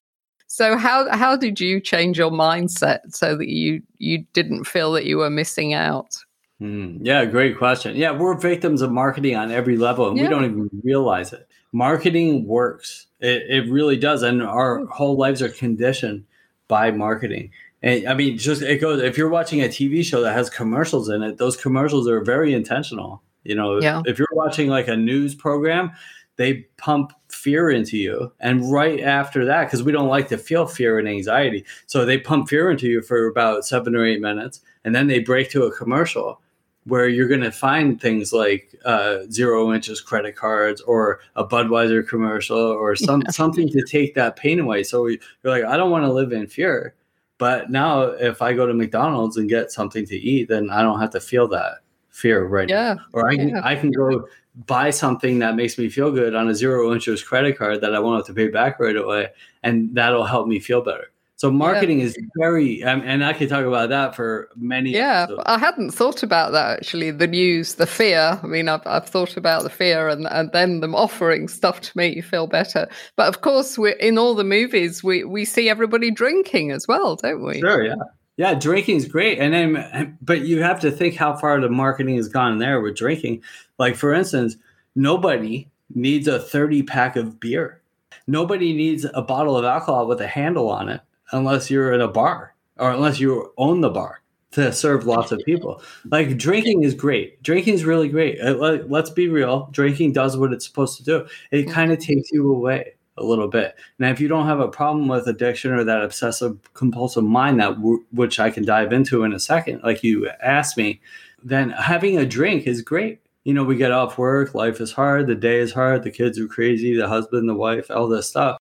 So 0.46 0.76
how 0.76 1.10
how 1.10 1.34
did 1.36 1.58
you 1.58 1.80
change 1.80 2.16
your 2.16 2.30
mindset 2.30 3.00
so 3.12 3.36
that 3.36 3.48
you 3.48 3.82
you 3.98 4.18
didn't 4.34 4.64
feel 4.64 4.92
that 4.92 5.04
you 5.04 5.16
were 5.16 5.30
missing 5.30 5.74
out? 5.74 6.16
Mm, 6.60 6.98
yeah, 7.02 7.24
great 7.24 7.58
question. 7.58 7.96
Yeah, 7.96 8.12
we're 8.12 8.34
victims 8.38 8.80
of 8.80 8.92
marketing 8.92 9.36
on 9.36 9.50
every 9.50 9.76
level, 9.76 10.08
and 10.08 10.16
yeah. 10.16 10.24
we 10.24 10.28
don't 10.28 10.44
even 10.44 10.70
realize 10.84 11.32
it. 11.32 11.48
Marketing 11.72 12.46
works; 12.46 13.06
it, 13.20 13.42
it 13.48 13.70
really 13.70 13.96
does, 13.96 14.22
and 14.22 14.42
our 14.42 14.86
whole 14.86 15.16
lives 15.16 15.42
are 15.42 15.48
conditioned 15.48 16.24
by 16.68 16.90
marketing. 16.92 17.50
And 17.82 18.06
I 18.06 18.14
mean, 18.14 18.38
just 18.38 18.62
it 18.62 18.80
goes. 18.80 19.02
If 19.02 19.18
you're 19.18 19.28
watching 19.28 19.62
a 19.62 19.68
TV 19.68 20.04
show 20.04 20.20
that 20.22 20.32
has 20.32 20.48
commercials 20.48 21.08
in 21.08 21.22
it, 21.22 21.38
those 21.38 21.56
commercials 21.56 22.08
are 22.08 22.22
very 22.22 22.54
intentional. 22.54 23.22
You 23.42 23.56
know, 23.56 23.80
yeah. 23.80 24.02
if 24.06 24.18
you're 24.18 24.28
watching 24.32 24.68
like 24.68 24.88
a 24.88 24.96
news 24.96 25.34
program, 25.34 25.92
they 26.36 26.66
pump 26.78 27.12
fear 27.28 27.68
into 27.68 27.98
you. 27.98 28.32
And 28.40 28.72
right 28.72 29.00
after 29.00 29.44
that, 29.44 29.64
because 29.64 29.82
we 29.82 29.92
don't 29.92 30.08
like 30.08 30.28
to 30.28 30.38
feel 30.38 30.66
fear 30.66 30.98
and 30.98 31.08
anxiety, 31.08 31.64
so 31.86 32.06
they 32.06 32.16
pump 32.16 32.48
fear 32.48 32.70
into 32.70 32.86
you 32.86 33.02
for 33.02 33.26
about 33.26 33.66
seven 33.66 33.94
or 33.94 34.06
eight 34.06 34.20
minutes, 34.20 34.60
and 34.84 34.94
then 34.94 35.08
they 35.08 35.18
break 35.18 35.50
to 35.50 35.64
a 35.64 35.76
commercial 35.76 36.40
where 36.86 37.08
you're 37.08 37.28
going 37.28 37.40
to 37.40 37.50
find 37.50 38.00
things 38.00 38.32
like 38.32 38.74
uh, 38.84 39.20
zero 39.30 39.72
interest 39.72 40.04
credit 40.04 40.36
cards 40.36 40.80
or 40.82 41.20
a 41.34 41.46
Budweiser 41.46 42.06
commercial 42.06 42.58
or 42.58 42.94
some 42.94 43.22
something 43.30 43.68
to 43.68 43.84
take 43.88 44.14
that 44.14 44.36
pain 44.36 44.60
away. 44.60 44.82
So 44.82 45.06
you're 45.06 45.18
like, 45.44 45.64
I 45.64 45.76
don't 45.76 45.90
want 45.90 46.04
to 46.04 46.12
live 46.12 46.32
in 46.32 46.46
fear. 46.46 46.94
But 47.38 47.70
now, 47.70 48.02
if 48.02 48.42
I 48.42 48.52
go 48.52 48.66
to 48.66 48.74
McDonald's 48.74 49.36
and 49.36 49.48
get 49.48 49.72
something 49.72 50.06
to 50.06 50.16
eat, 50.16 50.48
then 50.48 50.70
I 50.70 50.82
don't 50.82 51.00
have 51.00 51.10
to 51.10 51.20
feel 51.20 51.48
that 51.48 51.78
fear 52.10 52.44
right 52.44 52.68
yeah. 52.68 52.94
now. 52.94 53.04
Or 53.12 53.28
I 53.28 53.36
can 53.36 53.48
Yeah. 53.48 53.60
I 53.64 53.74
can 53.74 53.90
go 53.90 54.28
buy 54.66 54.90
something 54.90 55.40
that 55.40 55.56
makes 55.56 55.76
me 55.78 55.88
feel 55.88 56.12
good 56.12 56.34
on 56.34 56.48
a 56.48 56.54
zero 56.54 56.92
interest 56.92 57.26
credit 57.26 57.58
card 57.58 57.80
that 57.80 57.94
I 57.94 57.98
won't 57.98 58.18
have 58.18 58.26
to 58.26 58.34
pay 58.34 58.48
back 58.48 58.78
right 58.78 58.96
away, 58.96 59.30
and 59.62 59.94
that'll 59.94 60.24
help 60.24 60.46
me 60.46 60.60
feel 60.60 60.80
better. 60.80 61.10
So 61.44 61.50
marketing 61.50 62.00
is 62.00 62.16
very, 62.38 62.82
um, 62.84 63.02
and 63.04 63.22
I 63.22 63.34
could 63.34 63.50
talk 63.50 63.66
about 63.66 63.90
that 63.90 64.16
for 64.16 64.48
many. 64.56 64.92
Yeah, 64.92 65.24
episodes. 65.24 65.42
I 65.44 65.58
hadn't 65.58 65.90
thought 65.90 66.22
about 66.22 66.52
that 66.52 66.78
actually. 66.78 67.10
The 67.10 67.26
news, 67.26 67.74
the 67.74 67.86
fear. 67.86 68.40
I 68.42 68.46
mean, 68.46 68.66
I've, 68.66 68.80
I've 68.86 69.06
thought 69.06 69.36
about 69.36 69.62
the 69.62 69.68
fear 69.68 70.08
and, 70.08 70.26
and 70.30 70.50
then 70.52 70.80
them 70.80 70.94
offering 70.94 71.48
stuff 71.48 71.82
to 71.82 71.92
make 71.96 72.16
you 72.16 72.22
feel 72.22 72.46
better. 72.46 72.88
But 73.16 73.28
of 73.28 73.42
course, 73.42 73.76
we're 73.76 73.90
in 73.90 74.16
all 74.16 74.34
the 74.34 74.42
movies. 74.42 75.04
We 75.04 75.22
we 75.24 75.44
see 75.44 75.68
everybody 75.68 76.10
drinking 76.10 76.70
as 76.70 76.88
well, 76.88 77.16
don't 77.16 77.44
we? 77.44 77.60
Sure, 77.60 77.84
yeah. 77.84 77.96
Yeah, 78.38 78.54
drinking 78.54 78.96
is 78.96 79.06
great. 79.06 79.38
And 79.38 79.52
then 79.52 80.16
but 80.22 80.46
you 80.46 80.62
have 80.62 80.80
to 80.80 80.90
think 80.90 81.14
how 81.14 81.36
far 81.36 81.60
the 81.60 81.68
marketing 81.68 82.16
has 82.16 82.26
gone 82.28 82.56
there 82.56 82.80
with 82.80 82.96
drinking. 82.96 83.42
Like 83.78 83.96
for 83.96 84.14
instance, 84.14 84.56
nobody 84.94 85.68
needs 85.94 86.26
a 86.26 86.38
30 86.38 86.84
pack 86.84 87.16
of 87.16 87.38
beer. 87.38 87.82
Nobody 88.26 88.72
needs 88.72 89.04
a 89.12 89.20
bottle 89.20 89.58
of 89.58 89.66
alcohol 89.66 90.06
with 90.06 90.22
a 90.22 90.26
handle 90.26 90.70
on 90.70 90.88
it 90.88 91.02
unless 91.32 91.70
you're 91.70 91.92
in 91.92 92.00
a 92.00 92.08
bar 92.08 92.54
or 92.78 92.90
unless 92.90 93.20
you 93.20 93.52
own 93.56 93.80
the 93.80 93.90
bar 93.90 94.20
to 94.52 94.72
serve 94.72 95.04
lots 95.06 95.32
of 95.32 95.40
people. 95.44 95.82
Like 96.10 96.36
drinking 96.38 96.84
is 96.84 96.94
great. 96.94 97.42
Drinking 97.42 97.74
is 97.74 97.84
really 97.84 98.08
great. 98.08 98.40
Uh, 98.40 98.52
let- 98.54 98.90
Let's 98.90 99.10
be 99.10 99.28
real. 99.28 99.68
Drinking 99.72 100.12
does 100.12 100.36
what 100.36 100.52
it's 100.52 100.66
supposed 100.66 100.96
to 100.98 101.04
do. 101.04 101.26
It 101.50 101.64
kind 101.70 101.90
of 101.92 101.98
takes 101.98 102.30
you 102.30 102.52
away 102.52 102.94
a 103.16 103.24
little 103.24 103.48
bit. 103.48 103.76
Now, 103.98 104.10
if 104.10 104.20
you 104.20 104.26
don't 104.28 104.46
have 104.46 104.60
a 104.60 104.68
problem 104.68 105.06
with 105.08 105.26
addiction 105.28 105.72
or 105.72 105.84
that 105.84 106.02
obsessive 106.02 106.58
compulsive 106.74 107.24
mind 107.24 107.60
that 107.60 107.76
w- 107.76 108.04
which 108.12 108.38
I 108.40 108.50
can 108.50 108.64
dive 108.64 108.92
into 108.92 109.22
in 109.24 109.32
a 109.32 109.40
second, 109.40 109.82
like 109.84 110.02
you 110.02 110.28
asked 110.42 110.76
me, 110.76 111.00
then 111.42 111.70
having 111.70 112.18
a 112.18 112.26
drink 112.26 112.66
is 112.66 112.82
great. 112.82 113.20
You 113.44 113.54
know, 113.54 113.62
we 113.64 113.76
get 113.76 113.92
off 113.92 114.18
work, 114.18 114.54
life 114.54 114.80
is 114.80 114.90
hard, 114.92 115.26
the 115.26 115.34
day 115.34 115.58
is 115.58 115.72
hard, 115.72 116.02
the 116.02 116.10
kids 116.10 116.38
are 116.40 116.46
crazy, 116.48 116.96
the 116.96 117.06
husband, 117.08 117.48
the 117.48 117.54
wife, 117.54 117.90
all 117.90 118.08
this 118.08 118.28
stuff. 118.28 118.56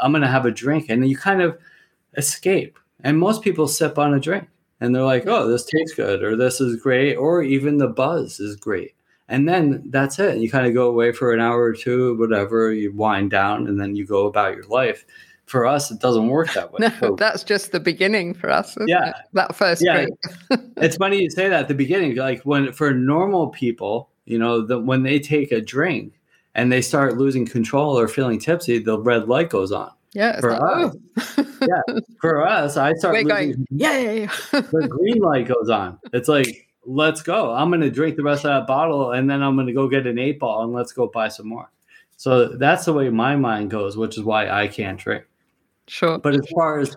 I'm 0.00 0.12
going 0.12 0.22
to 0.22 0.28
have 0.28 0.46
a 0.46 0.50
drink 0.50 0.86
and 0.88 1.08
you 1.08 1.16
kind 1.16 1.42
of 1.42 1.58
escape. 2.16 2.78
And 3.04 3.18
most 3.18 3.42
people 3.42 3.68
sip 3.68 3.98
on 3.98 4.14
a 4.14 4.20
drink 4.20 4.48
and 4.80 4.94
they're 4.94 5.04
like, 5.04 5.26
"Oh, 5.26 5.46
this 5.48 5.64
tastes 5.64 5.94
good," 5.94 6.22
or 6.22 6.36
"This 6.36 6.60
is 6.60 6.76
great," 6.82 7.14
or 7.16 7.42
even 7.42 7.78
the 7.78 7.88
buzz 7.88 8.40
is 8.40 8.56
great. 8.56 8.94
And 9.28 9.48
then 9.48 9.82
that's 9.90 10.18
it. 10.18 10.38
You 10.38 10.50
kind 10.50 10.66
of 10.66 10.74
go 10.74 10.88
away 10.88 11.12
for 11.12 11.32
an 11.32 11.40
hour 11.40 11.62
or 11.62 11.72
two, 11.72 12.16
whatever. 12.18 12.72
You 12.72 12.92
wind 12.92 13.30
down, 13.30 13.66
and 13.66 13.80
then 13.80 13.96
you 13.96 14.06
go 14.06 14.26
about 14.26 14.54
your 14.54 14.64
life. 14.66 15.04
For 15.46 15.64
us, 15.64 15.90
it 15.92 16.00
doesn't 16.00 16.26
work 16.26 16.52
that 16.54 16.72
way. 16.72 16.78
No, 16.80 16.90
So 17.00 17.14
that's 17.16 17.44
just 17.44 17.70
the 17.70 17.78
beginning 17.80 18.34
for 18.34 18.50
us. 18.50 18.76
Yeah. 18.86 19.10
it? 19.10 19.14
that 19.34 19.54
first 19.54 19.80
Yeah. 19.84 20.06
drink. 20.06 20.18
it's 20.76 20.96
funny 20.96 21.22
you 21.22 21.30
say 21.30 21.48
that 21.48 21.60
at 21.62 21.68
the 21.68 21.74
beginning. 21.74 22.16
Like 22.16 22.42
when 22.42 22.72
for 22.72 22.92
normal 22.92 23.48
people, 23.48 24.10
you 24.24 24.38
know, 24.38 24.60
the, 24.66 24.78
when 24.80 25.04
they 25.04 25.20
take 25.20 25.52
a 25.52 25.60
drink 25.60 26.18
and 26.56 26.72
they 26.72 26.82
start 26.82 27.16
losing 27.16 27.46
control 27.46 27.96
or 27.96 28.08
feeling 28.08 28.40
tipsy, 28.40 28.78
the 28.80 28.98
red 28.98 29.28
light 29.28 29.48
goes 29.50 29.70
on. 29.70 29.92
Yeah, 30.16 30.40
For 30.40 30.52
like, 30.52 30.62
us, 30.62 30.96
oh. 31.36 32.00
For 32.22 32.46
us, 32.48 32.78
I 32.78 32.94
start 32.94 33.16
we're 33.16 33.24
losing 33.24 33.52
going, 33.52 33.66
yay! 33.70 34.26
the 34.50 34.88
green 34.88 35.18
light 35.20 35.46
goes 35.46 35.68
on. 35.68 35.98
It's 36.14 36.26
like, 36.26 36.68
let's 36.86 37.20
go. 37.20 37.52
I'm 37.52 37.68
going 37.68 37.82
to 37.82 37.90
drink 37.90 38.16
the 38.16 38.22
rest 38.22 38.46
of 38.46 38.48
that 38.48 38.66
bottle 38.66 39.12
and 39.12 39.28
then 39.28 39.42
I'm 39.42 39.56
going 39.56 39.66
to 39.66 39.74
go 39.74 39.88
get 39.88 40.06
an 40.06 40.18
eight 40.18 40.38
ball 40.38 40.64
and 40.64 40.72
let's 40.72 40.92
go 40.92 41.06
buy 41.08 41.28
some 41.28 41.48
more. 41.48 41.70
So 42.16 42.48
that's 42.56 42.86
the 42.86 42.94
way 42.94 43.10
my 43.10 43.36
mind 43.36 43.70
goes, 43.70 43.98
which 43.98 44.16
is 44.16 44.24
why 44.24 44.48
I 44.48 44.68
can't 44.68 44.98
drink. 44.98 45.26
sure. 45.86 46.18
But 46.18 46.34
as 46.34 46.48
far 46.54 46.78
as 46.78 46.96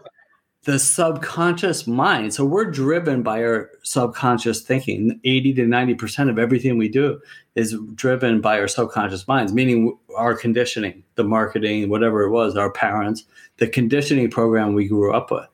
the 0.70 0.78
subconscious 0.78 1.88
mind, 1.88 2.32
so 2.32 2.46
we're 2.46 2.70
driven 2.70 3.24
by 3.24 3.42
our 3.42 3.72
subconscious 3.82 4.62
thinking. 4.62 5.20
80 5.24 5.56
to 5.56 5.62
90% 5.64 6.30
of 6.30 6.38
everything 6.38 6.78
we 6.78 6.88
do 6.88 7.20
is 7.56 7.76
driven 7.96 8.40
by 8.40 8.60
our 8.60 8.68
subconscious 8.68 9.28
minds, 9.28 9.52
meaning 9.52 9.98
our 10.16 10.36
conditioning, 10.38 11.04
the 11.16 11.24
marketing, 11.24 11.90
whatever 11.90 12.22
it 12.22 12.30
was, 12.30 12.56
our 12.56 12.72
parents, 12.72 13.24
the 13.58 13.66
conditioning 13.66 14.30
program 14.30 14.76
we 14.76 14.88
grew 14.88 15.12
up 15.12 15.32
with. 15.32 15.48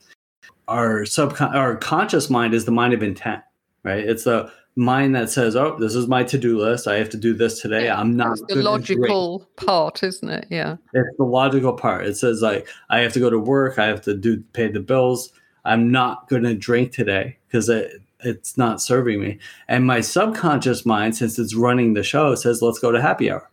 Our 0.67 1.03
subcon 1.03 1.55
our 1.55 1.77
conscious 1.77 2.29
mind 2.29 2.53
is 2.53 2.65
the 2.65 2.73
mind 2.73 2.93
of 2.93 3.01
intent, 3.01 3.41
right? 3.83 4.03
It's 4.03 4.25
the 4.25 4.51
mind 4.75 5.15
that 5.15 5.29
says, 5.29 5.55
"Oh, 5.55 5.77
this 5.79 5.95
is 5.95 6.07
my 6.07 6.23
to-do 6.23 6.59
list. 6.59 6.87
I 6.87 6.95
have 6.95 7.09
to 7.09 7.17
do 7.17 7.33
this 7.33 7.61
today. 7.61 7.89
I'm 7.89 8.15
not 8.15 8.33
It's 8.33 8.53
the 8.53 8.61
logical 8.61 9.47
part, 9.55 10.03
isn't 10.03 10.29
it? 10.29 10.47
Yeah. 10.49 10.77
It's 10.93 11.17
the 11.17 11.23
logical 11.23 11.73
part. 11.73 12.05
It 12.05 12.17
says 12.17 12.41
like 12.41 12.67
I 12.89 12.99
have 12.99 13.13
to 13.13 13.19
go 13.19 13.29
to 13.29 13.39
work, 13.39 13.79
I 13.79 13.85
have 13.85 14.01
to 14.03 14.15
do 14.15 14.43
pay 14.53 14.67
the 14.67 14.79
bills. 14.79 15.31
I'm 15.63 15.91
not 15.91 16.29
going 16.29 16.43
to 16.43 16.53
drink 16.53 16.91
today 16.91 17.37
because 17.47 17.69
it, 17.69 18.01
it's 18.19 18.57
not 18.57 18.81
serving 18.81 19.19
me. 19.19 19.39
And 19.67 19.85
my 19.85 20.01
subconscious 20.01 20.85
mind, 20.85 21.15
since 21.15 21.39
it's 21.39 21.55
running 21.55 21.93
the 21.93 22.03
show, 22.03 22.35
says 22.35 22.61
let's 22.61 22.79
go 22.79 22.91
to 22.91 23.01
happy 23.01 23.31
hour, 23.31 23.49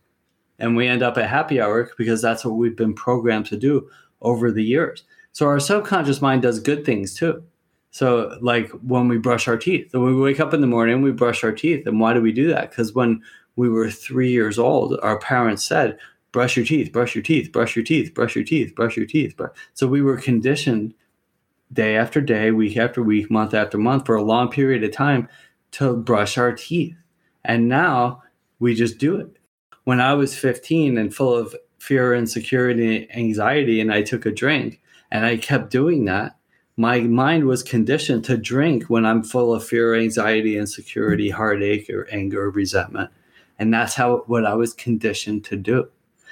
and 0.59 0.75
we 0.75 0.87
end 0.87 1.03
up 1.03 1.17
at 1.17 1.29
happy 1.29 1.61
hour 1.61 1.89
because 1.97 2.21
that's 2.21 2.45
what 2.45 2.55
we've 2.55 2.75
been 2.75 2.93
programmed 2.93 3.47
to 3.47 3.57
do 3.57 3.89
over 4.21 4.51
the 4.51 4.63
years. 4.63 5.03
So 5.31 5.47
our 5.47 5.59
subconscious 5.59 6.21
mind 6.21 6.43
does 6.43 6.59
good 6.59 6.85
things 6.85 7.15
too. 7.15 7.43
So 7.93 8.39
like 8.41 8.71
when 8.71 9.07
we 9.07 9.19
brush 9.19 9.47
our 9.47 9.55
teeth, 9.55 9.93
when 9.93 10.15
we 10.15 10.19
wake 10.19 10.39
up 10.39 10.51
in 10.51 10.61
the 10.61 10.67
morning, 10.67 11.03
we 11.03 11.11
brush 11.11 11.43
our 11.43 11.51
teeth. 11.51 11.85
And 11.85 11.99
why 11.99 12.15
do 12.15 12.21
we 12.21 12.31
do 12.31 12.47
that? 12.47 12.71
Because 12.71 12.93
when 12.93 13.21
we 13.55 13.69
were 13.69 13.91
three 13.91 14.31
years 14.31 14.57
old, 14.57 14.99
our 15.03 15.19
parents 15.19 15.63
said, 15.63 15.99
brush 16.31 16.57
your 16.57 16.65
teeth, 16.65 16.91
brush 16.91 17.13
your 17.13 17.21
teeth, 17.21 17.51
brush 17.51 17.75
your 17.75 17.85
teeth, 17.85 18.15
brush 18.15 18.35
your 18.35 18.43
teeth, 18.43 18.73
brush 18.73 18.97
your 18.97 19.05
teeth. 19.05 19.37
Br-" 19.37 19.53
So 19.75 19.85
we 19.85 20.01
were 20.01 20.17
conditioned 20.17 20.95
day 21.71 21.95
after 21.95 22.19
day, 22.19 22.49
week 22.49 22.77
after 22.77 23.03
week, 23.03 23.29
month 23.29 23.53
after 23.53 23.77
month 23.77 24.07
for 24.07 24.15
a 24.15 24.23
long 24.23 24.49
period 24.49 24.83
of 24.83 24.91
time 24.91 25.29
to 25.73 25.95
brush 25.95 26.35
our 26.35 26.51
teeth. 26.51 26.95
And 27.45 27.69
now 27.69 28.23
we 28.57 28.73
just 28.73 28.97
do 28.97 29.17
it. 29.17 29.37
When 29.83 30.01
I 30.01 30.15
was 30.15 30.35
15 30.35 30.97
and 30.97 31.13
full 31.13 31.35
of 31.35 31.55
fear, 31.77 32.15
insecurity, 32.15 33.07
anxiety, 33.11 33.79
and 33.79 33.93
I 33.93 34.01
took 34.01 34.25
a 34.25 34.31
drink 34.31 34.81
and 35.11 35.27
I 35.27 35.37
kept 35.37 35.69
doing 35.69 36.05
that, 36.05 36.37
my 36.77 37.01
mind 37.01 37.45
was 37.45 37.61
conditioned 37.61 38.25
to 38.25 38.37
drink 38.37 38.85
when 38.85 39.05
I'm 39.05 39.23
full 39.23 39.53
of 39.53 39.65
fear, 39.65 39.93
anxiety, 39.95 40.57
insecurity, 40.57 41.29
heartache, 41.29 41.89
or 41.89 42.07
anger, 42.11 42.43
or 42.43 42.49
resentment. 42.49 43.11
And 43.59 43.73
that's 43.73 43.93
how 43.93 44.23
what 44.27 44.45
I 44.45 44.55
was 44.55 44.73
conditioned 44.73 45.45
to 45.45 45.55
do. 45.55 45.87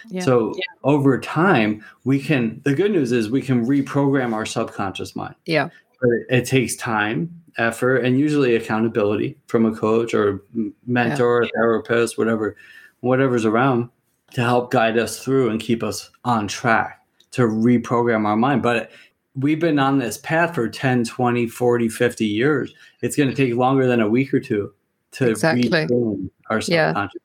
Yeah. 0.10 0.22
So 0.22 0.56
over 0.84 1.20
time, 1.20 1.86
we 2.04 2.20
can. 2.20 2.62
The 2.64 2.74
good 2.74 2.92
news 2.92 3.12
is 3.12 3.30
we 3.30 3.42
can 3.42 3.66
reprogram 3.66 4.34
our 4.34 4.46
subconscious 4.46 5.16
mind. 5.16 5.36
Yeah. 5.46 5.70
But 6.02 6.10
it, 6.10 6.26
it 6.30 6.46
takes 6.46 6.76
time, 6.76 7.30
effort, 7.60 7.98
and 7.98 8.20
usually 8.20 8.56
accountability 8.56 9.38
from 9.46 9.68
a 9.68 9.76
coach 9.76 10.16
or 10.16 10.44
mentor, 10.88 11.44
a 11.44 11.48
therapist, 11.50 12.18
whatever, 12.18 12.56
whatever's 13.02 13.46
around 13.46 13.90
to 14.34 14.42
help 14.42 14.72
guide 14.72 14.98
us 14.98 15.24
through 15.24 15.50
and 15.50 15.60
keep 15.60 15.84
us 15.84 16.10
on 16.26 16.48
track 16.48 17.06
to 17.32 17.44
reprogram 17.44 18.26
our 18.26 18.36
mind. 18.36 18.64
But 18.64 18.92
we've 19.36 19.60
been 19.60 19.80
on 19.80 20.00
this 20.00 20.18
path 20.18 20.56
for 20.56 20.68
10, 20.68 21.06
20, 21.06 21.48
40, 21.48 21.90
50 21.90 22.26
years. 22.26 22.74
It's 23.02 23.16
going 23.16 23.30
to 23.30 23.36
take 23.36 23.56
longer 23.56 23.88
than 23.88 24.02
a 24.02 24.10
week 24.10 24.34
or 24.34 24.40
two 24.40 24.74
to 25.14 25.30
Exactly. 25.30 25.72
our 26.50 26.62
Yeah. 26.68 26.90
subconscious. 26.90 27.22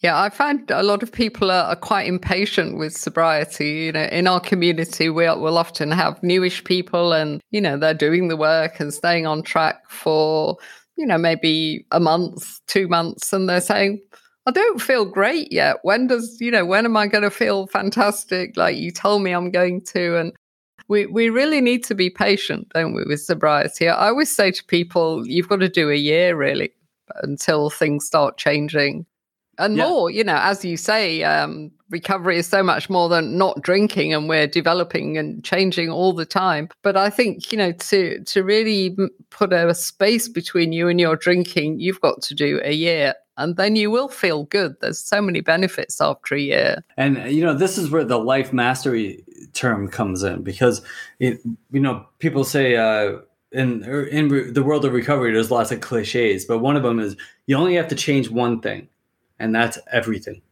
Yeah, 0.00 0.20
I 0.20 0.28
find 0.28 0.70
a 0.70 0.82
lot 0.82 1.02
of 1.02 1.10
people 1.10 1.50
are, 1.50 1.64
are 1.64 1.76
quite 1.76 2.06
impatient 2.06 2.76
with 2.76 2.94
sobriety. 2.96 3.84
You 3.86 3.92
know, 3.92 4.04
in 4.04 4.26
our 4.26 4.40
community, 4.40 5.08
we'll, 5.08 5.40
we'll 5.40 5.56
often 5.56 5.90
have 5.90 6.22
newish 6.22 6.62
people, 6.64 7.14
and 7.14 7.40
you 7.50 7.62
know 7.62 7.78
they're 7.78 7.94
doing 7.94 8.28
the 8.28 8.36
work 8.36 8.78
and 8.78 8.92
staying 8.92 9.26
on 9.26 9.42
track 9.42 9.88
for 9.88 10.58
you 10.96 11.06
know 11.06 11.16
maybe 11.16 11.86
a 11.92 11.98
month, 11.98 12.60
two 12.66 12.88
months, 12.88 13.32
and 13.32 13.48
they're 13.48 13.62
saying, 13.62 13.98
"I 14.44 14.50
don't 14.50 14.82
feel 14.82 15.06
great 15.06 15.50
yet. 15.50 15.78
When 15.82 16.08
does 16.08 16.42
you 16.42 16.50
know 16.50 16.66
when 16.66 16.84
am 16.84 16.96
I 16.98 17.06
going 17.06 17.24
to 17.24 17.30
feel 17.30 17.66
fantastic? 17.66 18.54
Like 18.54 18.76
you 18.76 18.90
told 18.90 19.22
me 19.22 19.32
I'm 19.32 19.50
going 19.50 19.80
to." 19.94 20.18
And 20.18 20.32
we 20.88 21.06
we 21.06 21.30
really 21.30 21.60
need 21.60 21.84
to 21.84 21.94
be 21.94 22.10
patient, 22.10 22.68
don't 22.74 22.94
we, 22.94 23.04
with 23.04 23.20
sobriety? 23.20 23.88
I 23.88 24.08
always 24.08 24.34
say 24.34 24.50
to 24.50 24.64
people, 24.64 25.26
"You've 25.26 25.48
got 25.48 25.60
to 25.60 25.68
do 25.68 25.90
a 25.90 25.96
year 25.96 26.36
really 26.36 26.72
until 27.22 27.70
things 27.70 28.06
start 28.06 28.36
changing." 28.36 29.06
and 29.58 29.76
Yeah. 29.76 29.88
more 29.88 30.10
you 30.10 30.24
know 30.24 30.38
as 30.40 30.64
you 30.64 30.76
say 30.76 31.22
um, 31.22 31.70
recovery 31.90 32.38
is 32.38 32.46
so 32.46 32.62
much 32.62 32.90
more 32.90 33.08
than 33.08 33.38
not 33.38 33.62
drinking 33.62 34.12
and 34.12 34.28
we're 34.28 34.46
developing 34.46 35.16
and 35.16 35.44
changing 35.44 35.90
all 35.90 36.12
the 36.12 36.26
time 36.26 36.68
but 36.82 36.96
i 36.96 37.08
think 37.08 37.52
you 37.52 37.58
know 37.58 37.72
to 37.72 38.22
to 38.24 38.42
really 38.42 38.96
put 39.30 39.52
a 39.52 39.74
space 39.74 40.28
between 40.28 40.72
you 40.72 40.88
and 40.88 41.00
your 41.00 41.16
drinking 41.16 41.78
you've 41.80 42.00
got 42.00 42.22
to 42.22 42.34
do 42.34 42.60
a 42.64 42.72
year 42.72 43.14
and 43.38 43.56
then 43.56 43.76
you 43.76 43.90
will 43.90 44.08
feel 44.08 44.44
good 44.44 44.74
there's 44.80 44.98
so 44.98 45.20
many 45.20 45.40
benefits 45.40 46.00
after 46.00 46.34
a 46.34 46.40
year 46.40 46.84
And 46.96 47.30
you 47.30 47.44
know, 47.44 47.54
this 47.54 47.78
is 47.78 47.90
where 47.90 48.04
the 48.04 48.18
life 48.18 48.52
mastery 48.52 49.24
term 49.52 49.88
comes 49.88 50.22
in 50.22 50.42
because 50.42 50.82
it, 51.18 51.40
you 51.70 51.80
know, 51.80 52.06
people 52.18 52.44
say 52.44 52.76
uh, 52.76 53.18
in 53.52 53.84
er, 53.84 54.04
in 54.04 54.28
re- 54.28 54.50
the 54.50 54.62
world 54.62 54.84
of 54.84 54.92
recovery, 54.92 55.32
there's 55.32 55.50
lots 55.50 55.72
of 55.72 55.80
cliches, 55.80 56.44
but 56.44 56.58
one 56.58 56.76
of 56.76 56.82
them 56.82 56.98
is 56.98 57.16
you 57.46 57.56
only 57.56 57.74
have 57.74 57.88
to 57.88 57.94
change 57.94 58.30
one 58.30 58.60
thing, 58.60 58.88
and 59.38 59.54
that's 59.54 59.78
everything. 59.92 60.42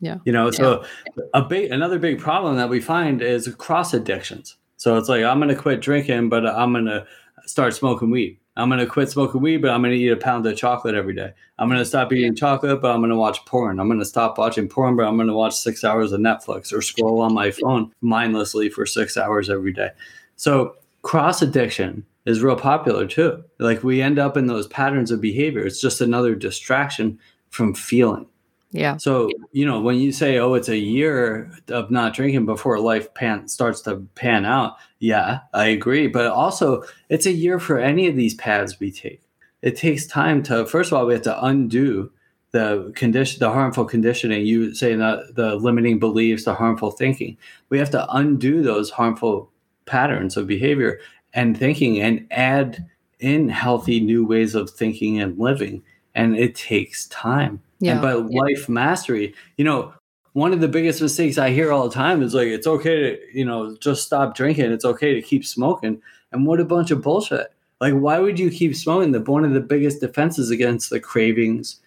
Yeah. 0.00 0.18
You 0.24 0.32
know, 0.32 0.50
so 0.50 0.84
a 1.32 1.42
big 1.42 1.70
another 1.70 1.98
big 1.98 2.18
problem 2.18 2.56
that 2.56 2.68
we 2.68 2.80
find 2.80 3.22
is 3.22 3.48
cross 3.56 3.94
addictions. 3.94 4.56
So 4.76 4.96
it's 4.98 5.08
like 5.08 5.24
I'm 5.24 5.38
going 5.38 5.54
to 5.54 5.60
quit 5.60 5.80
drinking, 5.80 6.28
but 6.28 6.46
I'm 6.46 6.72
going 6.72 6.86
to 6.86 7.06
start 7.46 7.74
smoking 7.74 8.10
weed. 8.10 8.38
I'm 8.56 8.68
going 8.68 8.78
to 8.78 8.86
quit 8.86 9.10
smoking 9.10 9.40
weed, 9.40 9.58
but 9.58 9.70
I'm 9.70 9.82
going 9.82 9.96
to 9.96 9.98
eat 9.98 10.10
a 10.10 10.16
pound 10.16 10.46
of 10.46 10.56
chocolate 10.56 10.94
every 10.94 11.14
day. 11.14 11.32
I'm 11.58 11.68
going 11.68 11.80
to 11.80 11.84
stop 11.84 12.12
eating 12.12 12.36
chocolate, 12.36 12.80
but 12.80 12.92
I'm 12.92 13.00
going 13.00 13.10
to 13.10 13.16
watch 13.16 13.44
porn. 13.46 13.80
I'm 13.80 13.88
going 13.88 13.98
to 13.98 14.04
stop 14.04 14.38
watching 14.38 14.68
porn, 14.68 14.96
but 14.96 15.06
I'm 15.06 15.16
going 15.16 15.28
to 15.28 15.34
watch 15.34 15.54
six 15.54 15.82
hours 15.82 16.12
of 16.12 16.20
Netflix 16.20 16.72
or 16.72 16.80
scroll 16.80 17.20
on 17.20 17.34
my 17.34 17.50
phone 17.62 17.92
mindlessly 18.00 18.68
for 18.68 18.86
six 18.86 19.16
hours 19.16 19.50
every 19.50 19.72
day. 19.72 19.90
So 20.36 20.76
cross 21.02 21.42
addiction 21.42 22.06
is 22.26 22.42
real 22.42 22.56
popular 22.56 23.06
too. 23.06 23.42
Like 23.58 23.82
we 23.82 24.00
end 24.00 24.18
up 24.18 24.36
in 24.36 24.46
those 24.46 24.68
patterns 24.68 25.10
of 25.10 25.20
behavior. 25.20 25.66
It's 25.66 25.80
just 25.80 26.00
another 26.00 26.34
distraction 26.34 27.18
from 27.50 27.74
feeling. 27.74 28.26
Yeah. 28.74 28.96
So, 28.96 29.30
you 29.52 29.64
know, 29.64 29.80
when 29.80 29.98
you 29.98 30.10
say, 30.10 30.38
oh, 30.38 30.54
it's 30.54 30.68
a 30.68 30.76
year 30.76 31.52
of 31.68 31.92
not 31.92 32.12
drinking 32.12 32.44
before 32.44 32.80
life 32.80 33.14
pan 33.14 33.46
starts 33.46 33.80
to 33.82 33.98
pan 34.16 34.44
out, 34.44 34.76
yeah, 34.98 35.40
I 35.52 35.66
agree. 35.66 36.08
But 36.08 36.26
also, 36.26 36.82
it's 37.08 37.24
a 37.24 37.32
year 37.32 37.60
for 37.60 37.78
any 37.78 38.08
of 38.08 38.16
these 38.16 38.34
paths 38.34 38.80
we 38.80 38.90
take. 38.90 39.22
It 39.62 39.76
takes 39.76 40.06
time 40.06 40.42
to, 40.44 40.66
first 40.66 40.90
of 40.90 40.98
all, 40.98 41.06
we 41.06 41.12
have 41.12 41.22
to 41.22 41.44
undo 41.44 42.10
the 42.50 42.92
condition, 42.96 43.38
the 43.38 43.52
harmful 43.52 43.84
conditioning. 43.84 44.44
You 44.44 44.74
say 44.74 44.96
that 44.96 45.36
the 45.36 45.54
limiting 45.54 46.00
beliefs, 46.00 46.44
the 46.44 46.54
harmful 46.54 46.90
thinking. 46.90 47.36
We 47.68 47.78
have 47.78 47.90
to 47.90 48.12
undo 48.12 48.60
those 48.60 48.90
harmful 48.90 49.52
patterns 49.86 50.36
of 50.36 50.48
behavior 50.48 50.98
and 51.32 51.56
thinking 51.56 52.00
and 52.00 52.26
add 52.32 52.84
in 53.20 53.48
healthy 53.50 54.00
new 54.00 54.26
ways 54.26 54.56
of 54.56 54.68
thinking 54.68 55.20
and 55.20 55.38
living. 55.38 55.84
And 56.16 56.36
it 56.36 56.56
takes 56.56 57.06
time. 57.06 57.60
Yeah. 57.84 57.92
And 57.92 58.02
by 58.02 58.12
Yeah. 58.14 58.40
life 58.40 58.68
mastery, 58.68 59.34
you 59.56 59.64
know, 59.64 59.92
one 60.32 60.52
of 60.52 60.60
the 60.60 60.68
biggest 60.68 61.00
mistakes 61.00 61.38
I 61.38 61.50
hear 61.50 61.70
all 61.70 61.88
the 61.88 61.94
time 61.94 62.22
is 62.22 62.34
like, 62.34 62.48
it's 62.48 62.66
okay 62.66 62.96
to, 63.02 63.18
you 63.32 63.44
know, 63.44 63.76
just 63.76 64.04
stop 64.04 64.34
drinking. 64.34 64.72
It's 64.72 64.84
okay 64.84 65.14
to 65.14 65.22
keep 65.22 65.44
smoking. 65.44 66.00
And 66.32 66.46
what 66.46 66.58
a 66.60 66.64
bunch 66.64 66.90
of 66.90 67.02
bullshit. 67.02 67.52
Like, 67.80 67.94
why 67.94 68.18
would 68.18 68.38
you 68.38 68.50
keep 68.50 68.74
smoking? 68.74 69.12
The 69.12 69.20
one 69.20 69.44
of 69.44 69.52
the 69.52 69.60
biggest 69.60 70.00
defenses 70.00 70.50
against 70.50 70.90
the 70.90 70.98
cravings 70.98 71.80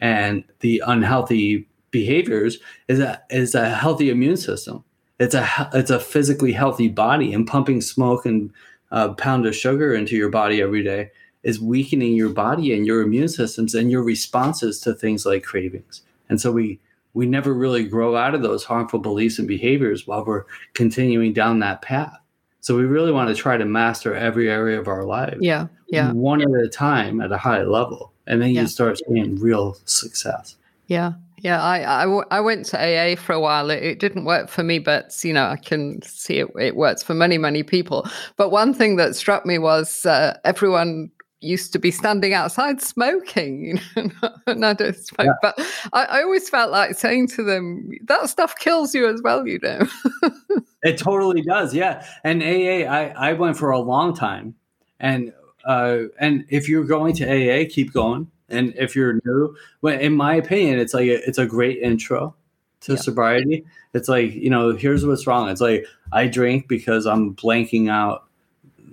and 0.00 0.44
the 0.60 0.82
unhealthy 0.86 1.66
behaviors 1.90 2.58
is 2.88 2.98
a 2.98 3.22
is 3.30 3.54
a 3.54 3.70
healthy 3.70 4.10
immune 4.10 4.36
system. 4.36 4.84
It's 5.20 5.34
a 5.34 5.46
it's 5.72 5.90
a 5.90 6.00
physically 6.00 6.52
healthy 6.52 6.88
body, 6.88 7.32
and 7.32 7.46
pumping 7.46 7.80
smoke 7.80 8.26
and 8.26 8.50
a 8.90 9.14
pound 9.14 9.46
of 9.46 9.54
sugar 9.54 9.94
into 9.94 10.16
your 10.16 10.28
body 10.28 10.60
every 10.60 10.82
day 10.82 11.10
is 11.44 11.60
weakening 11.60 12.16
your 12.16 12.30
body 12.30 12.74
and 12.74 12.86
your 12.86 13.02
immune 13.02 13.28
systems 13.28 13.74
and 13.74 13.90
your 13.90 14.02
responses 14.02 14.80
to 14.80 14.92
things 14.94 15.24
like 15.24 15.44
cravings. 15.44 16.02
And 16.28 16.40
so 16.40 16.50
we 16.50 16.80
we 17.12 17.26
never 17.26 17.54
really 17.54 17.84
grow 17.84 18.16
out 18.16 18.34
of 18.34 18.42
those 18.42 18.64
harmful 18.64 18.98
beliefs 18.98 19.38
and 19.38 19.46
behaviors 19.46 20.04
while 20.04 20.24
we're 20.24 20.44
continuing 20.72 21.32
down 21.32 21.60
that 21.60 21.80
path. 21.80 22.18
So 22.60 22.76
we 22.76 22.84
really 22.84 23.12
want 23.12 23.28
to 23.28 23.36
try 23.36 23.56
to 23.56 23.64
master 23.64 24.14
every 24.16 24.50
area 24.50 24.80
of 24.80 24.88
our 24.88 25.04
lives, 25.04 25.36
Yeah. 25.40 25.66
Yeah. 25.88 26.10
one 26.12 26.40
at 26.42 26.48
a 26.48 26.68
time 26.68 27.20
at 27.20 27.30
a 27.30 27.36
high 27.36 27.62
level, 27.62 28.12
and 28.26 28.42
then 28.42 28.50
Yeah. 28.50 28.62
you 28.62 28.66
start 28.66 28.98
seeing 29.06 29.36
real 29.38 29.76
success. 29.84 30.56
Yeah. 30.88 31.12
Yeah, 31.38 31.62
I, 31.62 32.00
I, 32.00 32.04
w- 32.04 32.24
I 32.30 32.40
went 32.40 32.64
to 32.66 32.78
AA 32.78 33.16
for 33.16 33.34
a 33.34 33.40
while. 33.40 33.68
It, 33.68 33.82
it 33.82 33.98
didn't 33.98 34.24
work 34.24 34.48
for 34.48 34.62
me, 34.62 34.78
but 34.78 35.14
you 35.22 35.34
know 35.34 35.44
I 35.44 35.56
can 35.56 36.00
see 36.00 36.38
it. 36.38 36.48
It 36.58 36.74
works 36.74 37.02
for 37.02 37.12
many, 37.12 37.36
many 37.36 37.62
people. 37.62 38.08
But 38.38 38.48
one 38.50 38.72
thing 38.72 38.96
that 38.96 39.14
struck 39.14 39.44
me 39.44 39.58
was 39.58 40.06
uh, 40.06 40.38
everyone 40.44 41.10
used 41.44 41.72
to 41.74 41.78
be 41.78 41.90
standing 41.90 42.34
outside 42.34 42.80
smoking. 42.82 43.78
You 43.96 44.02
know, 44.22 44.30
and 44.46 44.64
I 44.66 44.72
don't 44.72 44.96
smoke, 44.96 45.26
Yeah. 45.26 45.32
but 45.42 45.54
I, 45.92 46.04
I 46.04 46.22
always 46.22 46.48
felt 46.48 46.70
like 46.72 46.94
saying 46.94 47.28
to 47.28 47.42
them, 47.44 47.90
"That 48.04 48.28
stuff 48.30 48.54
kills 48.58 48.94
you 48.94 49.06
as 49.08 49.22
well." 49.22 49.46
You 49.46 49.58
know. 49.62 49.86
It 50.86 50.98
totally 50.98 51.40
does, 51.40 51.72
yeah. 51.74 52.04
And 52.24 52.42
AA, 52.42 52.84
I, 52.86 53.30
I 53.30 53.32
went 53.32 53.56
for 53.56 53.70
a 53.70 53.78
long 53.78 54.14
time, 54.14 54.54
and 55.00 55.32
uh, 55.64 56.00
and 56.20 56.44
if 56.50 56.68
you're 56.68 56.84
going 56.84 57.14
to 57.16 57.24
AA, 57.24 57.64
keep 57.70 57.92
going. 57.94 58.30
And 58.50 58.74
if 58.76 58.94
you're 58.94 59.18
new, 59.24 59.56
well, 59.80 59.98
in 59.98 60.14
my 60.14 60.34
opinion, 60.34 60.78
it's 60.78 60.92
like 60.92 61.06
a, 61.08 61.26
it's 61.26 61.38
a 61.38 61.46
great 61.46 61.78
intro 61.78 62.34
to 62.82 62.92
Yeah. 62.92 62.98
sobriety. 62.98 63.64
It's 63.94 64.10
like 64.10 64.34
you 64.34 64.50
know, 64.50 64.72
here's 64.76 65.06
what's 65.06 65.26
wrong. 65.26 65.48
It's 65.48 65.62
like 65.62 65.86
I 66.12 66.26
drink 66.26 66.68
because 66.68 67.06
I'm 67.06 67.34
blanking 67.34 67.88
out 67.88 68.24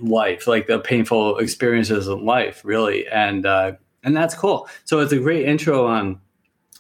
life, 0.01 0.47
like 0.47 0.67
the 0.67 0.79
painful 0.79 1.37
experiences 1.37 2.07
in 2.07 2.25
life, 2.25 2.61
really, 2.63 3.07
and 3.07 3.45
uh, 3.45 3.73
and 4.03 4.15
that's 4.15 4.35
cool. 4.35 4.67
So 4.85 4.99
it's 4.99 5.13
a 5.13 5.19
great 5.19 5.45
intro 5.45 5.87
on 5.87 6.19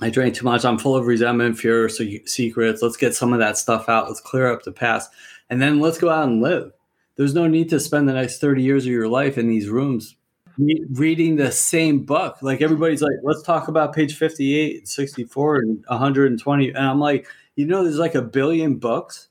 I 0.01 0.09
drank 0.09 0.35
too 0.35 0.45
much. 0.45 0.65
I'm 0.65 0.79
full 0.79 0.95
of 0.95 1.05
resentment, 1.05 1.59
fear, 1.59 1.87
se- 1.87 2.25
secrets. 2.25 2.81
Let's 2.81 2.97
get 2.97 3.15
some 3.15 3.33
of 3.33 3.39
that 3.39 3.57
stuff 3.57 3.87
out. 3.87 4.07
Let's 4.07 4.19
clear 4.19 4.51
up 4.51 4.63
the 4.63 4.71
past. 4.71 5.11
And 5.49 5.61
then 5.61 5.79
let's 5.79 5.99
go 5.99 6.09
out 6.09 6.27
and 6.27 6.41
live. 6.41 6.71
There's 7.17 7.35
no 7.35 7.47
need 7.47 7.69
to 7.69 7.79
spend 7.79 8.09
the 8.09 8.13
next 8.13 8.39
30 8.39 8.63
years 8.63 8.85
of 8.85 8.91
your 8.91 9.07
life 9.07 9.37
in 9.37 9.47
these 9.47 9.69
rooms 9.69 10.15
re- 10.57 10.85
reading 10.91 11.35
the 11.35 11.51
same 11.51 12.03
book. 12.03 12.37
Like 12.41 12.61
everybody's 12.61 13.01
like, 13.01 13.13
let's 13.21 13.43
talk 13.43 13.67
about 13.67 13.93
page 13.93 14.15
58, 14.15 14.87
64, 14.87 15.55
and 15.57 15.85
120. 15.87 16.69
And 16.69 16.77
I'm 16.77 16.99
like, 16.99 17.27
you 17.55 17.65
know, 17.67 17.83
there's 17.83 17.99
like 17.99 18.15
a 18.15 18.21
billion 18.21 18.77
books. 18.77 19.27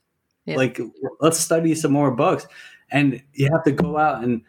Yeah. 0.46 0.56
Like, 0.56 0.80
let's 1.20 1.38
study 1.38 1.74
some 1.74 1.92
more 1.92 2.10
books. 2.10 2.46
And 2.90 3.22
you 3.34 3.48
have 3.52 3.64
to 3.64 3.72
go 3.72 3.98
out 3.98 4.22
and 4.24 4.42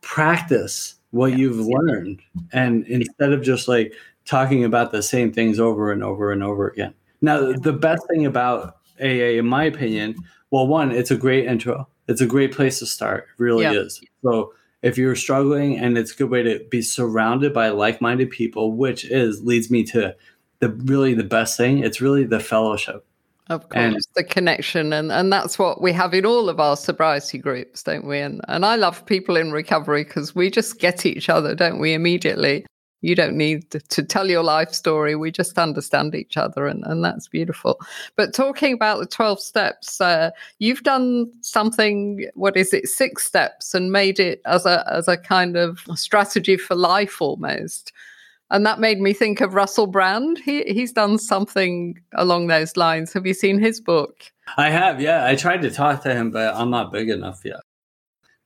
practice 0.00 0.94
what 1.10 1.38
you've 1.38 1.60
learned. 1.66 2.20
And 2.52 2.86
instead 2.86 3.32
of 3.32 3.42
just 3.42 3.68
like, 3.68 3.92
talking 4.24 4.62
about 4.62 4.92
the 4.92 5.02
same 5.02 5.32
things 5.32 5.58
over 5.58 5.90
and 5.90 6.04
over 6.04 6.30
and 6.30 6.42
over 6.42 6.68
again. 6.68 6.92
Now, 7.22 7.50
the 7.50 7.72
best 7.72 8.02
thing 8.10 8.26
about 8.26 8.76
AA, 9.00 9.38
in 9.38 9.46
my 9.46 9.64
opinion, 9.64 10.16
well, 10.50 10.66
one, 10.66 10.92
it's 10.92 11.10
a 11.10 11.16
great 11.16 11.46
intro. 11.46 11.88
It's 12.08 12.20
a 12.20 12.26
great 12.26 12.52
place 12.52 12.78
to 12.80 12.86
start. 12.86 13.22
It 13.22 13.42
really 13.42 13.64
Yeah. 13.64 13.72
is. 13.72 14.02
So 14.22 14.52
if 14.82 14.98
you're 14.98 15.14
struggling, 15.16 15.78
and 15.78 15.96
it's 15.96 16.12
a 16.12 16.14
good 16.14 16.28
way 16.28 16.42
to 16.42 16.62
be 16.68 16.82
surrounded 16.82 17.54
by 17.54 17.70
like-minded 17.70 18.28
people, 18.28 18.72
which 18.72 19.06
is 19.06 19.42
leads 19.42 19.70
me 19.70 19.82
to 19.84 20.14
the 20.58 20.68
really 20.68 21.14
the 21.14 21.24
best 21.24 21.56
thing. 21.56 21.78
It's 21.78 22.02
really 22.02 22.24
the 22.24 22.38
fellowship. 22.38 23.06
Of 23.50 23.68
course, 23.70 23.82
And- 23.82 24.06
the 24.14 24.24
connection, 24.24 24.92
and 24.92 25.10
and 25.10 25.32
that's 25.32 25.58
what 25.58 25.80
we 25.80 25.92
have 25.92 26.12
in 26.12 26.26
all 26.26 26.48
of 26.50 26.60
our 26.60 26.76
sobriety 26.76 27.38
groups, 27.38 27.82
don't 27.82 28.06
we? 28.06 28.18
And 28.18 28.42
and 28.48 28.64
I 28.66 28.76
love 28.76 29.06
people 29.06 29.36
in 29.36 29.52
recovery 29.52 30.04
because 30.04 30.34
we 30.34 30.50
just 30.50 30.78
get 30.78 31.06
each 31.06 31.28
other, 31.30 31.54
don't 31.54 31.78
we? 31.80 31.94
Immediately, 31.94 32.66
you 33.00 33.14
don't 33.14 33.36
need 33.38 33.70
to 33.70 34.02
tell 34.02 34.28
your 34.28 34.42
life 34.42 34.74
story. 34.74 35.14
We 35.14 35.30
just 35.30 35.58
understand 35.58 36.14
each 36.14 36.36
other, 36.36 36.66
and 36.66 36.84
and 36.84 37.02
that's 37.02 37.26
beautiful. 37.28 37.80
But 38.16 38.34
talking 38.34 38.74
about 38.74 38.98
the 39.00 39.06
twelve 39.06 39.40
steps, 39.40 39.98
uh, 39.98 40.30
you've 40.58 40.82
done 40.82 41.32
something. 41.40 42.26
What 42.34 42.54
is 42.54 42.74
it? 42.74 42.86
Six 42.88 43.24
steps, 43.24 43.72
and 43.72 43.90
made 43.90 44.20
it 44.20 44.42
as 44.44 44.66
a 44.66 44.84
as 44.92 45.08
a 45.08 45.16
kind 45.16 45.56
of 45.56 45.80
strategy 45.94 46.58
for 46.58 46.74
life 46.74 47.22
almost. 47.22 47.92
And 48.50 48.64
that 48.64 48.80
made 48.80 49.00
me 49.00 49.12
think 49.12 49.40
of 49.40 49.54
Russell 49.54 49.86
Brand. 49.86 50.38
He 50.38 50.62
he's 50.64 50.92
done 50.92 51.18
something 51.18 51.98
along 52.14 52.46
those 52.46 52.76
lines. 52.76 53.12
Have 53.12 53.26
you 53.26 53.34
seen 53.34 53.58
his 53.58 53.80
book? 53.80 54.32
I 54.56 54.70
have, 54.70 55.00
yeah. 55.00 55.26
I 55.26 55.34
tried 55.34 55.62
to 55.62 55.70
talk 55.70 56.02
to 56.04 56.14
him, 56.14 56.30
but 56.30 56.54
I'm 56.54 56.70
not 56.70 56.92
big 56.92 57.10
enough 57.10 57.42
yet. 57.44 57.60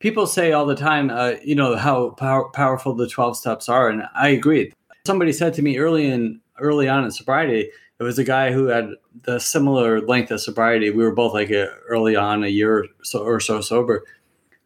People 0.01 0.27
say 0.27 0.51
all 0.51 0.67
the 0.67 0.75
time, 0.75 1.11
uh, 1.11 1.35
you 1.45 1.55
know, 1.55 1.77
how 1.77 2.11
pow- 2.11 2.51
powerful 2.53 2.95
the 2.95 3.09
12 3.09 3.37
steps 3.37 3.69
are, 3.69 3.89
and 3.89 4.03
I 4.17 4.31
agree. 4.31 4.73
Somebody 5.07 5.33
said 5.33 5.55
to 5.55 5.63
me 5.63 5.79
early 5.79 6.07
in 6.07 6.41
early 6.59 6.89
on 6.89 7.05
in 7.05 7.11
sobriety, 7.13 7.71
it 7.99 8.03
was 8.03 8.19
a 8.19 8.25
guy 8.25 8.51
who 8.51 8.67
had 8.67 8.91
the 9.23 9.39
similar 9.39 10.01
length 10.01 10.33
of 10.33 10.41
sobriety. 10.41 10.91
We 10.91 11.05
were 11.05 11.15
both 11.15 11.33
like 11.33 11.51
a, 11.51 11.69
early 11.89 12.17
on, 12.17 12.43
a 12.43 12.49
year 12.49 12.79
or 12.79 12.87
so, 13.03 13.21
or 13.21 13.39
so 13.39 13.61
sober, 13.61 14.03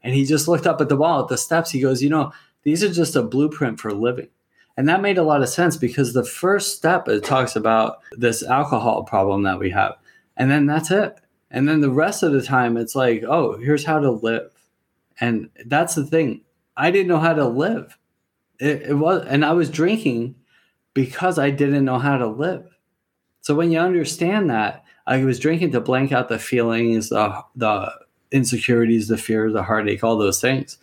and 0.03 0.15
he 0.15 0.25
just 0.25 0.49
looked 0.49 0.67
up 0.67 0.81
at 0.81 0.89
the 0.89 0.97
wall 0.97 1.23
at 1.23 1.29
the 1.29 1.37
steps. 1.37 1.71
He 1.71 1.81
goes, 1.81 2.03
you 2.03 2.09
know, 2.09 2.33
these 2.63 2.83
are 2.83 2.93
just 2.93 3.15
a 3.15 3.23
blueprint 3.23 3.79
for 3.79 3.93
living. 3.93 4.29
And 4.77 4.89
that 4.89 5.01
made 5.01 5.19
a 5.19 5.23
lot 5.23 5.43
of 5.43 5.49
sense 5.49 5.77
because 5.77 6.13
the 6.13 6.25
first 6.25 6.77
step 6.77 7.09
it 7.09 7.25
talks 7.25 7.57
about 7.57 7.99
this 8.13 8.43
alcohol 8.43 9.05
problem 9.05 9.43
that 9.45 9.59
we 9.59 9.71
have. 9.71 9.97
And 10.37 10.51
then 10.51 10.67
that's 10.67 10.91
it. 10.91 11.19
And 11.51 11.69
then 11.69 11.81
the 11.81 11.91
rest 11.91 12.23
of 12.23 12.33
the 12.33 12.43
time 12.43 12.77
it's 12.77 12.95
like, 12.95 13.23
oh, 13.27 13.57
here's 13.57 13.85
how 13.85 14.01
to 14.01 14.11
live. 14.11 14.53
And 15.19 15.49
that's 15.65 15.95
the 15.95 16.05
thing. 16.05 16.43
I 16.77 16.91
didn't 16.91 17.09
know 17.09 17.19
how 17.19 17.33
to 17.33 17.47
live. 17.47 17.97
It, 18.59 18.83
it 18.83 18.95
was 18.95 19.25
and 19.27 19.45
I 19.45 19.53
was 19.53 19.71
drinking 19.71 20.35
because 20.93 21.39
I 21.39 21.51
didn't 21.51 21.85
know 21.85 21.99
how 21.99 22.19
to 22.19 22.27
live. 22.27 22.77
So 23.41 23.55
when 23.55 23.71
you 23.71 23.79
understand 23.79 24.51
that, 24.51 24.85
I 25.07 25.25
was 25.25 25.39
drinking 25.39 25.73
to 25.73 25.81
blank 25.81 26.13
out 26.13 26.29
the 26.29 26.39
feelings, 26.39 27.09
the 27.09 27.43
the 27.55 27.93
insecurities, 28.31 29.09
the 29.09 29.17
fear, 29.17 29.51
the 29.51 29.63
heartache, 29.63 30.05
all 30.05 30.19
those 30.19 30.41
things 30.41 30.79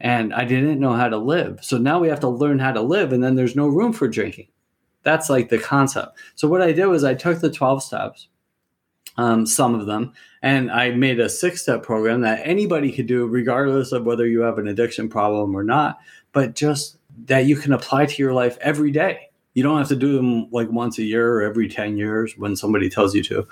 and 0.00 0.34
I 0.34 0.44
didn't 0.44 0.80
know 0.80 0.92
how 0.92 1.08
to 1.08 1.16
live. 1.16 1.60
So 1.62 1.78
now 1.78 1.98
we 1.98 2.08
have 2.08 2.20
to 2.20 2.28
learn 2.28 2.58
how 2.58 2.72
to 2.72 2.82
live, 2.82 3.12
and 3.12 3.22
then 3.22 3.34
there's 3.34 3.56
no 3.56 3.68
room 3.68 3.92
for 3.92 4.08
drinking. 4.08 4.48
That's 5.02 5.30
like 5.30 5.48
the 5.48 5.58
concept. 5.58 6.18
So 6.34 6.48
what 6.48 6.62
I 6.62 6.72
did 6.72 6.86
was 6.86 7.04
I 7.04 7.14
took 7.14 7.40
the 7.40 7.50
12 7.50 7.82
steps 7.82 8.28
um, 9.18 9.46
some 9.46 9.74
of 9.74 9.86
them. 9.86 10.12
And 10.42 10.70
I 10.70 10.90
made 10.90 11.20
a 11.20 11.28
six 11.28 11.62
step 11.62 11.82
program 11.82 12.20
that 12.22 12.40
anybody 12.44 12.92
could 12.92 13.06
do, 13.06 13.26
regardless 13.26 13.92
of 13.92 14.04
whether 14.04 14.26
you 14.26 14.40
have 14.40 14.58
an 14.58 14.68
addiction 14.68 15.08
problem 15.08 15.56
or 15.56 15.64
not, 15.64 15.98
but 16.32 16.54
just 16.54 16.98
that 17.26 17.46
you 17.46 17.56
can 17.56 17.72
apply 17.72 18.06
to 18.06 18.22
your 18.22 18.32
life 18.32 18.58
every 18.60 18.90
day. 18.90 19.30
You 19.54 19.62
don't 19.62 19.78
have 19.78 19.88
to 19.88 19.96
do 19.96 20.16
them 20.16 20.50
like 20.50 20.70
once 20.70 20.98
a 20.98 21.02
year 21.02 21.32
or 21.32 21.42
every 21.42 21.68
10 21.68 21.96
years 21.96 22.36
when 22.36 22.56
somebody 22.56 22.90
tells 22.90 23.14
you 23.14 23.22
to. 23.24 23.48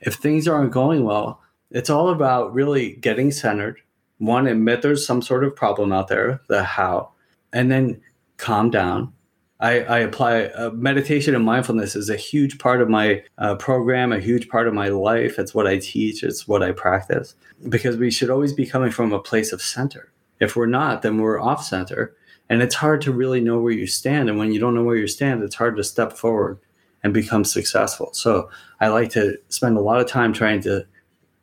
If 0.00 0.14
things 0.14 0.46
aren't 0.46 0.72
going 0.72 1.04
well, 1.04 1.40
it's 1.70 1.90
all 1.90 2.10
about 2.10 2.54
really 2.54 2.94
getting 2.94 3.32
centered. 3.32 3.80
One, 4.22 4.46
admit 4.46 4.82
there's 4.82 5.06
some 5.06 5.22
sort 5.22 5.44
of 5.44 5.56
problem 5.56 5.92
out 5.92 6.08
there, 6.08 6.40
the 6.48 6.62
how, 6.62 7.12
and 7.52 7.70
then 7.70 8.00
calm 8.36 8.70
down 8.70 9.12
I, 9.62 9.84
I 9.84 9.98
apply 10.00 10.46
uh, 10.46 10.70
meditation 10.70 11.36
and 11.36 11.44
mindfulness 11.44 11.94
is 11.94 12.10
a 12.10 12.16
huge 12.16 12.58
part 12.58 12.82
of 12.82 12.88
my 12.88 13.22
uh, 13.38 13.54
program, 13.54 14.10
a 14.10 14.18
huge 14.18 14.48
part 14.48 14.66
of 14.66 14.74
my 14.74 14.88
life. 14.88 15.38
It's 15.38 15.54
what 15.54 15.68
I 15.68 15.78
teach, 15.78 16.24
it's 16.24 16.48
what 16.48 16.64
I 16.64 16.72
practice 16.72 17.36
because 17.68 17.96
we 17.96 18.10
should 18.10 18.28
always 18.28 18.52
be 18.52 18.66
coming 18.66 18.90
from 18.90 19.12
a 19.12 19.20
place 19.20 19.52
of 19.52 19.62
center. 19.62 20.10
If 20.40 20.56
we're 20.56 20.66
not, 20.66 21.02
then 21.02 21.18
we're 21.18 21.40
off 21.40 21.64
center. 21.64 22.16
And 22.50 22.60
it's 22.60 22.74
hard 22.74 23.02
to 23.02 23.12
really 23.12 23.40
know 23.40 23.60
where 23.60 23.72
you 23.72 23.86
stand. 23.86 24.28
And 24.28 24.36
when 24.36 24.52
you 24.52 24.58
don't 24.58 24.74
know 24.74 24.82
where 24.82 24.96
you 24.96 25.06
stand, 25.06 25.44
it's 25.44 25.54
hard 25.54 25.76
to 25.76 25.84
step 25.84 26.14
forward 26.14 26.58
and 27.04 27.14
become 27.14 27.44
successful. 27.44 28.10
So 28.14 28.50
I 28.80 28.88
like 28.88 29.10
to 29.10 29.38
spend 29.48 29.76
a 29.76 29.80
lot 29.80 30.00
of 30.00 30.08
time 30.08 30.32
trying 30.32 30.60
to 30.62 30.84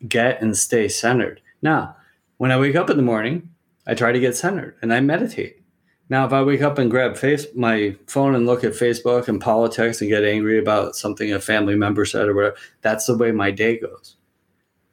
get 0.09 0.41
and 0.41 0.57
stay 0.57 0.89
centered. 0.89 1.39
Now, 1.61 1.95
when 2.39 2.53
I 2.53 2.57
wake 2.57 2.77
up 2.77 2.89
in 2.89 2.95
the 2.95 3.03
morning, 3.03 3.49
I 3.85 3.93
try 3.93 4.13
to 4.13 4.19
get 4.19 4.35
centered 4.35 4.77
and 4.81 4.93
I 4.93 5.01
meditate. 5.01 5.61
Now, 6.07 6.25
if 6.25 6.31
I 6.31 6.41
wake 6.41 6.61
up 6.61 6.77
and 6.79 6.89
grab 6.89 7.17
face 7.17 7.45
my 7.53 7.97
phone 8.07 8.33
and 8.33 8.45
look 8.45 8.63
at 8.63 8.71
Facebook 8.71 9.27
and 9.27 9.41
politics 9.41 9.99
and 9.99 10.09
get 10.09 10.23
angry 10.23 10.57
about 10.57 10.95
something 10.95 11.33
a 11.33 11.39
family 11.39 11.75
member 11.75 12.05
said 12.05 12.29
or 12.29 12.33
whatever, 12.33 12.55
that's 12.81 13.05
the 13.05 13.17
way 13.17 13.31
my 13.31 13.51
day 13.51 13.77
goes. 13.77 14.15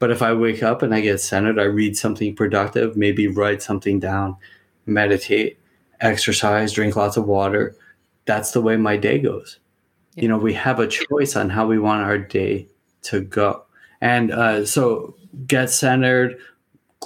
But 0.00 0.10
if 0.10 0.22
I 0.22 0.34
wake 0.34 0.64
up 0.64 0.82
and 0.82 0.92
I 0.92 1.00
get 1.00 1.20
centered, 1.20 1.58
I 1.58 1.64
read 1.64 1.96
something 1.96 2.34
productive, 2.34 2.96
maybe 2.96 3.28
write 3.28 3.62
something 3.62 4.00
down, 4.00 4.36
meditate, 4.84 5.58
exercise, 6.00 6.72
drink 6.72 6.96
lots 6.96 7.16
of 7.16 7.26
water, 7.26 7.76
that's 8.24 8.50
the 8.50 8.60
way 8.60 8.76
my 8.76 8.96
day 8.96 9.20
goes. 9.20 9.60
Yeah. 10.16 10.22
You 10.22 10.28
know, 10.30 10.38
we 10.38 10.52
have 10.54 10.80
a 10.80 10.88
choice 10.88 11.36
on 11.36 11.48
how 11.48 11.66
we 11.66 11.78
want 11.78 12.02
our 12.02 12.18
day 12.18 12.66
to 13.02 13.20
go. 13.20 13.64
And 14.00 14.32
uh, 14.32 14.66
so 14.66 15.14
get 15.46 15.70
centered, 15.70 16.36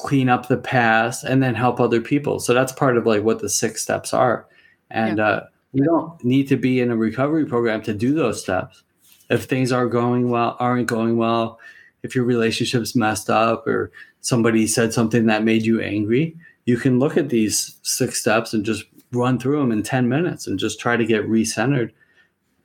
clean 0.03 0.29
up 0.29 0.49
the 0.49 0.57
past 0.57 1.25
and 1.25 1.43
then 1.43 1.55
help 1.55 1.81
other 1.81 2.01
people. 2.01 2.41
So 2.41 2.55
that's 2.55 2.73
part 2.73 2.97
of 2.97 3.07
like 3.07 3.23
what 3.23 3.41
the 3.41 3.49
six 3.49 3.83
steps 3.83 4.13
are. 4.13 4.47
And 4.91 5.19
yeah. 5.19 5.27
uh, 5.27 5.47
you 5.73 5.85
don't 5.85 6.23
need 6.25 6.49
to 6.49 6.57
be 6.57 6.81
in 6.81 6.91
a 6.91 6.97
recovery 6.97 7.47
program 7.47 7.83
to 7.83 7.95
do 7.95 8.15
those 8.15 8.43
steps. 8.43 8.83
If 9.29 9.45
things 9.45 9.71
are 9.71 9.87
going 9.87 10.31
well 10.31 10.57
aren't 10.59 10.89
going 10.89 11.17
well 11.17 11.61
if 12.03 12.15
your 12.15 12.25
relationship's 12.25 12.97
messed 12.97 13.31
up 13.31 13.67
or 13.67 13.93
somebody 14.23 14.67
said 14.67 14.93
something 14.93 15.27
that 15.27 15.45
made 15.45 15.63
you 15.63 15.81
angry 15.81 16.37
you 16.65 16.77
can 16.77 16.99
look 16.99 17.17
at 17.17 17.29
these 17.29 17.79
six 17.83 18.21
steps 18.21 18.53
and 18.53 18.65
just 18.65 18.85
run 19.13 19.39
through 19.39 19.59
them 19.59 19.73
in 19.73 19.83
10 19.83 20.09
minutes 20.09 20.47
and 20.47 20.59
just 20.59 20.79
try 20.79 20.97
to 20.97 21.05
get 21.05 21.29
recentered 21.29 21.91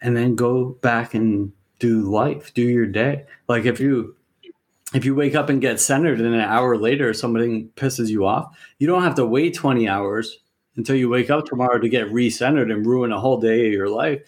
and 0.02 0.15
then 0.15 0.36
go 0.36 0.69
back 0.82 1.13
and 1.13 1.52
do 1.80 2.02
life 2.02 2.54
do 2.54 2.62
your 2.62 2.86
day. 2.86 3.26
Like 3.48 3.65
if 3.65 3.80
you 3.80 4.15
if 4.93 5.04
you 5.04 5.15
wake 5.15 5.36
up 5.36 5.50
and 5.50 5.62
get 5.62 5.80
centered 5.80 6.19
and 6.19 6.34
an 6.34 6.41
hour 6.41 6.78
later 6.78 7.13
something 7.13 7.69
pisses 7.76 8.10
you 8.10 8.26
off, 8.26 8.56
you 8.78 8.88
don't 8.88 9.04
have 9.04 9.15
to 9.15 9.26
wait 9.26 9.54
20 9.54 9.88
hours 9.88 10.39
until 10.76 10.95
you 10.95 11.10
wake 11.10 11.30
up 11.30 11.45
tomorrow 11.45 11.80
to 11.80 11.89
get 11.89 12.08
recentered 12.12 12.71
and 12.71 12.86
ruin 12.86 13.12
a 13.12 13.19
whole 13.19 13.39
day 13.39 13.67
of 13.67 13.74
your 13.74 13.89
life. 13.89 14.21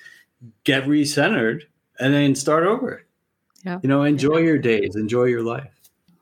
Get 0.64 0.86
recentered 0.86 1.64
and 2.00 2.14
then 2.14 2.36
start 2.36 2.64
over. 2.64 3.04
Yeah. 3.64 3.80
You 3.84 3.90
know, 3.90 4.04
enjoy 4.04 4.38
your 4.38 4.58
days, 4.58 4.96
enjoy 4.96 5.26
your 5.26 5.44
life. 5.44 5.77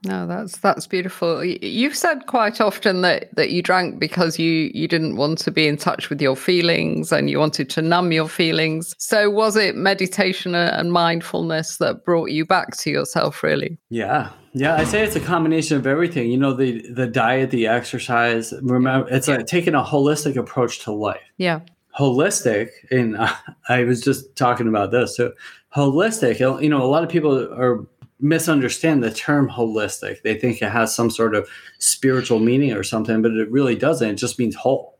No, 0.05 0.27
that's 0.27 0.57
that's 0.57 0.85
beautiful. 0.85 1.43
You've 1.43 1.95
said 1.95 2.27
quite 2.27 2.61
often 2.61 3.01
that 3.01 3.35
that 3.35 3.49
you 3.49 3.63
drank 3.63 3.99
because 3.99 4.37
you 4.37 4.69
you 4.73 4.87
didn't 4.87 5.15
want 5.15 5.39
to 5.39 5.51
be 5.51 5.67
in 5.67 5.77
touch 5.77 6.09
with 6.09 6.21
your 6.21 6.35
feelings 6.35 7.11
and 7.11 7.29
you 7.29 7.39
wanted 7.39 7.69
to 7.71 7.81
numb 7.81 8.11
your 8.11 8.29
feelings. 8.29 8.93
So 8.99 9.29
was 9.29 9.55
it 9.55 9.75
meditation 9.75 10.53
and 10.53 10.93
mindfulness 10.93 11.77
that 11.77 12.05
brought 12.05 12.29
you 12.29 12.45
back 12.45 12.77
to 12.77 12.91
yourself 12.91 13.41
really? 13.41 13.77
Yeah. 13.89 14.29
Yeah, 14.57 14.75
I 14.75 14.85
say 14.85 15.03
it's 15.03 15.17
a 15.17 15.19
combination 15.19 15.75
of 15.75 15.85
everything. 15.85 16.31
You 16.31 16.37
know, 16.37 16.53
the 16.53 16.89
the 16.89 17.07
diet, 17.07 17.49
the 17.49 17.67
exercise, 17.67 18.53
remember 18.61 19.09
it's 19.09 19.27
like 19.27 19.47
taking 19.47 19.75
a 19.75 19.83
holistic 19.83 20.37
approach 20.37 20.79
to 20.85 20.93
life. 20.93 21.19
Yeah. 21.37 21.59
Holistic, 21.99 22.69
and 22.89 23.17
I 23.69 23.83
was 23.83 24.01
just 24.01 24.33
talking 24.37 24.69
about 24.69 24.91
this. 24.91 25.17
So 25.17 25.33
holistic, 25.75 26.39
you 26.61 26.69
know, 26.69 26.81
a 26.81 26.87
lot 26.87 27.03
of 27.03 27.09
people 27.09 27.37
are 27.37 27.85
misunderstand 28.19 29.03
the 29.03 29.11
term 29.11 29.49
holistic. 29.49 30.21
They 30.21 30.35
think 30.35 30.61
it 30.61 30.71
has 30.71 30.95
some 30.95 31.09
sort 31.09 31.35
of 31.35 31.49
spiritual 31.79 32.39
meaning 32.39 32.73
or 32.73 32.83
something, 32.83 33.21
but 33.21 33.31
it 33.31 33.51
really 33.51 33.75
doesn't. 33.75 34.09
It 34.09 34.15
just 34.15 34.39
means 34.39 34.55
whole, 34.55 34.97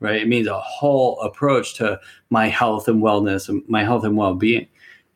right? 0.00 0.22
It 0.22 0.28
means 0.28 0.46
a 0.46 0.60
whole 0.60 1.20
approach 1.20 1.74
to 1.74 2.00
my 2.30 2.48
health 2.48 2.88
and 2.88 3.02
wellness 3.02 3.48
and 3.48 3.62
my 3.68 3.84
health 3.84 4.04
and 4.04 4.16
well 4.16 4.34
being. 4.34 4.66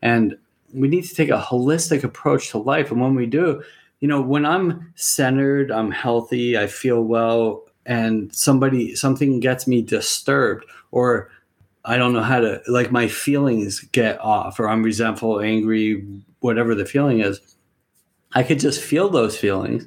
And 0.03 0.37
we 0.73 0.89
need 0.89 1.05
to 1.05 1.15
take 1.15 1.31
a 1.31 1.41
holistic 1.41 2.05
approach 2.05 2.51
to 2.51 2.59
life. 2.59 2.91
And 2.91 3.01
when 3.01 3.15
we 3.15 3.27
do, 3.27 3.63
you 4.01 4.09
know, 4.09 4.21
when 4.21 4.47
I'm 4.47 4.93
centered, 4.95 5.71
I'm 5.71 5.91
healthy, 5.91 6.57
I 6.57 6.67
feel 6.67 7.03
well, 7.03 7.65
and 7.87 8.35
somebody, 8.35 8.95
something 8.95 9.41
gets 9.41 9.67
me 9.67 9.83
disturbed 9.83 10.65
or 10.91 11.31
I 11.85 11.97
don't 11.97 12.13
know 12.13 12.23
how 12.23 12.41
to 12.41 12.63
like 12.69 12.93
my 12.93 13.09
feelings 13.09 13.81
get 13.81 14.21
off 14.21 14.61
or 14.61 14.69
I'm 14.69 14.83
resentful, 14.83 15.41
angry, 15.41 16.07
whatever 16.41 16.75
the 16.75 16.85
feeling 16.85 17.21
is. 17.21 17.41
I 18.33 18.43
could 18.43 18.61
just 18.61 18.81
feel 18.81 19.09
those 19.09 19.37
feelings 19.37 19.87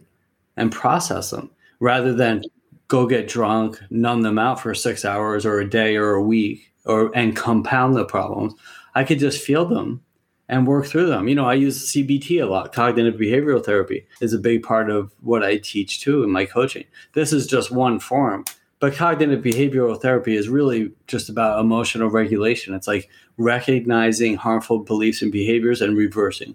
and 0.58 0.72
process 0.72 1.30
them 1.30 1.52
rather 1.80 2.14
than 2.14 2.44
go 2.88 3.08
get 3.08 3.28
drunk, 3.28 3.80
numb 3.90 4.22
them 4.22 4.38
out 4.38 4.60
for 4.60 4.74
6 4.74 5.06
hours 5.06 5.46
or 5.46 5.60
a 5.60 5.70
day 5.70 5.96
or 5.96 6.12
a 6.12 6.24
week 6.24 6.72
or 6.86 7.12
and 7.16 7.36
compound 7.36 7.96
the 7.96 8.06
problems. 8.06 8.54
I 8.96 9.04
could 9.04 9.20
just 9.20 9.44
feel 9.44 9.66
them 9.66 10.02
and 10.50 10.68
work 10.68 10.86
through 10.86 11.08
them. 11.08 11.28
You 11.28 11.36
know, 11.36 11.46
I 11.46 11.54
use 11.54 11.92
CBT 11.92 12.42
a 12.42 12.46
lot. 12.46 12.74
Cognitive 12.74 13.16
behavioral 13.16 13.64
therapy 13.64 14.06
is 14.22 14.34
a 14.34 14.38
big 14.38 14.62
part 14.62 14.90
of 14.90 15.12
what 15.22 15.44
I 15.44 15.58
teach 15.58 16.02
too 16.02 16.24
in 16.24 16.30
my 16.30 16.46
coaching. 16.46 16.84
This 17.14 17.32
is 17.32 17.48
just 17.48 17.72
one 17.72 18.00
form 18.00 18.44
but 18.84 18.96
cognitive 18.96 19.42
behavioral 19.42 19.98
therapy 19.98 20.36
is 20.36 20.50
really 20.50 20.92
just 21.08 21.30
about 21.30 21.62
emotional 21.62 22.10
regulation. 22.10 22.74
It's 22.74 22.86
like 22.86 23.10
recognizing 23.38 24.36
harmful 24.36 24.80
beliefs 24.80 25.22
and 25.22 25.32
behaviors 25.32 25.82
and 25.82 25.96
reversing 25.96 26.54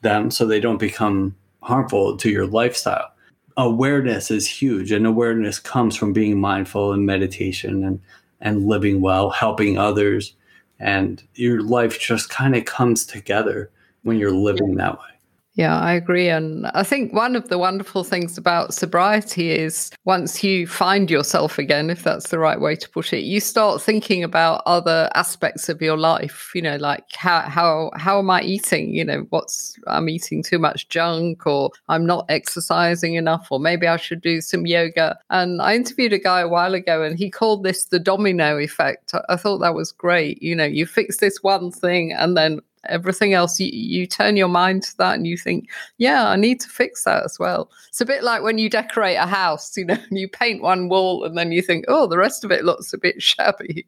them 0.00 0.32
so 0.32 0.46
they 0.46 0.58
don't 0.58 0.80
become 0.80 1.36
harmful 1.62 2.16
to 2.16 2.28
your 2.28 2.44
lifestyle. 2.44 3.12
Awareness 3.56 4.32
is 4.32 4.48
huge, 4.48 4.90
and 4.90 5.06
awareness 5.06 5.60
comes 5.60 5.94
from 5.94 6.12
being 6.12 6.40
mindful 6.40 6.92
and 6.92 7.06
meditation 7.06 7.84
and, 7.84 8.00
and 8.40 8.66
living 8.66 9.00
well, 9.00 9.30
helping 9.30 9.78
others. 9.78 10.34
And 10.80 11.22
your 11.36 11.62
life 11.62 12.00
just 12.00 12.30
kind 12.30 12.56
of 12.56 12.64
comes 12.64 13.06
together 13.06 13.70
when 14.02 14.18
you're 14.18 14.34
living 14.34 14.74
that 14.74 14.98
way. 14.98 15.13
Yeah, 15.56 15.78
I 15.78 15.92
agree. 15.92 16.28
And 16.28 16.66
I 16.74 16.82
think 16.82 17.12
one 17.12 17.36
of 17.36 17.48
the 17.48 17.58
wonderful 17.58 18.02
things 18.02 18.36
about 18.36 18.74
sobriety 18.74 19.50
is 19.52 19.92
once 20.04 20.42
you 20.42 20.66
find 20.66 21.08
yourself 21.08 21.58
again, 21.60 21.90
if 21.90 22.02
that's 22.02 22.30
the 22.30 22.40
right 22.40 22.60
way 22.60 22.74
to 22.74 22.90
put 22.90 23.12
it, 23.12 23.20
you 23.20 23.38
start 23.38 23.80
thinking 23.80 24.24
about 24.24 24.64
other 24.66 25.08
aspects 25.14 25.68
of 25.68 25.80
your 25.80 25.96
life, 25.96 26.50
you 26.56 26.62
know, 26.62 26.74
like 26.76 27.04
how 27.12 27.42
how 27.42 27.92
how 27.94 28.18
am 28.18 28.30
I 28.30 28.42
eating? 28.42 28.92
You 28.94 29.04
know, 29.04 29.26
what's 29.30 29.78
I'm 29.86 30.08
eating 30.08 30.42
too 30.42 30.58
much 30.58 30.88
junk 30.88 31.46
or 31.46 31.70
I'm 31.88 32.04
not 32.04 32.26
exercising 32.28 33.14
enough, 33.14 33.46
or 33.52 33.60
maybe 33.60 33.86
I 33.86 33.96
should 33.96 34.22
do 34.22 34.40
some 34.40 34.66
yoga. 34.66 35.16
And 35.30 35.62
I 35.62 35.76
interviewed 35.76 36.12
a 36.12 36.18
guy 36.18 36.40
a 36.40 36.48
while 36.48 36.74
ago 36.74 37.04
and 37.04 37.16
he 37.16 37.30
called 37.30 37.62
this 37.62 37.84
the 37.84 38.00
domino 38.00 38.58
effect. 38.58 39.14
I 39.28 39.36
thought 39.36 39.58
that 39.58 39.74
was 39.74 39.92
great. 39.92 40.42
You 40.42 40.56
know, 40.56 40.64
you 40.64 40.84
fix 40.84 41.18
this 41.18 41.44
one 41.44 41.70
thing 41.70 42.12
and 42.12 42.36
then 42.36 42.58
everything 42.88 43.34
else. 43.34 43.58
You, 43.58 43.70
you 43.72 44.06
turn 44.06 44.36
your 44.36 44.48
mind 44.48 44.82
to 44.84 44.96
that 44.98 45.14
and 45.14 45.26
you 45.26 45.36
think 45.36 45.68
yeah 45.98 46.28
i 46.28 46.36
need 46.36 46.60
to 46.60 46.68
fix 46.68 47.04
that 47.04 47.24
as 47.24 47.38
well. 47.38 47.70
It's 47.88 48.00
a 48.00 48.06
bit 48.06 48.22
like 48.22 48.42
when 48.42 48.58
you 48.58 48.68
decorate 48.68 49.16
a 49.16 49.26
house 49.26 49.76
you 49.76 49.84
know 49.84 49.98
you 50.10 50.28
paint 50.28 50.62
one 50.62 50.88
wall 50.88 51.24
and 51.24 51.36
then 51.36 51.52
you 51.52 51.62
think 51.62 51.84
oh 51.88 52.06
the 52.06 52.18
rest 52.18 52.44
of 52.44 52.50
it 52.50 52.64
looks 52.64 52.92
a 52.92 52.98
bit 52.98 53.22
shabby. 53.22 53.86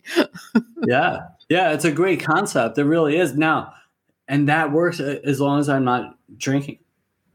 Yeah. 0.86 1.20
Yeah 1.48 1.72
it's 1.72 1.84
a 1.84 1.92
great 1.92 2.20
concept. 2.20 2.78
It 2.78 2.84
really 2.84 3.16
is. 3.18 3.36
Now 3.36 3.72
and 4.28 4.48
that 4.48 4.72
works 4.72 5.00
uh, 5.00 5.20
as 5.24 5.40
long 5.40 5.58
as 5.58 5.68
i'm 5.68 5.84
not 5.84 6.16
drinking 6.36 6.78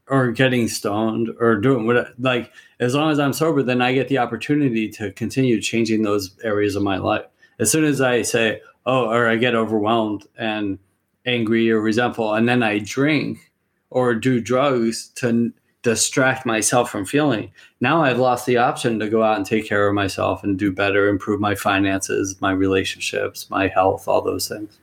or 0.08 0.30
getting 0.30 0.68
stoned 0.68 1.30
or 1.40 1.56
doing 1.56 1.86
what 1.86 2.08
like 2.18 2.52
as 2.80 2.94
long 2.94 3.10
as 3.10 3.18
i'm 3.18 3.32
sober 3.32 3.62
then 3.62 3.80
i 3.80 3.92
get 3.92 4.08
the 4.08 4.18
opportunity 4.18 4.88
to 4.88 5.12
continue 5.12 5.60
changing 5.60 6.02
those 6.02 6.36
areas 6.42 6.76
of 6.76 6.82
my 6.82 6.96
life. 6.96 7.24
As 7.58 7.70
soon 7.70 7.84
as 7.84 8.00
i 8.00 8.22
say 8.22 8.60
oh 8.86 9.08
or 9.08 9.28
i 9.28 9.36
get 9.36 9.54
overwhelmed 9.54 10.26
and 10.36 10.78
angry 11.26 11.70
or 11.70 11.80
resentful 11.80 12.34
and 12.34 12.48
then 12.48 12.62
I 12.62 12.78
drink 12.78 13.52
or 13.90 14.14
do 14.14 14.40
drugs 14.40 15.08
to 15.16 15.52
distract 15.82 16.46
myself 16.46 16.90
from 16.90 17.04
feeling. 17.04 17.50
Now 17.80 18.02
I've 18.02 18.18
lost 18.18 18.46
the 18.46 18.56
option 18.56 18.98
to 19.00 19.08
go 19.08 19.22
out 19.22 19.36
and 19.36 19.44
take 19.44 19.66
care 19.66 19.88
of 19.88 19.94
myself 19.94 20.44
and 20.44 20.58
do 20.58 20.72
better, 20.72 21.08
improve 21.08 21.40
my 21.40 21.54
finances, 21.54 22.40
my 22.40 22.52
relationships, 22.52 23.50
my 23.50 23.68
health, 23.68 24.06
all 24.08 24.22
those 24.22 24.48
things. 24.48 24.78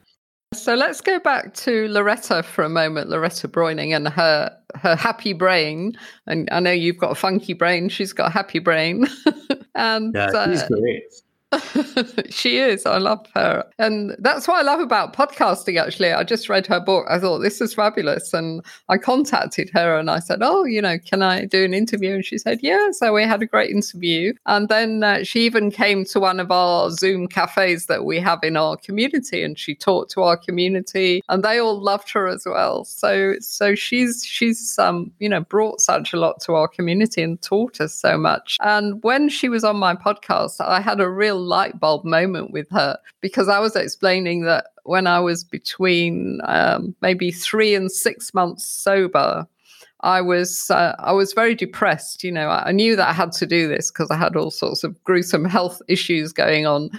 So 0.53 0.73
let's 0.73 0.99
go 0.99 1.19
back 1.19 1.53
to 1.55 1.87
Loretta 1.89 2.41
for 2.41 2.63
a 2.63 2.69
moment, 2.69 3.09
Loretta 3.09 3.47
Breuning 3.47 3.95
and 3.95 4.07
her 4.07 4.55
her 4.75 4.95
happy 4.95 5.33
brain. 5.33 5.93
And 6.25 6.49
I 6.51 6.59
know 6.59 6.71
you've 6.71 6.97
got 6.97 7.11
a 7.11 7.15
funky 7.15 7.53
brain; 7.53 7.87
she's 7.87 8.13
got 8.13 8.27
a 8.27 8.31
happy 8.31 8.57
brain. 8.57 9.07
and 9.75 10.13
yeah, 10.15 10.47
she's 10.49 10.63
uh, 10.63 10.67
great. 10.69 11.03
she 12.29 12.57
is. 12.57 12.85
I 12.85 12.97
love 12.97 13.25
her. 13.35 13.65
And 13.77 14.15
that's 14.19 14.47
what 14.47 14.59
I 14.59 14.61
love 14.61 14.79
about 14.79 15.13
podcasting, 15.13 15.79
actually. 15.81 16.11
I 16.11 16.23
just 16.23 16.49
read 16.49 16.67
her 16.67 16.79
book. 16.79 17.05
I 17.09 17.19
thought 17.19 17.39
this 17.39 17.61
is 17.61 17.73
fabulous. 17.73 18.33
And 18.33 18.63
I 18.89 18.97
contacted 18.97 19.69
her 19.73 19.97
and 19.97 20.09
I 20.09 20.19
said, 20.19 20.39
Oh, 20.41 20.63
you 20.63 20.81
know, 20.81 20.97
can 20.99 21.21
I 21.21 21.45
do 21.45 21.63
an 21.63 21.73
interview? 21.73 22.15
And 22.15 22.25
she 22.25 22.37
said, 22.37 22.59
Yeah. 22.61 22.91
So 22.91 23.13
we 23.13 23.23
had 23.23 23.41
a 23.41 23.45
great 23.45 23.71
interview. 23.71 24.33
And 24.45 24.69
then 24.69 25.03
uh, 25.03 25.23
she 25.23 25.45
even 25.45 25.71
came 25.71 26.05
to 26.05 26.19
one 26.19 26.39
of 26.39 26.51
our 26.51 26.91
Zoom 26.91 27.27
cafes 27.27 27.85
that 27.87 28.05
we 28.05 28.19
have 28.19 28.39
in 28.43 28.57
our 28.57 28.77
community 28.77 29.43
and 29.43 29.57
she 29.57 29.75
talked 29.75 30.11
to 30.11 30.21
our 30.21 30.37
community 30.37 31.21
and 31.29 31.43
they 31.43 31.59
all 31.59 31.79
loved 31.79 32.11
her 32.11 32.27
as 32.27 32.43
well. 32.45 32.85
So, 32.85 33.35
so 33.39 33.75
she's, 33.75 34.23
she's, 34.25 34.77
um, 34.79 35.11
you 35.19 35.29
know, 35.29 35.41
brought 35.41 35.81
such 35.81 36.13
a 36.13 36.17
lot 36.17 36.41
to 36.41 36.53
our 36.53 36.67
community 36.67 37.21
and 37.21 37.41
taught 37.41 37.81
us 37.81 37.93
so 37.93 38.17
much. 38.17 38.57
And 38.61 39.01
when 39.03 39.29
she 39.29 39.49
was 39.49 39.63
on 39.63 39.77
my 39.77 39.95
podcast, 39.95 40.59
I 40.59 40.81
had 40.81 40.99
a 40.99 41.09
real 41.09 41.39
light 41.59 41.79
bulb 41.79 42.05
moment 42.05 42.51
with 42.51 42.69
her 42.71 42.97
because 43.19 43.49
I 43.49 43.59
was 43.59 43.75
explaining 43.75 44.43
that 44.43 44.67
when 44.83 45.07
I 45.07 45.19
was 45.19 45.43
between 45.43 46.39
um, 46.45 46.95
maybe 47.01 47.31
three 47.31 47.75
and 47.75 47.91
six 47.91 48.33
months 48.33 48.65
sober, 48.65 49.45
I 50.01 50.21
was 50.21 50.71
uh, 50.71 50.95
I 50.99 51.11
was 51.11 51.33
very 51.33 51.55
depressed. 51.55 52.23
You 52.23 52.31
know, 52.31 52.47
I 52.49 52.71
knew 52.71 52.95
that 52.95 53.09
I 53.09 53.13
had 53.13 53.33
to 53.33 53.45
do 53.45 53.67
this 53.67 53.91
because 53.91 54.09
I 54.09 54.15
had 54.15 54.35
all 54.37 54.51
sorts 54.51 54.83
of 54.85 55.03
gruesome 55.03 55.45
health 55.45 55.81
issues 55.89 56.31
going 56.31 56.65
on, 56.65 56.89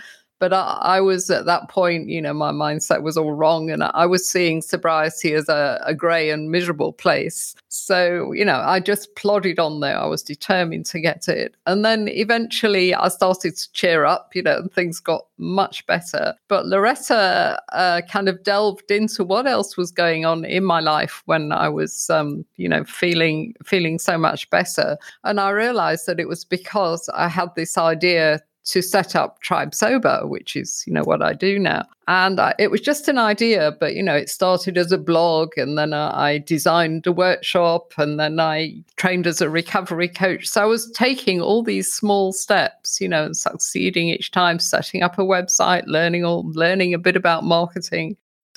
but 0.40 0.54
I, 0.54 0.78
I, 0.80 1.00
was 1.02 1.30
at 1.30 1.44
that 1.44 1.68
point, 1.68 2.08
you 2.08 2.20
know, 2.20 2.32
my 2.32 2.50
mindset 2.50 3.02
was 3.02 3.16
all 3.16 3.34
wrong, 3.34 3.70
and 3.70 3.84
I 3.84 4.06
was 4.06 4.28
seeing 4.28 4.62
sobriety 4.62 5.34
as 5.34 5.48
a, 5.48 5.80
a 5.84 5.94
grey 5.94 6.30
and 6.30 6.50
miserable 6.50 6.94
place. 6.94 7.54
So, 7.68 8.32
you 8.32 8.44
know, 8.44 8.56
I 8.56 8.80
just 8.80 9.14
plodded 9.16 9.58
on 9.58 9.80
there. 9.80 9.98
I 9.98 10.06
was 10.06 10.22
determined 10.22 10.86
to 10.86 11.00
get 11.00 11.28
it, 11.28 11.54
and 11.66 11.84
then 11.84 12.08
eventually 12.08 12.94
I 12.94 13.08
started 13.08 13.54
to 13.56 13.72
cheer 13.72 14.06
up, 14.06 14.34
you 14.34 14.42
know, 14.42 14.56
and 14.56 14.72
things 14.72 14.98
got 14.98 15.26
much 15.36 15.86
better. 15.86 16.34
But 16.48 16.66
Loretta 16.66 17.60
uh, 17.72 18.00
kind 18.10 18.28
of 18.28 18.42
delved 18.42 18.90
into 18.90 19.22
what 19.22 19.46
else 19.46 19.76
was 19.76 19.92
going 19.92 20.24
on 20.24 20.46
in 20.46 20.64
my 20.64 20.80
life 20.80 21.22
when 21.26 21.52
I 21.52 21.68
was, 21.68 22.08
um, 22.08 22.46
you 22.56 22.68
know, 22.68 22.82
feeling 22.84 23.54
feeling 23.62 23.98
so 23.98 24.16
much 24.16 24.48
better, 24.48 24.96
and 25.24 25.38
I 25.38 25.50
realized 25.50 26.06
that 26.06 26.18
it 26.18 26.28
was 26.28 26.46
because 26.46 27.10
I 27.10 27.28
had 27.28 27.54
this 27.54 27.76
idea 27.76 28.40
to 28.64 28.82
set 28.82 29.16
up 29.16 29.40
Tribe 29.40 29.74
Sober, 29.74 30.26
which 30.26 30.56
is, 30.56 30.84
you 30.86 30.92
know, 30.92 31.02
what 31.02 31.22
I 31.22 31.32
do 31.32 31.58
now. 31.58 31.84
And 32.08 32.40
I, 32.40 32.54
it 32.58 32.70
was 32.70 32.80
just 32.80 33.08
an 33.08 33.18
idea, 33.18 33.76
but, 33.78 33.94
you 33.94 34.02
know, 34.02 34.14
it 34.14 34.28
started 34.28 34.76
as 34.76 34.92
a 34.92 34.98
blog 34.98 35.56
and 35.56 35.78
then 35.78 35.92
uh, 35.92 36.12
I 36.14 36.38
designed 36.38 37.06
a 37.06 37.12
workshop 37.12 37.92
and 37.96 38.18
then 38.18 38.40
I 38.40 38.82
trained 38.96 39.26
as 39.26 39.40
a 39.40 39.48
recovery 39.48 40.08
coach. 40.08 40.48
So 40.48 40.62
I 40.62 40.66
was 40.66 40.90
taking 40.92 41.40
all 41.40 41.62
these 41.62 41.92
small 41.92 42.32
steps, 42.32 43.00
you 43.00 43.08
know, 43.08 43.24
and 43.24 43.36
succeeding 43.36 44.08
each 44.08 44.30
time, 44.30 44.58
setting 44.58 45.02
up 45.02 45.18
a 45.18 45.22
website, 45.22 45.84
learning 45.86 46.24
all, 46.24 46.50
learning 46.52 46.94
a 46.94 46.98
bit 46.98 47.16
about 47.16 47.44
marketing 47.44 48.16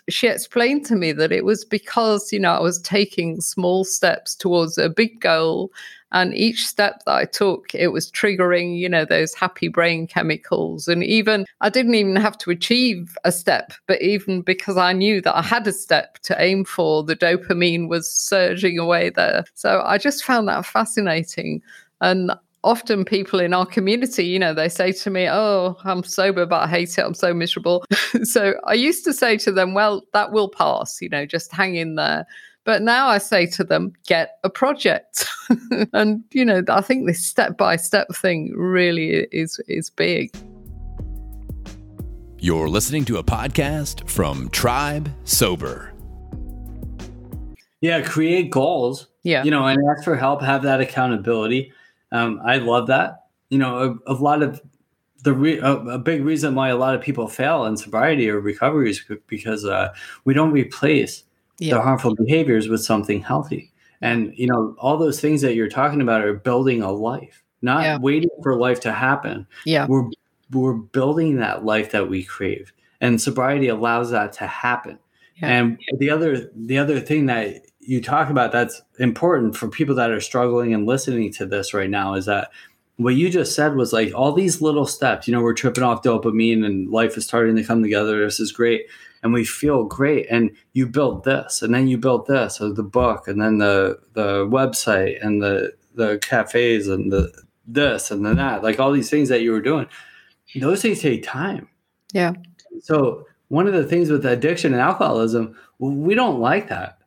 she 0.09 0.27
explained 0.27 0.85
to 0.85 0.95
me 0.95 1.11
that 1.13 1.31
it 1.31 1.45
was 1.45 1.65
because 1.65 2.31
you 2.31 2.39
know 2.39 2.53
I 2.53 2.59
was 2.59 2.81
taking 2.81 3.41
small 3.41 3.83
steps 3.83 4.35
towards 4.35 4.77
a 4.77 4.89
big 4.89 5.19
goal 5.19 5.71
and 6.13 6.35
each 6.35 6.67
step 6.67 7.03
that 7.05 7.15
I 7.15 7.25
took, 7.25 7.73
it 7.73 7.87
was 7.87 8.11
triggering, 8.11 8.77
you 8.77 8.87
know, 8.87 9.03
those 9.03 9.33
happy 9.33 9.67
brain 9.67 10.05
chemicals. 10.05 10.87
And 10.87 11.03
even 11.03 11.45
I 11.61 11.69
didn't 11.69 11.95
even 11.95 12.15
have 12.17 12.37
to 12.39 12.51
achieve 12.51 13.17
a 13.23 13.31
step, 13.31 13.73
but 13.87 13.99
even 13.99 14.43
because 14.43 14.77
I 14.77 14.93
knew 14.93 15.21
that 15.21 15.35
I 15.35 15.41
had 15.41 15.65
a 15.65 15.73
step 15.73 16.19
to 16.19 16.39
aim 16.39 16.65
for, 16.65 17.03
the 17.03 17.15
dopamine 17.15 17.89
was 17.89 18.09
surging 18.09 18.77
away 18.77 19.09
there. 19.09 19.43
So 19.55 19.81
I 19.83 19.97
just 19.97 20.23
found 20.23 20.47
that 20.49 20.67
fascinating. 20.67 21.63
And 21.99 22.31
often 22.63 23.05
people 23.05 23.39
in 23.39 23.53
our 23.53 23.65
community, 23.65 24.25
you 24.25 24.39
know, 24.39 24.53
they 24.53 24.69
say 24.69 24.91
to 24.91 25.09
me, 25.09 25.27
Oh, 25.29 25.77
I'm 25.83 26.03
sober, 26.03 26.45
but 26.45 26.63
I 26.63 26.67
hate 26.67 26.97
it. 26.97 27.01
I'm 27.01 27.13
so 27.13 27.33
miserable. 27.33 27.85
so 28.23 28.53
I 28.65 28.73
used 28.73 29.03
to 29.05 29.13
say 29.13 29.37
to 29.37 29.51
them, 29.51 29.73
Well, 29.73 30.03
that 30.13 30.31
will 30.31 30.49
pass, 30.49 31.01
you 31.01 31.09
know, 31.09 31.25
just 31.25 31.51
hang 31.51 31.75
in 31.75 31.95
there. 31.95 32.25
But 32.65 32.81
now 32.81 33.07
I 33.07 33.17
say 33.17 33.45
to 33.47 33.63
them, 33.65 33.91
get 34.07 34.37
a 34.45 34.49
project. 34.49 35.27
and, 35.93 36.23
you 36.31 36.45
know, 36.45 36.63
I 36.69 36.79
think 36.79 37.05
this 37.05 37.25
step 37.25 37.57
by 37.57 37.75
step 37.75 38.07
thing 38.15 38.53
really 38.55 39.27
is, 39.33 39.59
is 39.67 39.89
big. 39.89 40.33
You're 42.39 42.69
listening 42.69 43.03
to 43.05 43.17
a 43.17 43.23
podcast 43.23 44.09
from 44.09 44.49
Tribe 44.49 45.11
Sober. 45.25 45.93
Yeah, 47.81 48.01
create 48.01 48.49
goals. 48.49 49.07
Yeah. 49.23 49.43
You 49.43 49.51
know, 49.51 49.65
and 49.65 49.81
ask 49.89 50.05
for 50.05 50.15
help, 50.15 50.41
have 50.41 50.63
that 50.63 50.79
accountability. 50.79 51.73
Um, 52.13 52.39
I 52.45 52.57
love 52.57 52.87
that. 52.87 53.25
You 53.49 53.57
know, 53.57 53.99
a, 54.07 54.13
a 54.13 54.15
lot 54.15 54.41
of 54.41 54.61
the 55.23 55.33
re- 55.33 55.59
a, 55.59 55.71
a, 55.71 55.97
big 55.97 56.23
reason 56.23 56.55
why 56.55 56.69
a 56.69 56.77
lot 56.77 56.95
of 56.95 57.01
people 57.01 57.27
fail 57.27 57.65
in 57.65 57.77
sobriety 57.77 58.29
or 58.29 58.39
recovery 58.39 58.91
is 58.91 59.03
because 59.27 59.65
uh, 59.65 59.93
we 60.25 60.33
don't 60.33 60.51
replace 60.51 61.23
yeah. 61.59 61.75
the 61.75 61.81
harmful 61.81 62.15
behaviors 62.15 62.67
with 62.67 62.83
something 62.83 63.21
healthy. 63.21 63.71
And 64.01 64.33
you 64.37 64.47
know, 64.47 64.75
all 64.79 64.97
those 64.97 65.19
things 65.19 65.41
that 65.41 65.55
you're 65.55 65.69
talking 65.69 66.01
about 66.01 66.21
are 66.21 66.33
building 66.33 66.81
a 66.81 66.91
life, 66.91 67.43
not 67.61 67.83
yeah. 67.83 67.97
waiting 67.97 68.29
for 68.41 68.55
life 68.55 68.79
to 68.81 68.91
happen. 68.91 69.47
Yeah. 69.65 69.87
We're 69.87 70.09
we're 70.51 70.73
building 70.73 71.37
that 71.37 71.65
life 71.65 71.91
that 71.91 72.09
we 72.09 72.23
crave. 72.23 72.73
And 73.01 73.21
sobriety 73.21 73.69
allows 73.69 74.11
that 74.11 74.33
to 74.33 74.47
happen. 74.47 74.99
Yeah. 75.37 75.47
And 75.47 75.79
the 75.97 76.09
other 76.09 76.51
the 76.55 76.77
other 76.77 76.99
thing 76.99 77.25
that 77.27 77.65
you 77.85 78.01
talk 78.01 78.29
about 78.29 78.51
that's 78.51 78.81
important 78.99 79.55
for 79.55 79.67
people 79.67 79.95
that 79.95 80.11
are 80.11 80.21
struggling 80.21 80.73
and 80.73 80.85
listening 80.85 81.31
to 81.33 81.45
this 81.45 81.73
right 81.73 81.89
now 81.89 82.13
is 82.13 82.25
that 82.25 82.49
what 82.97 83.15
you 83.15 83.29
just 83.29 83.55
said 83.55 83.75
was 83.75 83.91
like 83.91 84.13
all 84.13 84.33
these 84.33 84.61
little 84.61 84.85
steps, 84.85 85.27
you 85.27 85.33
know, 85.33 85.41
we're 85.41 85.53
tripping 85.53 85.83
off 85.83 86.03
dopamine 86.03 86.65
and 86.65 86.89
life 86.89 87.17
is 87.17 87.25
starting 87.25 87.55
to 87.55 87.63
come 87.63 87.81
together. 87.81 88.23
This 88.23 88.39
is 88.39 88.51
great. 88.51 88.85
And 89.23 89.33
we 89.33 89.45
feel 89.45 89.85
great. 89.85 90.27
And 90.29 90.51
you 90.73 90.85
build 90.85 91.23
this. 91.23 91.61
And 91.61 91.73
then 91.73 91.87
you 91.87 91.97
build 91.97 92.27
this. 92.27 92.61
Or 92.61 92.71
the 92.71 92.83
book 92.83 93.27
and 93.27 93.41
then 93.41 93.57
the 93.57 93.99
the 94.13 94.45
website 94.45 95.23
and 95.25 95.41
the 95.41 95.73
the 95.95 96.19
cafes 96.19 96.87
and 96.87 97.11
the 97.11 97.31
this 97.65 98.11
and 98.11 98.25
then 98.25 98.35
that 98.35 98.63
like 98.63 98.79
all 98.79 98.91
these 98.91 99.09
things 99.09 99.29
that 99.29 99.41
you 99.41 99.51
were 99.51 99.61
doing. 99.61 99.87
Those 100.55 100.81
things 100.81 101.01
take 101.01 101.23
time. 101.23 101.67
Yeah. 102.13 102.33
So 102.81 103.25
one 103.47 103.67
of 103.67 103.73
the 103.73 103.85
things 103.85 104.09
with 104.09 104.25
addiction 104.25 104.73
and 104.73 104.81
alcoholism 104.81 105.55
we 105.79 106.15
don't 106.15 106.39
like 106.39 106.69
that 106.69 106.99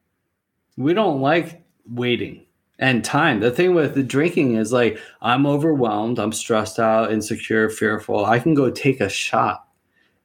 we 0.76 0.94
don't 0.94 1.20
like 1.20 1.62
waiting 1.88 2.46
and 2.78 3.04
time. 3.04 3.40
The 3.40 3.50
thing 3.50 3.74
with 3.74 3.94
the 3.94 4.02
drinking 4.02 4.56
is 4.56 4.72
like 4.72 4.98
i'm 5.22 5.46
overwhelmed 5.46 6.18
i'm 6.18 6.32
stressed 6.32 6.78
out 6.78 7.12
insecure 7.12 7.70
fearful. 7.70 8.24
I 8.24 8.38
can 8.38 8.54
go 8.54 8.70
take 8.70 9.00
a 9.00 9.08
shot 9.08 9.66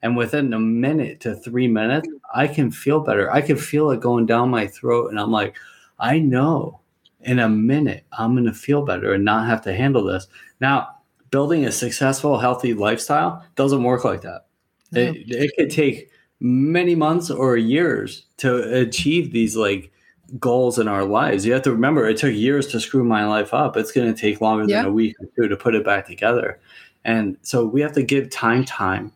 and 0.02 0.18
within 0.18 0.54
a 0.54 0.60
minute 0.60 1.20
to 1.22 1.36
three 1.36 1.68
minutes 1.68 2.08
i 2.34 2.48
can 2.48 2.72
feel 2.72 3.00
better. 3.00 3.32
I 3.32 3.42
can 3.42 3.58
feel 3.58 3.92
it 3.92 4.02
going 4.02 4.26
down 4.26 4.50
my 4.50 4.68
throat 4.68 5.12
and 5.12 5.20
i'm 5.20 5.32
like 5.32 5.56
i 6.00 6.20
know 6.20 6.80
in 7.22 7.40
a 7.40 7.50
minute 7.50 8.06
i'm 8.12 8.34
going 8.34 8.46
to 8.46 8.54
feel 8.54 8.84
better 8.84 9.14
and 9.14 9.24
not 9.24 9.48
have 9.48 9.62
to 9.64 9.74
handle 9.74 10.04
this. 10.04 10.28
Now 10.60 10.98
building 11.30 11.66
a 11.66 11.72
successful 11.72 12.40
healthy 12.40 12.74
lifestyle 12.74 13.46
doesn't 13.56 13.84
work 13.84 14.04
like 14.04 14.22
that. 14.22 14.48
Yeah. 14.92 15.04
it, 15.04 15.32
it 15.32 15.52
could 15.58 15.72
take 15.72 16.10
many 16.42 16.96
months 16.96 17.30
or 17.30 17.56
years 17.56 18.26
to 18.38 18.80
achieve 18.82 19.32
these 19.32 19.56
like 19.56 19.92
goals 20.40 20.80
in 20.80 20.88
our 20.88 21.04
lives 21.04 21.46
you 21.46 21.52
have 21.52 21.62
to 21.62 21.72
remember 21.72 22.08
it 22.08 22.18
took 22.18 22.34
years 22.34 22.68
to 22.68 22.80
screw 22.80 23.04
my 23.04 23.26
life 23.26 23.54
up 23.54 23.76
it's 23.76 23.92
going 23.92 24.14
to 24.14 24.20
take 24.20 24.40
longer 24.40 24.66
yeah. 24.68 24.78
than 24.78 24.92
a 24.92 24.94
week 24.94 25.16
or 25.20 25.28
two 25.36 25.48
to 25.48 25.58
put 25.58 25.76
it 25.76 25.84
back 25.84 26.06
together 26.06 26.60
and 27.04 27.38
so 27.42 27.66
we 27.66 27.82
have 27.82 27.92
to 27.94 28.04
give 28.04 28.30
time 28.30 28.64
time 28.64 29.12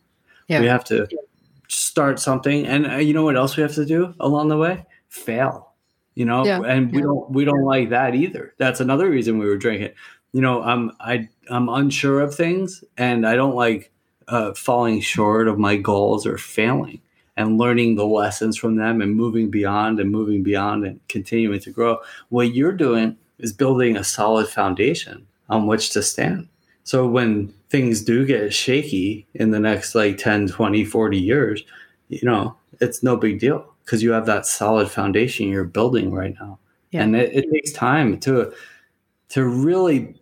yeah. 0.48 0.60
We 0.62 0.68
have 0.68 0.84
to 0.86 1.08
start 1.68 2.20
something, 2.20 2.66
and 2.66 2.86
uh, 2.86 2.96
you 2.98 3.14
know 3.14 3.24
what 3.24 3.36
else 3.36 3.58
we 3.58 3.64
have 3.64 3.74
to 3.76 3.86
do 3.86 4.14
along 4.20 4.50
the 4.50 4.58
way? 4.58 4.86
Fail. 5.10 5.72
You 6.14 6.26
know, 6.26 6.46
yeah. 6.46 6.62
and 6.62 6.92
we 6.92 7.02
don't 7.02 7.30
we 7.30 7.46
don't 7.46 7.64
like 7.64 7.90
that 7.90 8.16
either. 8.16 8.54
That's 8.58 8.80
another 8.80 9.10
reason 9.10 9.38
we 9.38 9.48
were 9.48 9.58
drinking. 9.58 9.92
You 10.32 10.42
know, 10.42 10.62
I'm 10.62 10.92
I 11.00 11.30
I'm 11.50 11.68
unsure 11.68 12.22
of 12.22 12.36
things, 12.36 12.84
and 12.98 13.28
I 13.28 13.36
don't 13.36 13.56
like 13.56 13.92
uh, 14.28 14.54
falling 14.54 15.02
short 15.02 15.48
of 15.48 15.60
my 15.60 15.76
goals 15.76 16.26
or 16.26 16.38
failing 16.38 17.02
and 17.38 17.58
learning 17.58 17.96
the 17.96 18.06
lessons 18.06 18.58
from 18.58 18.76
them 18.76 19.02
and 19.02 19.16
moving 19.16 19.50
beyond 19.50 20.00
and 20.00 20.12
moving 20.12 20.44
beyond 20.44 20.86
and 20.86 21.00
continuing 21.08 21.60
to 21.60 21.70
grow. 21.70 21.98
What 22.30 22.54
you're 22.54 22.72
doing 22.72 23.18
is 23.40 23.52
building 23.52 23.98
a 23.98 24.04
solid 24.04 24.48
foundation 24.48 25.26
on 25.50 25.68
which 25.68 25.92
to 25.92 26.02
stand. 26.02 26.48
So 26.84 27.08
when 27.08 27.54
things 27.70 28.02
do 28.02 28.26
get 28.26 28.54
shaky 28.54 29.26
in 29.34 29.52
the 29.52 29.60
next 29.60 29.96
like 29.96 30.18
10, 30.18 30.48
20, 30.48 30.86
40 30.86 31.18
years, 31.18 31.64
you 32.10 32.22
know, 32.24 32.56
it's 32.80 33.04
no 33.04 33.18
big 33.18 33.40
deal 33.40 33.74
because 33.84 34.02
you 34.02 34.12
have 34.12 34.26
that 34.28 34.46
solid 34.46 34.90
foundation 34.90 35.48
you're 35.48 35.64
building 35.64 36.12
right 36.12 36.36
now. 36.40 36.60
Yeah. 36.92 37.04
And 37.04 37.16
it, 37.16 37.34
it 37.34 37.52
takes 37.52 37.72
time 37.72 38.20
to 38.22 38.54
to 39.30 39.44
really 39.44 40.16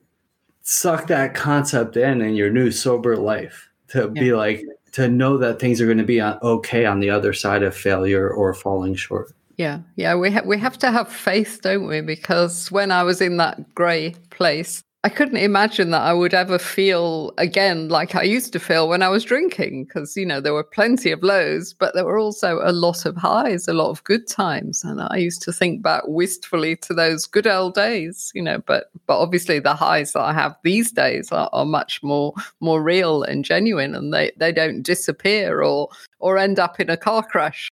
suck 0.61 1.07
that 1.07 1.35
concept 1.35 1.97
in 1.97 2.21
in 2.21 2.35
your 2.35 2.49
new 2.49 2.71
sober 2.71 3.17
life 3.17 3.69
to 3.89 4.11
yeah. 4.15 4.21
be 4.21 4.33
like 4.33 4.63
to 4.93 5.07
know 5.07 5.37
that 5.37 5.59
things 5.59 5.81
are 5.81 5.85
going 5.85 5.97
to 5.97 6.03
be 6.03 6.21
uh, 6.21 6.37
okay 6.41 6.85
on 6.85 6.99
the 6.99 7.09
other 7.09 7.33
side 7.33 7.63
of 7.63 7.75
failure 7.75 8.29
or 8.29 8.53
falling 8.53 8.95
short. 8.95 9.33
Yeah, 9.57 9.79
yeah, 9.95 10.15
we 10.15 10.31
ha- 10.31 10.41
we 10.45 10.57
have 10.57 10.79
to 10.79 10.91
have 10.91 11.11
faith, 11.11 11.59
don't 11.61 11.87
we? 11.87 12.01
Because 12.01 12.71
when 12.71 12.91
I 12.91 13.03
was 13.03 13.21
in 13.21 13.37
that 13.37 13.75
grey 13.75 14.15
place, 14.31 14.83
I 15.05 15.09
couldn't 15.09 15.35
imagine 15.35 15.91
that 15.91 16.03
I 16.03 16.13
would 16.13 16.33
ever 16.33 16.57
feel 16.57 17.33
again 17.37 17.89
like 17.89 18.15
I 18.15 18.23
used 18.23 18.53
to 18.53 18.59
feel 18.59 18.87
when 18.87 19.03
I 19.03 19.09
was 19.09 19.25
drinking, 19.25 19.83
because 19.83 20.15
you 20.15 20.25
know 20.25 20.39
there 20.39 20.53
were 20.53 20.63
plenty 20.63 21.11
of 21.11 21.21
lows, 21.21 21.73
but 21.73 21.93
there 21.93 22.05
were 22.05 22.17
also 22.17 22.61
a 22.63 22.71
lot 22.71 23.05
of 23.05 23.17
highs, 23.17 23.67
a 23.67 23.73
lot 23.73 23.89
of 23.89 24.01
good 24.05 24.27
times, 24.27 24.81
and 24.85 25.01
I 25.01 25.17
used 25.17 25.41
to 25.41 25.51
think 25.51 25.81
back 25.81 26.03
wistfully 26.07 26.77
to 26.77 26.93
those 26.93 27.25
good 27.25 27.47
old 27.47 27.73
days, 27.73 28.31
you 28.33 28.41
know. 28.41 28.59
But 28.65 28.91
but 29.05 29.19
obviously 29.19 29.59
the 29.59 29.75
highs 29.75 30.13
that 30.13 30.21
I 30.21 30.31
have 30.31 30.55
these 30.63 30.93
days 30.93 31.33
are, 31.33 31.49
are 31.51 31.65
much 31.65 32.01
more 32.01 32.33
more 32.61 32.81
real 32.81 33.23
and 33.23 33.43
genuine, 33.43 33.95
and 33.95 34.13
they 34.13 34.31
they 34.37 34.53
don't 34.53 34.83
disappear 34.83 35.61
or 35.61 35.89
or 36.19 36.37
end 36.37 36.59
up 36.59 36.79
in 36.79 36.89
a 36.89 36.95
car 36.95 37.23
crash. 37.23 37.67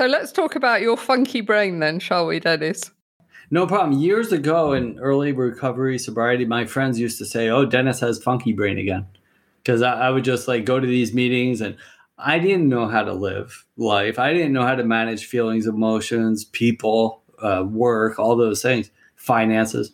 So 0.00 0.08
let's 0.08 0.32
talk 0.32 0.56
about 0.56 0.82
your 0.82 0.96
funky 0.96 1.42
brain 1.42 1.78
then, 1.78 2.00
shall 2.00 2.26
we, 2.26 2.40
Dennis? 2.40 2.90
No 3.50 3.66
problem. 3.66 4.00
Years 4.00 4.32
ago 4.32 4.72
in 4.72 4.98
early 4.98 5.32
recovery 5.32 5.98
sobriety, 5.98 6.44
my 6.44 6.64
friends 6.64 6.98
used 6.98 7.18
to 7.18 7.24
say, 7.24 7.48
"Oh, 7.48 7.64
Dennis 7.64 8.00
has 8.00 8.22
funky 8.22 8.52
brain 8.52 8.78
again," 8.78 9.06
because 9.62 9.82
I, 9.82 10.08
I, 10.08 10.10
would 10.10 10.24
just 10.24 10.48
like 10.48 10.64
go 10.64 10.80
to 10.80 10.86
these 10.86 11.14
meetings 11.14 11.60
and 11.60 11.76
I 12.18 12.38
didn't 12.38 12.68
know 12.68 12.88
how 12.88 13.04
to 13.04 13.12
live 13.12 13.64
life. 13.76 14.18
I 14.18 14.32
didn't 14.32 14.52
know 14.52 14.66
how 14.66 14.74
to 14.74 14.84
manage 14.84 15.26
feelings, 15.26 15.66
emotions, 15.66 16.44
people, 16.44 17.22
uh, 17.40 17.64
work, 17.68 18.18
all 18.18 18.36
those 18.36 18.62
things, 18.62 18.90
finances. 19.14 19.92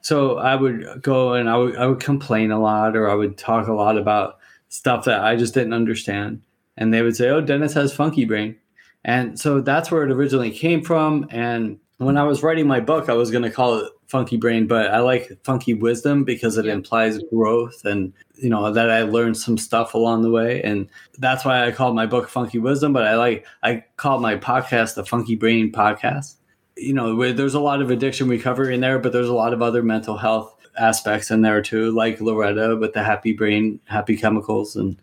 So 0.00 0.38
I 0.38 0.54
would 0.54 1.02
go 1.02 1.34
and 1.34 1.50
I 1.50 1.56
would 1.56 1.76
I 1.76 1.86
would 1.86 2.00
complain 2.00 2.50
a 2.50 2.60
lot, 2.60 2.96
or 2.96 3.10
I 3.10 3.14
would 3.14 3.36
talk 3.36 3.68
a 3.68 3.74
lot 3.74 3.98
about 3.98 4.38
stuff 4.70 5.04
that 5.04 5.20
I 5.20 5.36
just 5.36 5.52
didn't 5.54 5.74
understand, 5.74 6.42
and 6.76 6.94
they 6.94 7.02
would 7.02 7.16
say, 7.16 7.28
"Oh, 7.28 7.42
Dennis 7.42 7.74
has 7.74 7.92
funky 7.92 8.24
brain," 8.24 8.56
and 9.04 9.38
so 9.38 9.60
that's 9.60 9.90
where 9.90 10.04
it 10.04 10.10
originally 10.10 10.50
came 10.52 10.82
from, 10.82 11.26
and 11.30 11.78
when 11.98 12.16
I 12.16 12.22
was 12.22 12.42
writing 12.42 12.66
my 12.66 12.80
book, 12.80 13.08
I 13.08 13.14
was 13.14 13.30
going 13.30 13.42
to 13.42 13.50
call 13.50 13.74
it 13.78 13.92
Funky 14.06 14.36
Brain, 14.36 14.68
but 14.68 14.90
I 14.92 15.00
like 15.00 15.36
Funky 15.42 15.74
Wisdom 15.74 16.24
because 16.24 16.56
it 16.56 16.66
implies 16.66 17.18
growth 17.32 17.84
and, 17.84 18.12
you 18.36 18.48
know, 18.48 18.72
that 18.72 18.88
I 18.88 19.02
learned 19.02 19.36
some 19.36 19.58
stuff 19.58 19.94
along 19.94 20.22
the 20.22 20.30
way. 20.30 20.62
And 20.62 20.88
that's 21.18 21.44
why 21.44 21.66
I 21.66 21.72
called 21.72 21.96
my 21.96 22.06
book 22.06 22.28
Funky 22.28 22.58
Wisdom, 22.58 22.92
but 22.92 23.04
I 23.04 23.16
like, 23.16 23.46
I 23.64 23.84
call 23.96 24.20
my 24.20 24.36
podcast 24.36 24.94
the 24.94 25.04
Funky 25.04 25.34
Brain 25.34 25.72
Podcast. 25.72 26.36
You 26.76 26.94
know, 26.94 27.32
there's 27.32 27.54
a 27.54 27.60
lot 27.60 27.82
of 27.82 27.90
addiction 27.90 28.28
recovery 28.28 28.74
in 28.74 28.80
there, 28.80 29.00
but 29.00 29.12
there's 29.12 29.28
a 29.28 29.34
lot 29.34 29.52
of 29.52 29.60
other 29.60 29.82
mental 29.82 30.16
health 30.16 30.54
aspects 30.78 31.32
in 31.32 31.42
there 31.42 31.60
too, 31.60 31.90
like 31.90 32.20
Loretta 32.20 32.76
with 32.76 32.92
the 32.92 33.02
happy 33.02 33.32
brain, 33.32 33.80
happy 33.86 34.16
chemicals, 34.16 34.76
and 34.76 34.96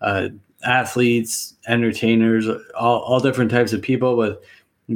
uh, 0.00 0.28
athletes, 0.64 1.54
entertainers, 1.66 2.46
all, 2.78 3.00
all 3.00 3.18
different 3.18 3.50
types 3.50 3.72
of 3.72 3.82
people 3.82 4.16
with 4.16 4.38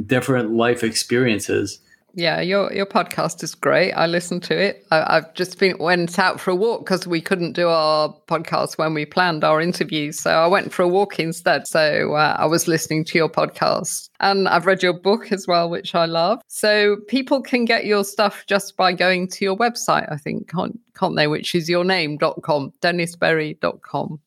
different 0.05 0.51
life 0.51 0.83
experiences. 0.83 1.79
Yeah, 2.13 2.41
your 2.41 2.73
your 2.73 2.85
podcast 2.85 3.41
is 3.43 3.55
great. 3.55 3.93
I 3.93 4.05
listened 4.05 4.43
to 4.43 4.59
it. 4.59 4.85
I, 4.91 5.15
have 5.15 5.33
just 5.33 5.57
been 5.59 5.77
went 5.77 6.19
out 6.19 6.39
for 6.41 6.51
a 6.51 6.55
walk 6.55 6.85
because 6.85 7.07
we 7.07 7.21
couldn't 7.21 7.53
do 7.53 7.69
our 7.69 8.13
podcast 8.27 8.77
when 8.77 8.93
we 8.93 9.05
planned 9.05 9.43
our 9.43 9.61
interviews. 9.61 10.19
So 10.19 10.31
I 10.31 10.47
went 10.47 10.73
for 10.73 10.83
a 10.83 10.87
walk 10.87 11.19
instead. 11.19 11.67
So 11.67 12.13
uh, 12.15 12.35
I 12.37 12.45
was 12.45 12.67
listening 12.67 13.05
to 13.05 13.17
your 13.17 13.29
podcast, 13.29 14.09
and 14.19 14.47
I've 14.49 14.65
read 14.65 14.83
your 14.83 14.93
book 14.99 15.31
as 15.31 15.47
well, 15.47 15.69
which 15.69 15.95
I 15.95 16.05
love. 16.05 16.41
So 16.47 16.97
people 17.07 17.41
can 17.41 17.65
get 17.65 17.85
your 17.85 18.03
stuff 18.03 18.43
just 18.47 18.75
by 18.75 18.91
going 18.91 19.29
to 19.29 19.45
your 19.45 19.55
website, 19.55 20.11
I 20.11 20.17
think, 20.17 20.49
can't, 20.49 20.77
can't 20.95 21.15
they? 21.15 21.27
Which 21.27 21.55
is 21.55 21.69
your 21.69 21.85
name.com, 21.85 22.73
dennisberry.com. 22.81 24.19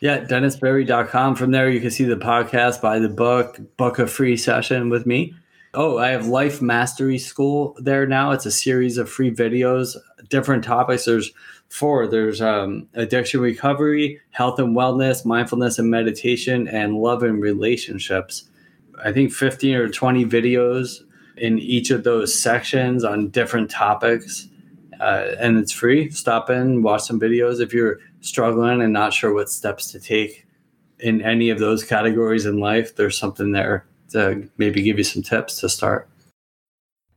Yeah, 0.00 0.24
dennisberry.com. 0.24 1.36
From 1.36 1.50
there, 1.50 1.68
you 1.68 1.78
can 1.78 1.90
see 1.90 2.04
the 2.04 2.16
podcast, 2.16 2.80
buy 2.80 2.98
the 2.98 3.08
book, 3.10 3.60
book 3.76 3.98
a 3.98 4.06
free 4.06 4.36
session 4.36 4.88
with 4.88 5.04
me. 5.04 5.34
Oh, 5.74 5.98
I 5.98 6.08
have 6.08 6.26
Life 6.26 6.62
Mastery 6.62 7.18
School 7.18 7.76
there 7.78 8.06
now. 8.06 8.30
It's 8.30 8.46
a 8.46 8.50
series 8.50 8.96
of 8.96 9.10
free 9.10 9.30
videos, 9.30 9.96
different 10.30 10.64
topics. 10.64 11.04
There's 11.04 11.30
four 11.68 12.08
there's 12.08 12.40
um, 12.40 12.88
addiction 12.94 13.40
recovery, 13.40 14.20
health 14.30 14.58
and 14.58 14.74
wellness, 14.74 15.24
mindfulness 15.24 15.78
and 15.78 15.90
meditation, 15.90 16.66
and 16.66 16.96
love 16.96 17.22
and 17.22 17.40
relationships. 17.40 18.48
I 19.04 19.12
think 19.12 19.32
15 19.32 19.74
or 19.76 19.88
20 19.88 20.24
videos 20.24 21.02
in 21.36 21.58
each 21.58 21.90
of 21.90 22.04
those 22.04 22.36
sections 22.38 23.04
on 23.04 23.28
different 23.28 23.70
topics. 23.70 24.48
Uh, 24.98 25.34
and 25.38 25.56
it's 25.56 25.72
free. 25.72 26.10
Stop 26.10 26.50
in, 26.50 26.82
watch 26.82 27.02
some 27.02 27.20
videos. 27.20 27.60
If 27.60 27.72
you're 27.72 28.00
struggling 28.20 28.82
and 28.82 28.92
not 28.92 29.12
sure 29.12 29.32
what 29.32 29.50
steps 29.50 29.90
to 29.92 30.00
take 30.00 30.46
in 31.00 31.22
any 31.22 31.50
of 31.50 31.58
those 31.58 31.84
categories 31.84 32.46
in 32.46 32.58
life, 32.58 32.96
there's 32.96 33.18
something 33.18 33.52
there 33.52 33.86
to 34.10 34.48
maybe 34.58 34.82
give 34.82 34.98
you 34.98 35.04
some 35.04 35.22
tips 35.22 35.60
to 35.60 35.68
start. 35.68 36.08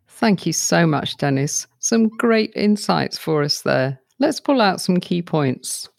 Thank 0.07 0.45
you 0.45 0.53
so 0.53 0.87
much, 0.87 1.17
Dennis. 1.17 1.67
Some 1.79 2.07
great 2.07 2.53
insights 2.55 3.17
for 3.17 3.43
us 3.43 3.61
there. 3.61 3.99
Let's 4.19 4.39
pull 4.39 4.61
out 4.61 4.79
some 4.79 4.99
key 4.99 5.21
points. 5.21 5.89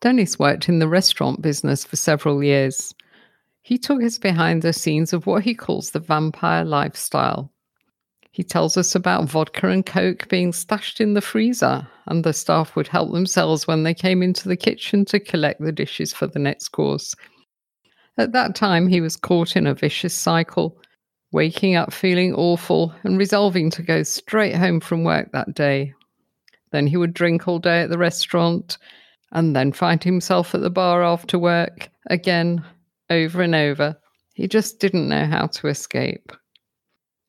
Dennis 0.00 0.38
worked 0.38 0.68
in 0.68 0.78
the 0.78 0.88
restaurant 0.88 1.42
business 1.42 1.84
for 1.84 1.96
several 1.96 2.42
years. 2.42 2.94
He 3.62 3.76
took 3.76 4.02
us 4.02 4.18
behind 4.18 4.62
the 4.62 4.72
scenes 4.72 5.12
of 5.12 5.26
what 5.26 5.44
he 5.44 5.54
calls 5.54 5.90
the 5.90 6.00
vampire 6.00 6.64
lifestyle. 6.64 7.52
He 8.32 8.44
tells 8.44 8.76
us 8.76 8.94
about 8.94 9.28
vodka 9.28 9.68
and 9.68 9.84
coke 9.84 10.28
being 10.28 10.52
stashed 10.52 11.00
in 11.00 11.14
the 11.14 11.20
freezer, 11.20 11.86
and 12.06 12.22
the 12.22 12.32
staff 12.32 12.76
would 12.76 12.86
help 12.86 13.12
themselves 13.12 13.66
when 13.66 13.82
they 13.82 13.94
came 13.94 14.22
into 14.22 14.48
the 14.48 14.56
kitchen 14.56 15.04
to 15.06 15.18
collect 15.18 15.60
the 15.60 15.72
dishes 15.72 16.12
for 16.12 16.28
the 16.28 16.38
next 16.38 16.68
course. 16.68 17.14
At 18.18 18.32
that 18.32 18.54
time, 18.54 18.86
he 18.86 19.00
was 19.00 19.16
caught 19.16 19.56
in 19.56 19.66
a 19.66 19.74
vicious 19.74 20.14
cycle, 20.14 20.78
waking 21.32 21.74
up 21.74 21.92
feeling 21.92 22.34
awful 22.34 22.94
and 23.02 23.18
resolving 23.18 23.70
to 23.70 23.82
go 23.82 24.02
straight 24.02 24.54
home 24.54 24.80
from 24.80 25.04
work 25.04 25.32
that 25.32 25.54
day. 25.54 25.94
Then 26.70 26.86
he 26.86 26.96
would 26.96 27.14
drink 27.14 27.48
all 27.48 27.58
day 27.58 27.82
at 27.82 27.90
the 27.90 27.98
restaurant 27.98 28.78
and 29.32 29.56
then 29.56 29.72
find 29.72 30.02
himself 30.02 30.54
at 30.54 30.60
the 30.60 30.70
bar 30.70 31.02
after 31.02 31.38
work 31.38 31.88
again, 32.08 32.64
over 33.10 33.42
and 33.42 33.54
over. 33.54 33.96
He 34.34 34.46
just 34.46 34.78
didn't 34.78 35.08
know 35.08 35.26
how 35.26 35.46
to 35.46 35.68
escape. 35.68 36.32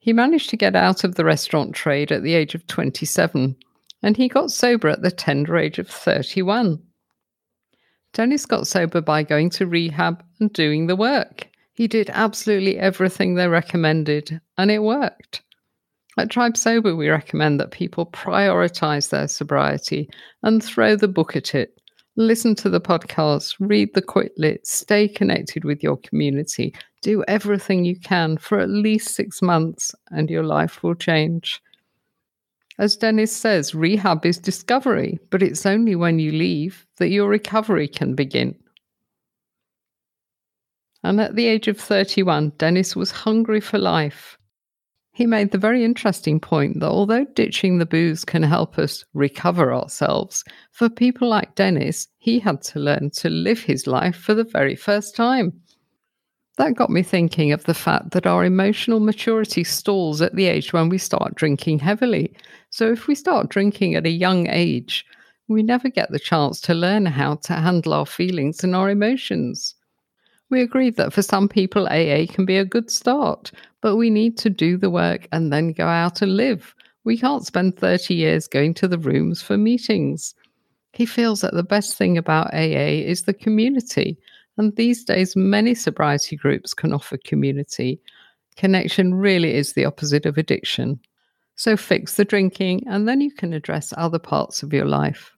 He 0.01 0.13
managed 0.13 0.49
to 0.49 0.57
get 0.57 0.75
out 0.75 1.03
of 1.03 1.13
the 1.13 1.23
restaurant 1.23 1.75
trade 1.75 2.11
at 2.11 2.23
the 2.23 2.33
age 2.33 2.55
of 2.55 2.65
27, 2.65 3.55
and 4.01 4.17
he 4.17 4.27
got 4.27 4.51
sober 4.51 4.89
at 4.89 5.03
the 5.03 5.11
tender 5.11 5.55
age 5.57 5.77
of 5.77 5.87
31. 5.87 6.81
Dennis 8.11 8.47
got 8.47 8.65
sober 8.65 8.99
by 8.99 9.21
going 9.21 9.51
to 9.51 9.67
rehab 9.67 10.23
and 10.39 10.51
doing 10.51 10.87
the 10.87 10.95
work. 10.95 11.47
He 11.73 11.87
did 11.87 12.09
absolutely 12.09 12.79
everything 12.79 13.35
they 13.35 13.47
recommended, 13.47 14.41
and 14.57 14.71
it 14.71 14.79
worked. 14.79 15.43
At 16.17 16.31
Tribe 16.31 16.57
Sober, 16.57 16.95
we 16.95 17.07
recommend 17.07 17.59
that 17.59 17.71
people 17.71 18.07
prioritize 18.07 19.11
their 19.11 19.27
sobriety 19.27 20.09
and 20.41 20.63
throw 20.63 20.95
the 20.95 21.07
book 21.07 21.35
at 21.35 21.55
it 21.55 21.79
listen 22.17 22.55
to 22.55 22.69
the 22.69 22.81
podcast, 22.81 23.55
read 23.59 23.93
the 23.93 24.01
Quit 24.01 24.33
Lit, 24.37 24.65
stay 24.67 25.07
connected 25.07 25.63
with 25.63 25.81
your 25.81 25.97
community, 25.97 26.73
do 27.01 27.23
everything 27.27 27.85
you 27.85 27.99
can 27.99 28.37
for 28.37 28.59
at 28.59 28.69
least 28.69 29.15
six 29.15 29.41
months, 29.41 29.93
and 30.11 30.29
your 30.29 30.43
life 30.43 30.83
will 30.83 30.95
change. 30.95 31.61
As 32.77 32.97
Dennis 32.97 33.35
says, 33.35 33.75
rehab 33.75 34.25
is 34.25 34.37
discovery, 34.37 35.19
but 35.29 35.43
it's 35.43 35.65
only 35.65 35.95
when 35.95 36.19
you 36.19 36.31
leave 36.31 36.85
that 36.97 37.09
your 37.09 37.27
recovery 37.27 37.87
can 37.87 38.15
begin. 38.15 38.55
And 41.03 41.19
at 41.19 41.35
the 41.35 41.47
age 41.47 41.67
of 41.67 41.79
31, 41.79 42.53
Dennis 42.57 42.95
was 42.95 43.11
hungry 43.11 43.59
for 43.59 43.77
life. 43.77 44.37
He 45.13 45.25
made 45.25 45.51
the 45.51 45.57
very 45.57 45.83
interesting 45.83 46.39
point 46.39 46.79
that 46.79 46.89
although 46.89 47.25
ditching 47.35 47.77
the 47.77 47.85
booze 47.85 48.23
can 48.23 48.43
help 48.43 48.79
us 48.79 49.03
recover 49.13 49.73
ourselves, 49.73 50.43
for 50.71 50.89
people 50.89 51.27
like 51.27 51.55
Dennis, 51.55 52.07
he 52.17 52.39
had 52.39 52.61
to 52.63 52.79
learn 52.79 53.09
to 53.17 53.29
live 53.29 53.61
his 53.61 53.87
life 53.87 54.15
for 54.15 54.33
the 54.33 54.45
very 54.45 54.75
first 54.75 55.15
time. 55.15 55.53
That 56.57 56.75
got 56.75 56.89
me 56.89 57.01
thinking 57.01 57.51
of 57.51 57.63
the 57.63 57.73
fact 57.73 58.11
that 58.11 58.27
our 58.27 58.43
emotional 58.43 58.99
maturity 58.99 59.63
stalls 59.63 60.21
at 60.21 60.35
the 60.35 60.47
age 60.47 60.73
when 60.73 60.89
we 60.89 60.97
start 60.97 61.35
drinking 61.35 61.79
heavily. 61.79 62.33
So 62.69 62.91
if 62.91 63.07
we 63.07 63.15
start 63.15 63.49
drinking 63.49 63.95
at 63.95 64.05
a 64.05 64.09
young 64.09 64.47
age, 64.49 65.05
we 65.47 65.63
never 65.63 65.89
get 65.89 66.11
the 66.11 66.19
chance 66.19 66.59
to 66.61 66.73
learn 66.73 67.05
how 67.05 67.35
to 67.35 67.53
handle 67.53 67.93
our 67.93 68.05
feelings 68.05 68.63
and 68.63 68.75
our 68.75 68.89
emotions. 68.89 69.75
We 70.49 70.61
agreed 70.61 70.97
that 70.97 71.13
for 71.13 71.21
some 71.21 71.47
people, 71.47 71.87
AA 71.87 72.25
can 72.29 72.45
be 72.45 72.57
a 72.57 72.65
good 72.65 72.91
start, 72.91 73.51
but 73.81 73.95
we 73.95 74.09
need 74.09 74.37
to 74.39 74.49
do 74.49 74.77
the 74.77 74.89
work 74.89 75.27
and 75.31 75.51
then 75.51 75.71
go 75.71 75.87
out 75.87 76.21
and 76.21 76.35
live. 76.35 76.75
We 77.05 77.17
can't 77.17 77.45
spend 77.45 77.77
30 77.77 78.13
years 78.13 78.47
going 78.47 78.73
to 78.75 78.87
the 78.87 78.99
rooms 78.99 79.41
for 79.41 79.57
meetings. 79.57 80.35
He 80.91 81.05
feels 81.05 81.41
that 81.41 81.53
the 81.53 81.63
best 81.63 81.97
thing 81.97 82.17
about 82.17 82.53
AA 82.53 82.99
is 83.07 83.23
the 83.23 83.33
community. 83.33 84.17
And 84.57 84.75
these 84.75 85.03
days, 85.03 85.35
many 85.35 85.73
sobriety 85.73 86.35
groups 86.35 86.73
can 86.73 86.93
offer 86.93 87.17
community. 87.17 87.99
Connection 88.57 89.15
really 89.15 89.53
is 89.53 89.73
the 89.73 89.85
opposite 89.85 90.25
of 90.25 90.37
addiction. 90.37 90.99
So 91.55 91.77
fix 91.77 92.15
the 92.15 92.25
drinking, 92.25 92.83
and 92.87 93.07
then 93.07 93.21
you 93.21 93.31
can 93.31 93.53
address 93.53 93.93
other 93.97 94.19
parts 94.19 94.63
of 94.63 94.73
your 94.73 94.85
life. 94.85 95.31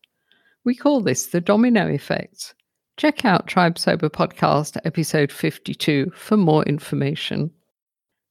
We 0.63 0.75
call 0.75 1.01
this 1.01 1.27
the 1.27 1.41
domino 1.41 1.87
effect. 1.87 2.53
Check 2.97 3.25
out 3.25 3.47
Tribe 3.47 3.77
Sober 3.77 4.09
Podcast, 4.09 4.77
episode 4.85 5.31
52, 5.31 6.11
for 6.15 6.37
more 6.37 6.63
information. 6.63 7.51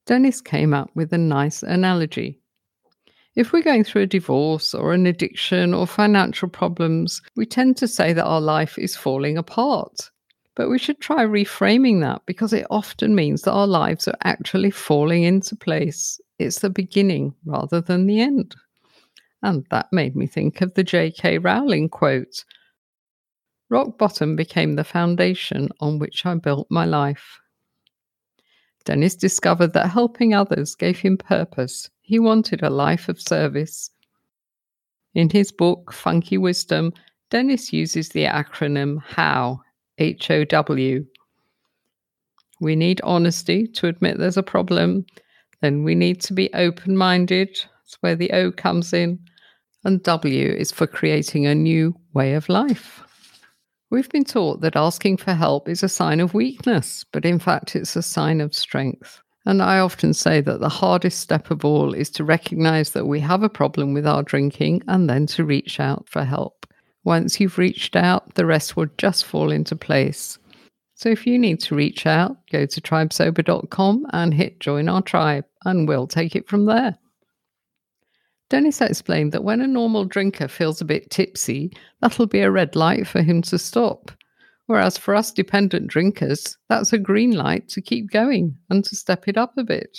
Dennis 0.07 0.41
came 0.41 0.73
up 0.73 0.91
with 0.95 1.13
a 1.13 1.19
nice 1.19 1.63
analogy. 1.63 2.41
If 3.35 3.53
we're 3.53 3.63
going 3.63 3.85
through 3.85 4.03
a 4.03 4.07
divorce 4.07 4.75
or 4.75 4.93
an 4.93 5.07
addiction 5.07 5.75
or 5.75 5.87
financial 5.87 6.49
problems, 6.49 7.23
we 7.35 7.47
tend 7.47 7.77
to 7.79 7.89
say 7.89 8.13
that 8.13 8.25
our 8.25 8.41
life 8.41 8.79
is 8.79 8.97
falling 8.97 9.39
apart. 9.39 10.11
But 10.55 10.69
we 10.69 10.79
should 10.79 11.01
try 11.01 11.25
reframing 11.25 12.01
that 12.03 12.23
because 12.27 12.53
it 12.53 12.67
often 12.71 13.15
means 13.15 13.43
that 13.43 13.53
our 13.53 13.67
lives 13.67 14.07
are 14.07 14.19
actually 14.25 14.71
falling 14.71 15.23
into 15.23 15.57
place. 15.57 16.21
It's 16.39 16.59
the 16.59 16.71
beginning 16.71 17.35
rather 17.47 17.81
than 17.81 18.07
the 18.07 18.21
end. 18.21 18.55
And 19.43 19.67
that 19.71 19.93
made 19.93 20.15
me 20.15 20.27
think 20.27 20.61
of 20.61 20.75
the 20.75 20.85
J.K. 20.85 21.39
Rowling 21.39 21.89
quote 21.89 22.45
Rock 23.71 23.97
bottom 23.97 24.37
became 24.37 24.75
the 24.75 24.85
foundation 24.85 25.71
on 25.81 25.99
which 25.99 26.27
I 26.27 26.35
built 26.35 26.67
my 26.71 26.85
life. 26.85 27.41
Dennis 28.85 29.15
discovered 29.15 29.73
that 29.73 29.91
helping 29.91 30.35
others 30.35 30.75
gave 30.75 30.99
him 30.99 31.17
purpose. 31.17 31.89
He 32.03 32.19
wanted 32.19 32.63
a 32.63 32.69
life 32.69 33.09
of 33.09 33.21
service. 33.21 33.91
In 35.15 35.31
his 35.31 35.53
book, 35.53 35.93
Funky 35.93 36.37
Wisdom, 36.37 36.93
Dennis 37.31 37.73
uses 37.73 38.11
the 38.11 38.25
acronym 38.25 39.01
HOW, 39.03 39.63
H 39.99 40.31
O 40.31 40.45
W. 40.45 41.05
We 42.61 42.77
need 42.77 43.01
honesty 43.03 43.67
to 43.67 43.89
admit 43.89 44.19
there's 44.19 44.37
a 44.37 44.43
problem. 44.43 45.05
Then 45.61 45.85
we 45.85 45.95
need 45.95 46.21
to 46.23 46.33
be 46.33 46.53
open 46.55 46.97
minded. 46.97 47.49
That's 47.49 47.99
where 48.01 48.17
the 48.17 48.31
O 48.33 48.53
comes 48.53 48.93
in. 48.93 49.19
And 49.85 50.03
W 50.03 50.49
is 50.49 50.71
for 50.71 50.87
creating 50.87 51.47
a 51.47 51.55
new 51.55 51.95
way 52.15 52.35
of 52.35 52.49
life. 52.49 53.03
We've 53.91 54.09
been 54.09 54.25
taught 54.25 54.61
that 54.63 54.77
asking 54.77 55.19
for 55.19 55.35
help 55.35 55.69
is 55.69 55.83
a 55.83 55.89
sign 55.89 56.21
of 56.21 56.35
weakness, 56.35 57.05
but 57.13 57.25
in 57.25 57.39
fact, 57.39 57.77
it's 57.77 57.95
a 57.95 58.03
sign 58.03 58.41
of 58.41 58.55
strength. 58.55 59.21
And 59.45 59.61
I 59.61 59.81
often 59.81 60.15
say 60.15 60.41
that 60.41 60.61
the 60.61 60.69
hardest 60.69 61.21
step 61.21 61.51
of 61.51 61.65
all 61.65 61.93
is 61.93 62.09
to 62.11 62.25
recognize 62.25 62.93
that 62.93 63.07
we 63.07 63.19
have 63.21 63.43
a 63.43 63.49
problem 63.49 63.93
with 63.93 64.07
our 64.07 64.23
drinking 64.23 64.83
and 64.87 65.11
then 65.11 65.27
to 65.27 65.45
reach 65.45 65.81
out 65.81 66.09
for 66.09 66.25
help. 66.25 66.67
Once 67.05 67.41
you've 67.41 67.59
reached 67.59 67.97
out, 67.97 68.35
the 68.35 68.47
rest 68.47 68.77
will 68.77 68.89
just 68.99 69.25
fall 69.25 69.51
into 69.51 69.75
place. 69.75 70.39
So 70.95 71.09
if 71.09 71.27
you 71.27 71.39
need 71.39 71.59
to 71.61 71.75
reach 71.75 72.07
out, 72.07 72.37
go 72.51 72.65
to 72.65 72.81
tribesober.com 72.81 74.07
and 74.13 74.33
hit 74.33 74.61
join 74.61 74.89
our 74.89 75.03
tribe, 75.03 75.45
and 75.65 75.89
we'll 75.89 76.07
take 76.07 76.37
it 76.37 76.49
from 76.49 76.67
there. 76.67 76.97
Dennis 78.51 78.81
explained 78.81 79.33
that 79.33 79.45
when 79.45 79.61
a 79.61 79.67
normal 79.67 80.05
drinker 80.05 80.47
feels 80.47 80.81
a 80.81 80.85
bit 80.85 81.11
tipsy, 81.11 81.73
that'll 82.01 82.27
be 82.27 82.41
a 82.41 82.51
red 82.51 82.77
light 82.77 83.07
for 83.07 83.23
him 83.23 83.43
to 83.43 83.59
stop. 83.59 84.11
Whereas 84.67 84.97
for 84.97 85.15
us 85.15 85.33
dependent 85.33 85.89
drinkers, 85.89 86.57
that's 86.69 86.93
a 86.93 86.99
green 86.99 87.33
light 87.33 87.69
to 87.71 87.81
keep 87.81 88.11
going 88.11 88.57
and 88.71 88.85
to 88.85 88.95
step 88.95 89.27
it 89.27 89.37
up 89.37 89.57
a 89.57 89.65
bit. 89.65 89.99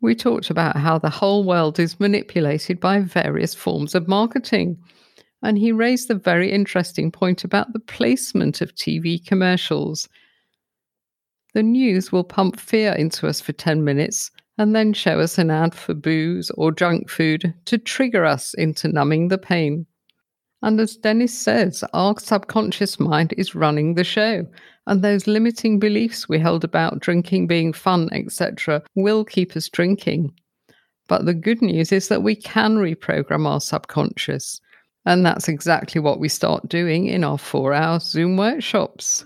We 0.00 0.14
talked 0.14 0.50
about 0.50 0.76
how 0.76 0.98
the 0.98 1.10
whole 1.10 1.44
world 1.44 1.78
is 1.78 2.00
manipulated 2.00 2.80
by 2.80 3.00
various 3.00 3.54
forms 3.54 3.94
of 3.94 4.08
marketing. 4.08 4.78
And 5.42 5.56
he 5.56 5.72
raised 5.72 6.08
the 6.08 6.14
very 6.14 6.50
interesting 6.50 7.12
point 7.12 7.44
about 7.44 7.72
the 7.72 7.80
placement 7.80 8.60
of 8.60 8.74
TV 8.74 9.24
commercials. 9.24 10.08
The 11.54 11.62
news 11.62 12.10
will 12.10 12.24
pump 12.24 12.58
fear 12.58 12.92
into 12.92 13.28
us 13.28 13.40
for 13.40 13.52
10 13.52 13.84
minutes 13.84 14.30
and 14.58 14.74
then 14.74 14.92
show 14.92 15.20
us 15.20 15.38
an 15.38 15.50
ad 15.50 15.74
for 15.74 15.94
booze 15.94 16.50
or 16.56 16.72
junk 16.72 17.08
food 17.08 17.54
to 17.66 17.78
trigger 17.78 18.24
us 18.24 18.52
into 18.54 18.88
numbing 18.88 19.28
the 19.28 19.38
pain. 19.38 19.86
And 20.62 20.80
as 20.80 20.96
Dennis 20.96 21.38
says, 21.38 21.84
our 21.94 22.18
subconscious 22.18 22.98
mind 22.98 23.32
is 23.38 23.54
running 23.54 23.94
the 23.94 24.02
show, 24.02 24.44
and 24.88 25.02
those 25.02 25.28
limiting 25.28 25.78
beliefs 25.78 26.28
we 26.28 26.40
held 26.40 26.64
about 26.64 26.98
drinking 26.98 27.46
being 27.46 27.72
fun, 27.72 28.08
etc., 28.12 28.82
will 28.96 29.24
keep 29.24 29.56
us 29.56 29.68
drinking. 29.68 30.32
But 31.08 31.26
the 31.26 31.34
good 31.34 31.62
news 31.62 31.92
is 31.92 32.08
that 32.08 32.24
we 32.24 32.34
can 32.34 32.78
reprogram 32.78 33.46
our 33.46 33.60
subconscious, 33.60 34.60
and 35.06 35.24
that's 35.24 35.48
exactly 35.48 36.00
what 36.00 36.20
we 36.20 36.28
start 36.28 36.68
doing 36.68 37.06
in 37.06 37.24
our 37.24 37.38
four 37.38 37.72
hour 37.72 38.00
Zoom 38.00 38.36
workshops. 38.36 39.24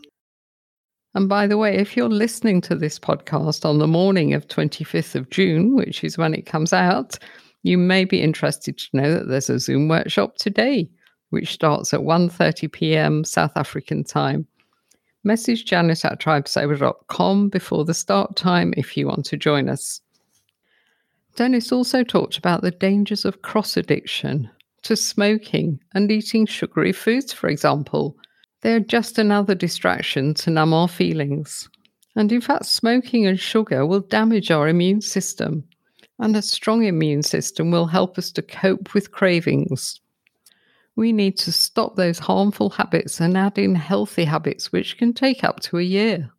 And 1.15 1.29
by 1.29 1.47
the 1.47 1.59
way, 1.59 1.77
if 1.77 1.97
you're 1.97 2.09
listening 2.09 2.61
to 2.63 2.75
this 2.75 2.99
podcast 2.99 3.65
on 3.65 3.79
the 3.79 3.87
morning 3.87 4.33
of 4.33 4.49
25th 4.49 5.15
of 5.15 5.29
June, 5.31 5.75
which 5.75 6.03
is 6.05 6.17
when 6.17 6.35
it 6.35 6.47
comes 6.47 6.73
out, 6.73 7.19
you 7.65 7.77
may 7.77 8.05
be 8.05 8.23
interested 8.23 8.79
to 8.79 8.89
know 8.95 9.15
that 9.15 9.29
there's 9.29 9.51
a 9.51 9.59
Zoom 9.59 9.89
workshop 9.89 10.37
today, 10.37 10.89
which 11.31 11.53
starts 11.53 11.93
at 11.93 12.01
1.30 12.01 12.73
p.m. 12.73 13.25
South 13.25 13.53
African 13.57 14.05
time. 14.05 14.47
Message 15.25 15.67
Janet 15.67 16.05
at 16.05 16.19
tribesober.com 16.19 17.49
before 17.49 17.85
the 17.85 17.95
start 17.95 18.35
time 18.35 18.75
if 18.77 18.97
you 18.97 19.07
want 19.07 19.25
to 19.27 19.37
join 19.37 19.69
us. 19.69 20.01
Dennis 21.37 21.73
also 21.73 22.03
talked 22.03 22.39
about 22.39 22.63
the 22.63 22.71
dangers 22.71 23.25
of 23.25 23.43
cross 23.43 23.77
addiction 23.77 24.51
to 24.83 24.97
smoking 24.97 25.81
and 25.95 26.11
eating 26.11 26.47
sugary 26.47 26.93
foods, 26.93 27.33
for 27.33 27.49
example– 27.49 28.17
they're 28.63 28.81
just 28.81 29.19
another 29.19 29.55
distraction 29.55 30.35
to 30.35 30.51
numb 30.51 30.73
our 30.73 30.89
feelings. 30.89 31.69
And 32.15 32.31
in 32.31 32.41
fact, 32.41 32.67
smoking 32.67 33.27
and 33.27 33.39
sugar 33.39 33.85
will 33.85 34.01
damage 34.01 34.51
our 34.51 34.69
immune 34.69 35.01
system. 35.01 35.65
And 36.21 36.37
a 36.37 36.43
strong 36.43 36.85
immune 36.85 37.25
system 37.25 37.71
will 37.73 37.87
help 37.87 38.19
us 38.19 38.31
to 38.33 38.43
cope 38.43 38.95
with 38.95 39.11
cravings. 39.11 40.01
We 40.95 41.13
need 41.13 41.39
to 41.39 41.53
stop 41.53 41.97
those 41.97 42.21
harmful 42.21 42.71
habits 42.71 43.21
and 43.21 43.37
add 43.37 43.59
in 43.59 43.75
healthy 43.75 44.25
habits, 44.25 44.71
which 44.71 44.97
can 44.97 45.13
take 45.13 45.43
up 45.43 45.59
to 45.61 45.79
a 45.79 45.83
year. 45.83 46.31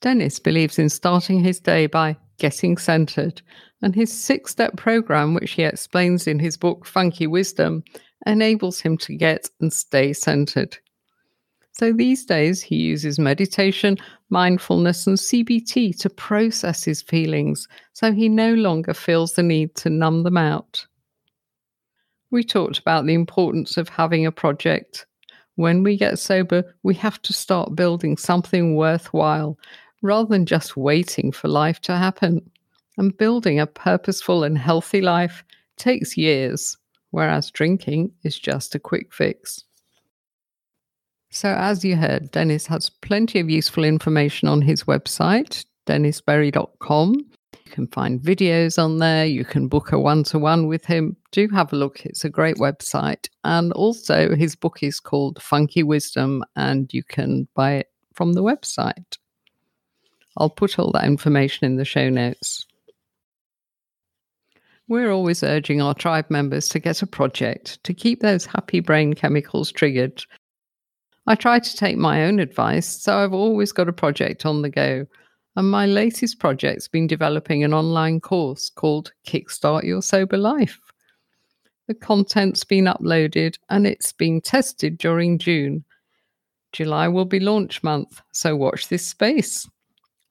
Dennis 0.00 0.38
believes 0.38 0.78
in 0.78 0.90
starting 0.90 1.40
his 1.42 1.60
day 1.60 1.86
by 1.86 2.18
getting 2.38 2.76
centered, 2.76 3.42
and 3.82 3.94
his 3.94 4.12
six 4.12 4.50
step 4.50 4.76
program, 4.76 5.34
which 5.34 5.52
he 5.52 5.62
explains 5.62 6.26
in 6.26 6.38
his 6.38 6.56
book 6.56 6.86
Funky 6.86 7.26
Wisdom, 7.26 7.84
enables 8.26 8.80
him 8.80 8.96
to 8.98 9.14
get 9.14 9.50
and 9.60 9.72
stay 9.72 10.12
centered. 10.12 10.78
So 11.72 11.92
these 11.92 12.24
days, 12.24 12.62
he 12.62 12.76
uses 12.76 13.18
meditation, 13.18 13.98
mindfulness, 14.30 15.06
and 15.08 15.18
CBT 15.18 15.98
to 15.98 16.08
process 16.10 16.84
his 16.84 17.02
feelings 17.02 17.66
so 17.92 18.12
he 18.12 18.28
no 18.28 18.54
longer 18.54 18.94
feels 18.94 19.32
the 19.32 19.42
need 19.42 19.74
to 19.76 19.90
numb 19.90 20.22
them 20.22 20.36
out. 20.36 20.86
We 22.30 22.44
talked 22.44 22.78
about 22.78 23.06
the 23.06 23.14
importance 23.14 23.76
of 23.76 23.88
having 23.88 24.24
a 24.24 24.32
project. 24.32 25.06
When 25.56 25.82
we 25.82 25.96
get 25.96 26.18
sober, 26.18 26.64
we 26.84 26.94
have 26.94 27.20
to 27.22 27.32
start 27.32 27.76
building 27.76 28.16
something 28.16 28.76
worthwhile 28.76 29.58
rather 30.04 30.28
than 30.28 30.44
just 30.44 30.76
waiting 30.76 31.32
for 31.32 31.48
life 31.48 31.80
to 31.80 31.96
happen. 31.96 32.48
And 32.98 33.16
building 33.16 33.58
a 33.58 33.66
purposeful 33.66 34.44
and 34.44 34.56
healthy 34.56 35.00
life 35.00 35.42
takes 35.76 36.16
years, 36.16 36.76
whereas 37.10 37.50
drinking 37.50 38.12
is 38.22 38.38
just 38.38 38.74
a 38.76 38.78
quick 38.78 39.12
fix. 39.12 39.64
So, 41.30 41.48
as 41.48 41.84
you 41.84 41.96
heard, 41.96 42.30
Dennis 42.30 42.66
has 42.68 42.90
plenty 42.90 43.40
of 43.40 43.50
useful 43.50 43.82
information 43.82 44.46
on 44.46 44.62
his 44.62 44.84
website, 44.84 45.64
dennisberry.com. 45.86 47.14
You 47.14 47.72
can 47.72 47.88
find 47.88 48.20
videos 48.20 48.80
on 48.80 48.98
there. 48.98 49.24
You 49.24 49.44
can 49.44 49.66
book 49.66 49.90
a 49.90 49.98
one 49.98 50.22
to 50.24 50.38
one 50.38 50.68
with 50.68 50.84
him. 50.84 51.16
Do 51.32 51.48
have 51.48 51.72
a 51.72 51.76
look. 51.76 52.06
It's 52.06 52.24
a 52.24 52.30
great 52.30 52.56
website. 52.56 53.28
And 53.42 53.72
also, 53.72 54.36
his 54.36 54.54
book 54.54 54.82
is 54.82 55.00
called 55.00 55.42
Funky 55.42 55.82
Wisdom, 55.82 56.44
and 56.54 56.92
you 56.92 57.02
can 57.02 57.48
buy 57.54 57.72
it 57.76 57.90
from 58.12 58.34
the 58.34 58.42
website. 58.42 59.16
I'll 60.36 60.50
put 60.50 60.78
all 60.78 60.90
that 60.92 61.04
information 61.04 61.66
in 61.66 61.76
the 61.76 61.84
show 61.84 62.08
notes. 62.08 62.66
We're 64.88 65.10
always 65.10 65.42
urging 65.42 65.80
our 65.80 65.94
tribe 65.94 66.28
members 66.28 66.68
to 66.70 66.78
get 66.78 67.02
a 67.02 67.06
project 67.06 67.82
to 67.84 67.94
keep 67.94 68.20
those 68.20 68.44
happy 68.44 68.80
brain 68.80 69.14
chemicals 69.14 69.72
triggered 69.72 70.24
I 71.26 71.34
try 71.34 71.58
to 71.58 71.76
take 71.76 71.96
my 71.96 72.24
own 72.24 72.38
advice, 72.38 72.86
so 72.86 73.16
I've 73.16 73.32
always 73.32 73.72
got 73.72 73.88
a 73.88 73.94
project 73.94 74.44
on 74.44 74.60
the 74.60 74.68
go. 74.68 75.06
And 75.56 75.70
my 75.70 75.86
latest 75.86 76.38
project's 76.38 76.88
been 76.88 77.06
developing 77.06 77.64
an 77.64 77.72
online 77.72 78.20
course 78.20 78.68
called 78.68 79.12
Kickstart 79.26 79.84
Your 79.84 80.02
Sober 80.02 80.36
Life. 80.36 80.78
The 81.86 81.94
content's 81.94 82.64
been 82.64 82.84
uploaded 82.84 83.58
and 83.70 83.86
it's 83.86 84.12
been 84.12 84.40
tested 84.40 84.98
during 84.98 85.38
June. 85.38 85.84
July 86.72 87.08
will 87.08 87.24
be 87.24 87.40
launch 87.40 87.82
month, 87.82 88.20
so 88.32 88.56
watch 88.56 88.88
this 88.88 89.06
space. 89.06 89.68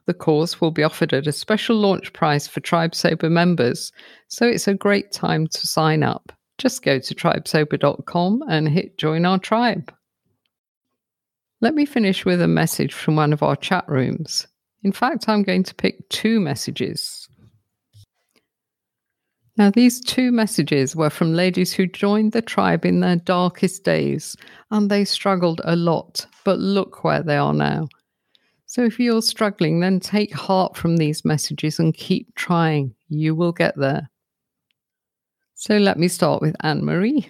The 0.06 0.14
course 0.14 0.60
will 0.60 0.72
be 0.72 0.84
offered 0.84 1.14
at 1.14 1.28
a 1.28 1.32
special 1.32 1.78
launch 1.78 2.12
price 2.12 2.48
for 2.48 2.60
Tribe 2.60 2.94
Sober 2.94 3.30
members, 3.30 3.92
so 4.28 4.46
it's 4.46 4.68
a 4.68 4.74
great 4.74 5.12
time 5.12 5.48
to 5.48 5.68
sign 5.68 6.04
up. 6.04 6.32
Just 6.58 6.84
go 6.84 7.00
to 7.00 7.16
tribesober.com 7.16 8.44
and 8.50 8.68
hit 8.68 8.98
join 8.98 9.26
our 9.26 9.40
tribe. 9.40 9.94
Let 11.62 11.74
me 11.74 11.86
finish 11.86 12.26
with 12.26 12.42
a 12.42 12.48
message 12.48 12.94
from 12.94 13.16
one 13.16 13.32
of 13.32 13.42
our 13.42 13.56
chat 13.56 13.86
rooms. 13.88 14.46
In 14.84 14.92
fact, 14.92 15.30
I'm 15.30 15.44
going 15.44 15.64
to 15.64 15.76
pick 15.76 16.10
two 16.10 16.42
messages. 16.42 17.30
Now, 19.56 19.70
these 19.70 20.02
two 20.02 20.32
messages 20.32 20.96
were 20.96 21.12
from 21.12 21.34
ladies 21.34 21.72
who 21.72 21.86
joined 21.86 22.32
the 22.32 22.42
tribe 22.42 22.86
in 22.86 23.00
their 23.00 23.18
darkest 23.18 23.84
days, 23.84 24.36
and 24.72 24.90
they 24.90 25.06
struggled 25.06 25.62
a 25.64 25.76
lot, 25.76 26.26
but 26.44 26.60
look 26.60 27.04
where 27.04 27.22
they 27.22 27.38
are 27.38 27.54
now. 27.54 27.88
So, 28.74 28.84
if 28.84 29.00
you're 29.00 29.22
struggling, 29.22 29.82
then 29.82 30.00
take 30.00 30.34
heart 30.34 30.76
from 30.76 30.98
these 30.98 31.24
messages 31.24 31.78
and 31.78 31.94
keep 31.94 32.34
trying. 32.34 32.96
You 33.08 33.36
will 33.36 33.52
get 33.52 33.78
there. 33.78 34.10
So, 35.54 35.78
let 35.78 36.00
me 36.00 36.08
start 36.08 36.42
with 36.42 36.56
Anne 36.62 36.84
Marie. 36.84 37.30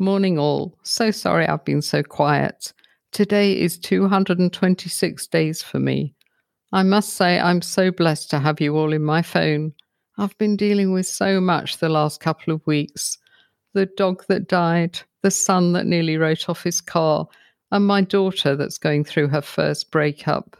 Morning, 0.00 0.36
all. 0.36 0.76
So 0.82 1.12
sorry 1.12 1.46
I've 1.46 1.64
been 1.64 1.82
so 1.82 2.02
quiet. 2.02 2.72
Today 3.12 3.56
is 3.60 3.78
226 3.78 5.26
days 5.28 5.62
for 5.62 5.78
me. 5.78 6.16
I 6.72 6.82
must 6.82 7.10
say, 7.10 7.38
I'm 7.38 7.62
so 7.62 7.92
blessed 7.92 8.28
to 8.30 8.40
have 8.40 8.60
you 8.60 8.76
all 8.76 8.92
in 8.92 9.04
my 9.04 9.22
phone. 9.22 9.72
I've 10.18 10.36
been 10.36 10.56
dealing 10.56 10.92
with 10.92 11.06
so 11.06 11.40
much 11.40 11.78
the 11.78 11.88
last 11.88 12.18
couple 12.18 12.52
of 12.52 12.66
weeks 12.66 13.18
the 13.72 13.86
dog 13.96 14.24
that 14.28 14.48
died, 14.48 14.98
the 15.22 15.30
son 15.30 15.74
that 15.74 15.86
nearly 15.86 16.16
wrote 16.16 16.48
off 16.48 16.64
his 16.64 16.80
car, 16.80 17.28
and 17.70 17.86
my 17.86 18.00
daughter 18.00 18.56
that's 18.56 18.78
going 18.78 19.04
through 19.04 19.28
her 19.28 19.42
first 19.42 19.90
breakup. 19.90 20.56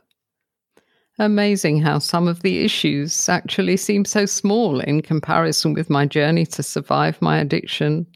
Amazing 1.18 1.80
how 1.80 1.98
some 1.98 2.28
of 2.28 2.42
the 2.42 2.64
issues 2.64 3.28
actually 3.28 3.76
seem 3.76 4.04
so 4.04 4.24
small 4.24 4.80
in 4.80 5.02
comparison 5.02 5.74
with 5.74 5.90
my 5.90 6.06
journey 6.06 6.46
to 6.46 6.62
survive 6.62 7.20
my 7.20 7.38
addiction. 7.38 8.06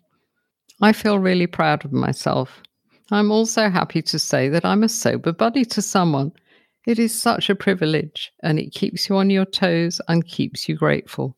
I 0.80 0.92
feel 0.92 1.18
really 1.18 1.46
proud 1.46 1.84
of 1.84 1.92
myself. 1.92 2.62
I'm 3.10 3.30
also 3.30 3.68
happy 3.68 4.02
to 4.02 4.18
say 4.18 4.48
that 4.48 4.64
I'm 4.64 4.82
a 4.82 4.88
sober 4.88 5.32
buddy 5.32 5.64
to 5.66 5.82
someone 5.82 6.32
it 6.86 6.98
is 6.98 7.18
such 7.18 7.48
a 7.48 7.54
privilege 7.54 8.32
and 8.42 8.58
it 8.58 8.72
keeps 8.72 9.08
you 9.08 9.16
on 9.16 9.30
your 9.30 9.44
toes 9.44 10.00
and 10.08 10.26
keeps 10.26 10.68
you 10.68 10.76
grateful. 10.76 11.36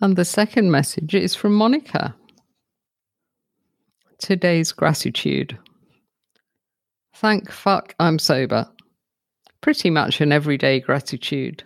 And 0.00 0.16
the 0.16 0.24
second 0.24 0.70
message 0.70 1.14
is 1.14 1.34
from 1.34 1.54
Monica. 1.54 2.14
Today's 4.18 4.72
gratitude. 4.72 5.58
Thank 7.22 7.52
fuck 7.52 7.94
I'm 8.00 8.18
sober. 8.18 8.68
Pretty 9.60 9.90
much 9.90 10.20
an 10.20 10.32
everyday 10.32 10.80
gratitude. 10.80 11.62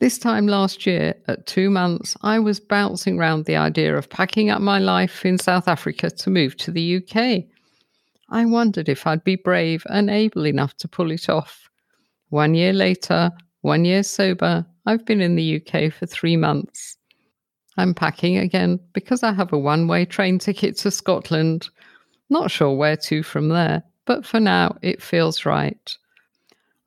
This 0.00 0.18
time 0.18 0.48
last 0.48 0.84
year, 0.84 1.14
at 1.28 1.46
two 1.46 1.70
months, 1.70 2.16
I 2.22 2.40
was 2.40 2.58
bouncing 2.58 3.16
around 3.16 3.44
the 3.44 3.54
idea 3.54 3.96
of 3.96 4.10
packing 4.10 4.50
up 4.50 4.60
my 4.60 4.80
life 4.80 5.24
in 5.24 5.38
South 5.38 5.68
Africa 5.68 6.10
to 6.10 6.28
move 6.28 6.56
to 6.56 6.72
the 6.72 6.96
UK. 6.96 7.44
I 8.30 8.46
wondered 8.46 8.88
if 8.88 9.06
I'd 9.06 9.22
be 9.22 9.36
brave 9.36 9.84
and 9.88 10.10
able 10.10 10.44
enough 10.44 10.76
to 10.78 10.88
pull 10.88 11.12
it 11.12 11.28
off. 11.28 11.70
One 12.30 12.56
year 12.56 12.72
later, 12.72 13.30
one 13.60 13.84
year 13.84 14.02
sober, 14.02 14.66
I've 14.86 15.06
been 15.06 15.20
in 15.20 15.36
the 15.36 15.62
UK 15.62 15.92
for 15.92 16.06
three 16.06 16.36
months. 16.36 16.96
I'm 17.76 17.94
packing 17.94 18.38
again 18.38 18.80
because 18.92 19.22
I 19.22 19.32
have 19.34 19.52
a 19.52 19.58
one 19.58 19.86
way 19.86 20.04
train 20.04 20.40
ticket 20.40 20.76
to 20.78 20.90
Scotland. 20.90 21.68
Not 22.28 22.50
sure 22.50 22.74
where 22.74 22.96
to 22.96 23.22
from 23.22 23.50
there, 23.50 23.84
but 24.06 24.24
for 24.24 24.40
now 24.40 24.76
it 24.80 25.02
feels 25.02 25.44
right. 25.44 25.96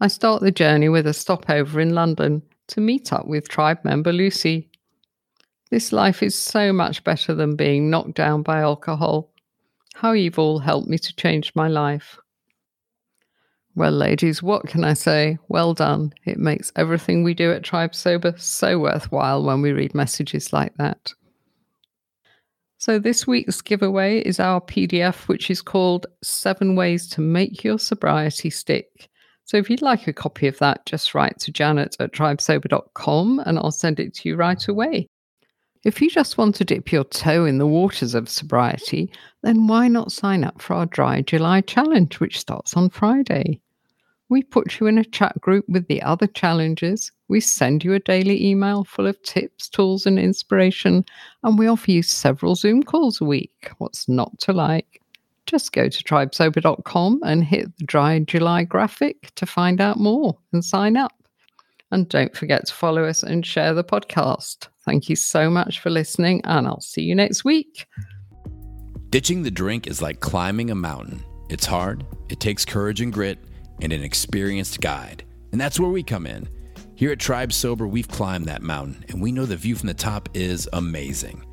I 0.02 0.08
start 0.08 0.42
the 0.42 0.52
journey 0.52 0.90
with 0.90 1.06
a 1.06 1.14
stopover 1.14 1.80
in 1.80 1.94
London 1.94 2.42
to 2.68 2.82
meet 2.82 3.14
up 3.14 3.28
with 3.28 3.50
tribe 3.50 3.80
member 3.84 4.12
Lucy. 4.12 4.70
This 5.70 5.92
life 5.92 6.24
is 6.24 6.34
so 6.34 6.74
much 6.74 7.04
better 7.04 7.36
than 7.36 7.56
being 7.56 7.90
knocked 7.90 8.16
down 8.16 8.42
by 8.42 8.62
alcohol 8.62 9.30
how 10.00 10.14
you've 10.14 10.40
all 10.40 10.60
helped 10.60 10.88
me 10.88 10.98
to 10.98 11.16
change 11.18 11.52
my 11.56 11.68
life. 11.68 12.18
Well, 13.76 13.92
ladies, 13.92 14.42
what 14.42 14.68
can 14.68 14.86
I 14.86 14.94
say? 14.94 15.38
Well 15.50 15.74
done. 15.74 16.14
It 16.26 16.38
makes 16.38 16.72
everything 16.78 17.24
we 17.24 17.34
do 17.34 17.52
at 17.52 17.64
Tribe 17.64 17.94
Sober 17.94 18.34
so 18.38 18.80
worthwhile 18.80 19.44
when 19.44 19.62
we 19.62 19.74
read 19.74 19.94
messages 19.94 20.54
like 20.54 20.74
that. 20.78 21.14
So, 22.82 22.98
this 22.98 23.28
week's 23.28 23.62
giveaway 23.62 24.20
is 24.20 24.40
our 24.40 24.62
PDF, 24.62 25.28
which 25.28 25.52
is 25.52 25.62
called 25.62 26.08
Seven 26.24 26.78
Ways 26.78 27.10
to 27.10 27.20
Make 27.20 27.62
Your 27.62 27.78
Sobriety 27.78 28.50
Stick. 28.50 29.10
So, 29.44 29.58
if 29.58 29.70
you'd 29.70 29.82
like 29.82 30.08
a 30.08 30.14
copy 30.14 30.48
of 30.48 30.58
that, 30.60 30.86
just 30.86 31.14
write 31.14 31.38
to 31.40 31.52
Janet 31.52 31.98
at 32.00 32.14
tribesober.com 32.14 33.40
and 33.46 33.60
I'll 33.60 33.72
send 33.72 34.00
it 34.00 34.14
to 34.14 34.30
you 34.30 34.38
right 34.38 34.66
away. 34.70 35.10
If 35.84 36.02
you 36.02 36.10
just 36.10 36.38
want 36.38 36.56
to 36.56 36.64
dip 36.64 36.90
your 36.94 37.04
toe 37.04 37.44
in 37.44 37.58
the 37.58 37.68
waters 37.68 38.16
of 38.16 38.30
sobriety, 38.30 39.12
then 39.44 39.68
why 39.68 39.90
not 39.90 40.14
sign 40.14 40.46
up 40.46 40.62
for 40.62 40.74
our 40.74 40.86
Dry 40.86 41.22
July 41.22 41.60
challenge, 41.60 42.22
which 42.22 42.40
starts 42.40 42.78
on 42.78 42.90
Friday? 42.90 43.60
We 44.30 44.44
put 44.44 44.80
you 44.80 44.86
in 44.86 45.00
a 45.00 45.04
chat 45.04 45.42
group 45.42 45.68
with 45.68 45.88
the 45.88 46.02
other 46.04 46.28
challenges. 46.28 47.12
We 47.30 47.40
send 47.40 47.84
you 47.84 47.94
a 47.94 48.00
daily 48.00 48.46
email 48.46 48.84
full 48.84 49.08
of 49.08 49.22
tips, 49.24 49.68
tools, 49.68 50.06
and 50.06 50.20
inspiration, 50.20 51.04
and 51.44 51.58
we 51.58 51.68
offer 51.68 51.90
you 51.90 52.04
several 52.04 52.56
Zoom 52.56 52.84
calls 52.84 53.20
a 53.20 53.26
week. 53.26 53.72
What's 53.80 54.08
not 54.08 54.38
to 54.42 54.54
like? 54.54 55.02
Just 55.48 55.72
go 55.72 55.90
to 55.90 56.04
tribesober.com 56.04 57.22
and 57.24 57.44
hit 57.44 57.76
the 57.78 57.86
Dry 57.86 58.20
July 58.20 58.66
graphic 58.66 59.34
to 59.34 59.48
find 59.48 59.82
out 59.82 59.98
more 59.98 60.38
and 60.54 60.64
sign 60.64 60.96
up. 60.96 61.14
And 61.92 62.08
don't 62.08 62.38
forget 62.38 62.68
to 62.68 62.74
follow 62.74 63.06
us 63.06 63.24
and 63.24 63.44
share 63.44 63.74
the 63.74 63.84
podcast. 63.84 64.68
Thank 64.86 65.10
you 65.10 65.16
so 65.16 65.50
much 65.50 65.80
for 65.80 65.90
listening, 65.90 66.42
and 66.44 66.68
I'll 66.68 66.82
see 66.82 67.02
you 67.02 67.16
next 67.16 67.44
week. 67.44 67.88
Ditching 69.10 69.42
the 69.42 69.50
drink 69.50 69.88
is 69.88 70.04
like 70.04 70.20
climbing 70.20 70.70
a 70.70 70.76
mountain. 70.76 71.24
It's 71.50 71.66
hard, 71.66 72.06
it 72.30 72.40
takes 72.40 72.64
courage 72.64 73.02
and 73.02 73.12
grit, 73.12 73.40
and 73.82 73.94
an 73.94 74.04
experienced 74.04 74.82
guide. 74.82 75.24
And 75.52 75.60
that's 75.60 75.80
where 75.80 75.90
we 75.90 76.04
come 76.04 76.26
in. 76.26 76.48
Here 76.96 77.12
at 77.12 77.20
Tribe 77.20 77.54
Sober, 77.54 77.88
we've 77.88 78.08
climbed 78.08 78.46
that 78.46 78.62
mountain, 78.62 79.06
and 79.08 79.22
we 79.22 79.32
know 79.32 79.46
the 79.46 79.56
view 79.56 79.76
from 79.76 79.88
the 79.88 79.94
top 79.94 80.30
is 80.34 80.68
amazing. 80.74 81.46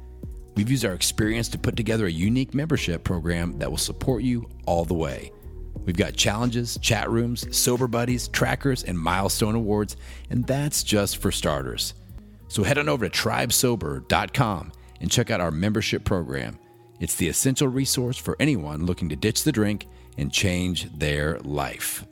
We've 0.57 0.71
used 0.71 0.85
our 0.85 0.95
experience 0.95 1.49
to 1.51 1.59
put 1.59 1.77
together 1.77 2.07
a 2.07 2.11
unique 2.11 2.55
membership 2.55 3.05
program 3.05 3.59
that 3.59 3.71
will 3.71 3.79
support 3.79 4.23
you 4.23 4.49
all 4.67 4.85
the 4.85 4.95
way. 4.95 5.31
We've 5.85 5.97
got 5.97 6.17
challenges, 6.17 6.79
chat 6.83 7.11
rooms, 7.11 7.57
sober 7.57 7.87
buddies, 7.87 8.27
trackers, 8.29 8.83
and 8.83 8.99
milestone 8.99 9.55
awards, 9.55 9.97
and 10.31 10.45
that's 10.47 10.83
just 10.83 11.19
for 11.19 11.31
starters. 11.31 11.95
So 12.49 12.63
head 12.63 12.79
on 12.79 12.89
over 12.89 13.09
to 13.09 13.19
tribesober.com 13.19 14.73
and 15.01 15.11
check 15.11 15.31
out 15.31 15.41
our 15.41 15.51
membership 15.51 16.05
program. 16.05 16.59
It's 16.99 17.17
the 17.17 17.29
essential 17.29 17.69
resource 17.69 18.17
for 18.17 18.37
anyone 18.41 18.87
looking 18.87 19.11
to 19.11 19.17
ditch 19.17 19.45
the 19.45 19.53
drink 19.53 19.87
and 20.19 20.33
change 20.33 20.91
their 20.99 21.39
life. 21.41 22.05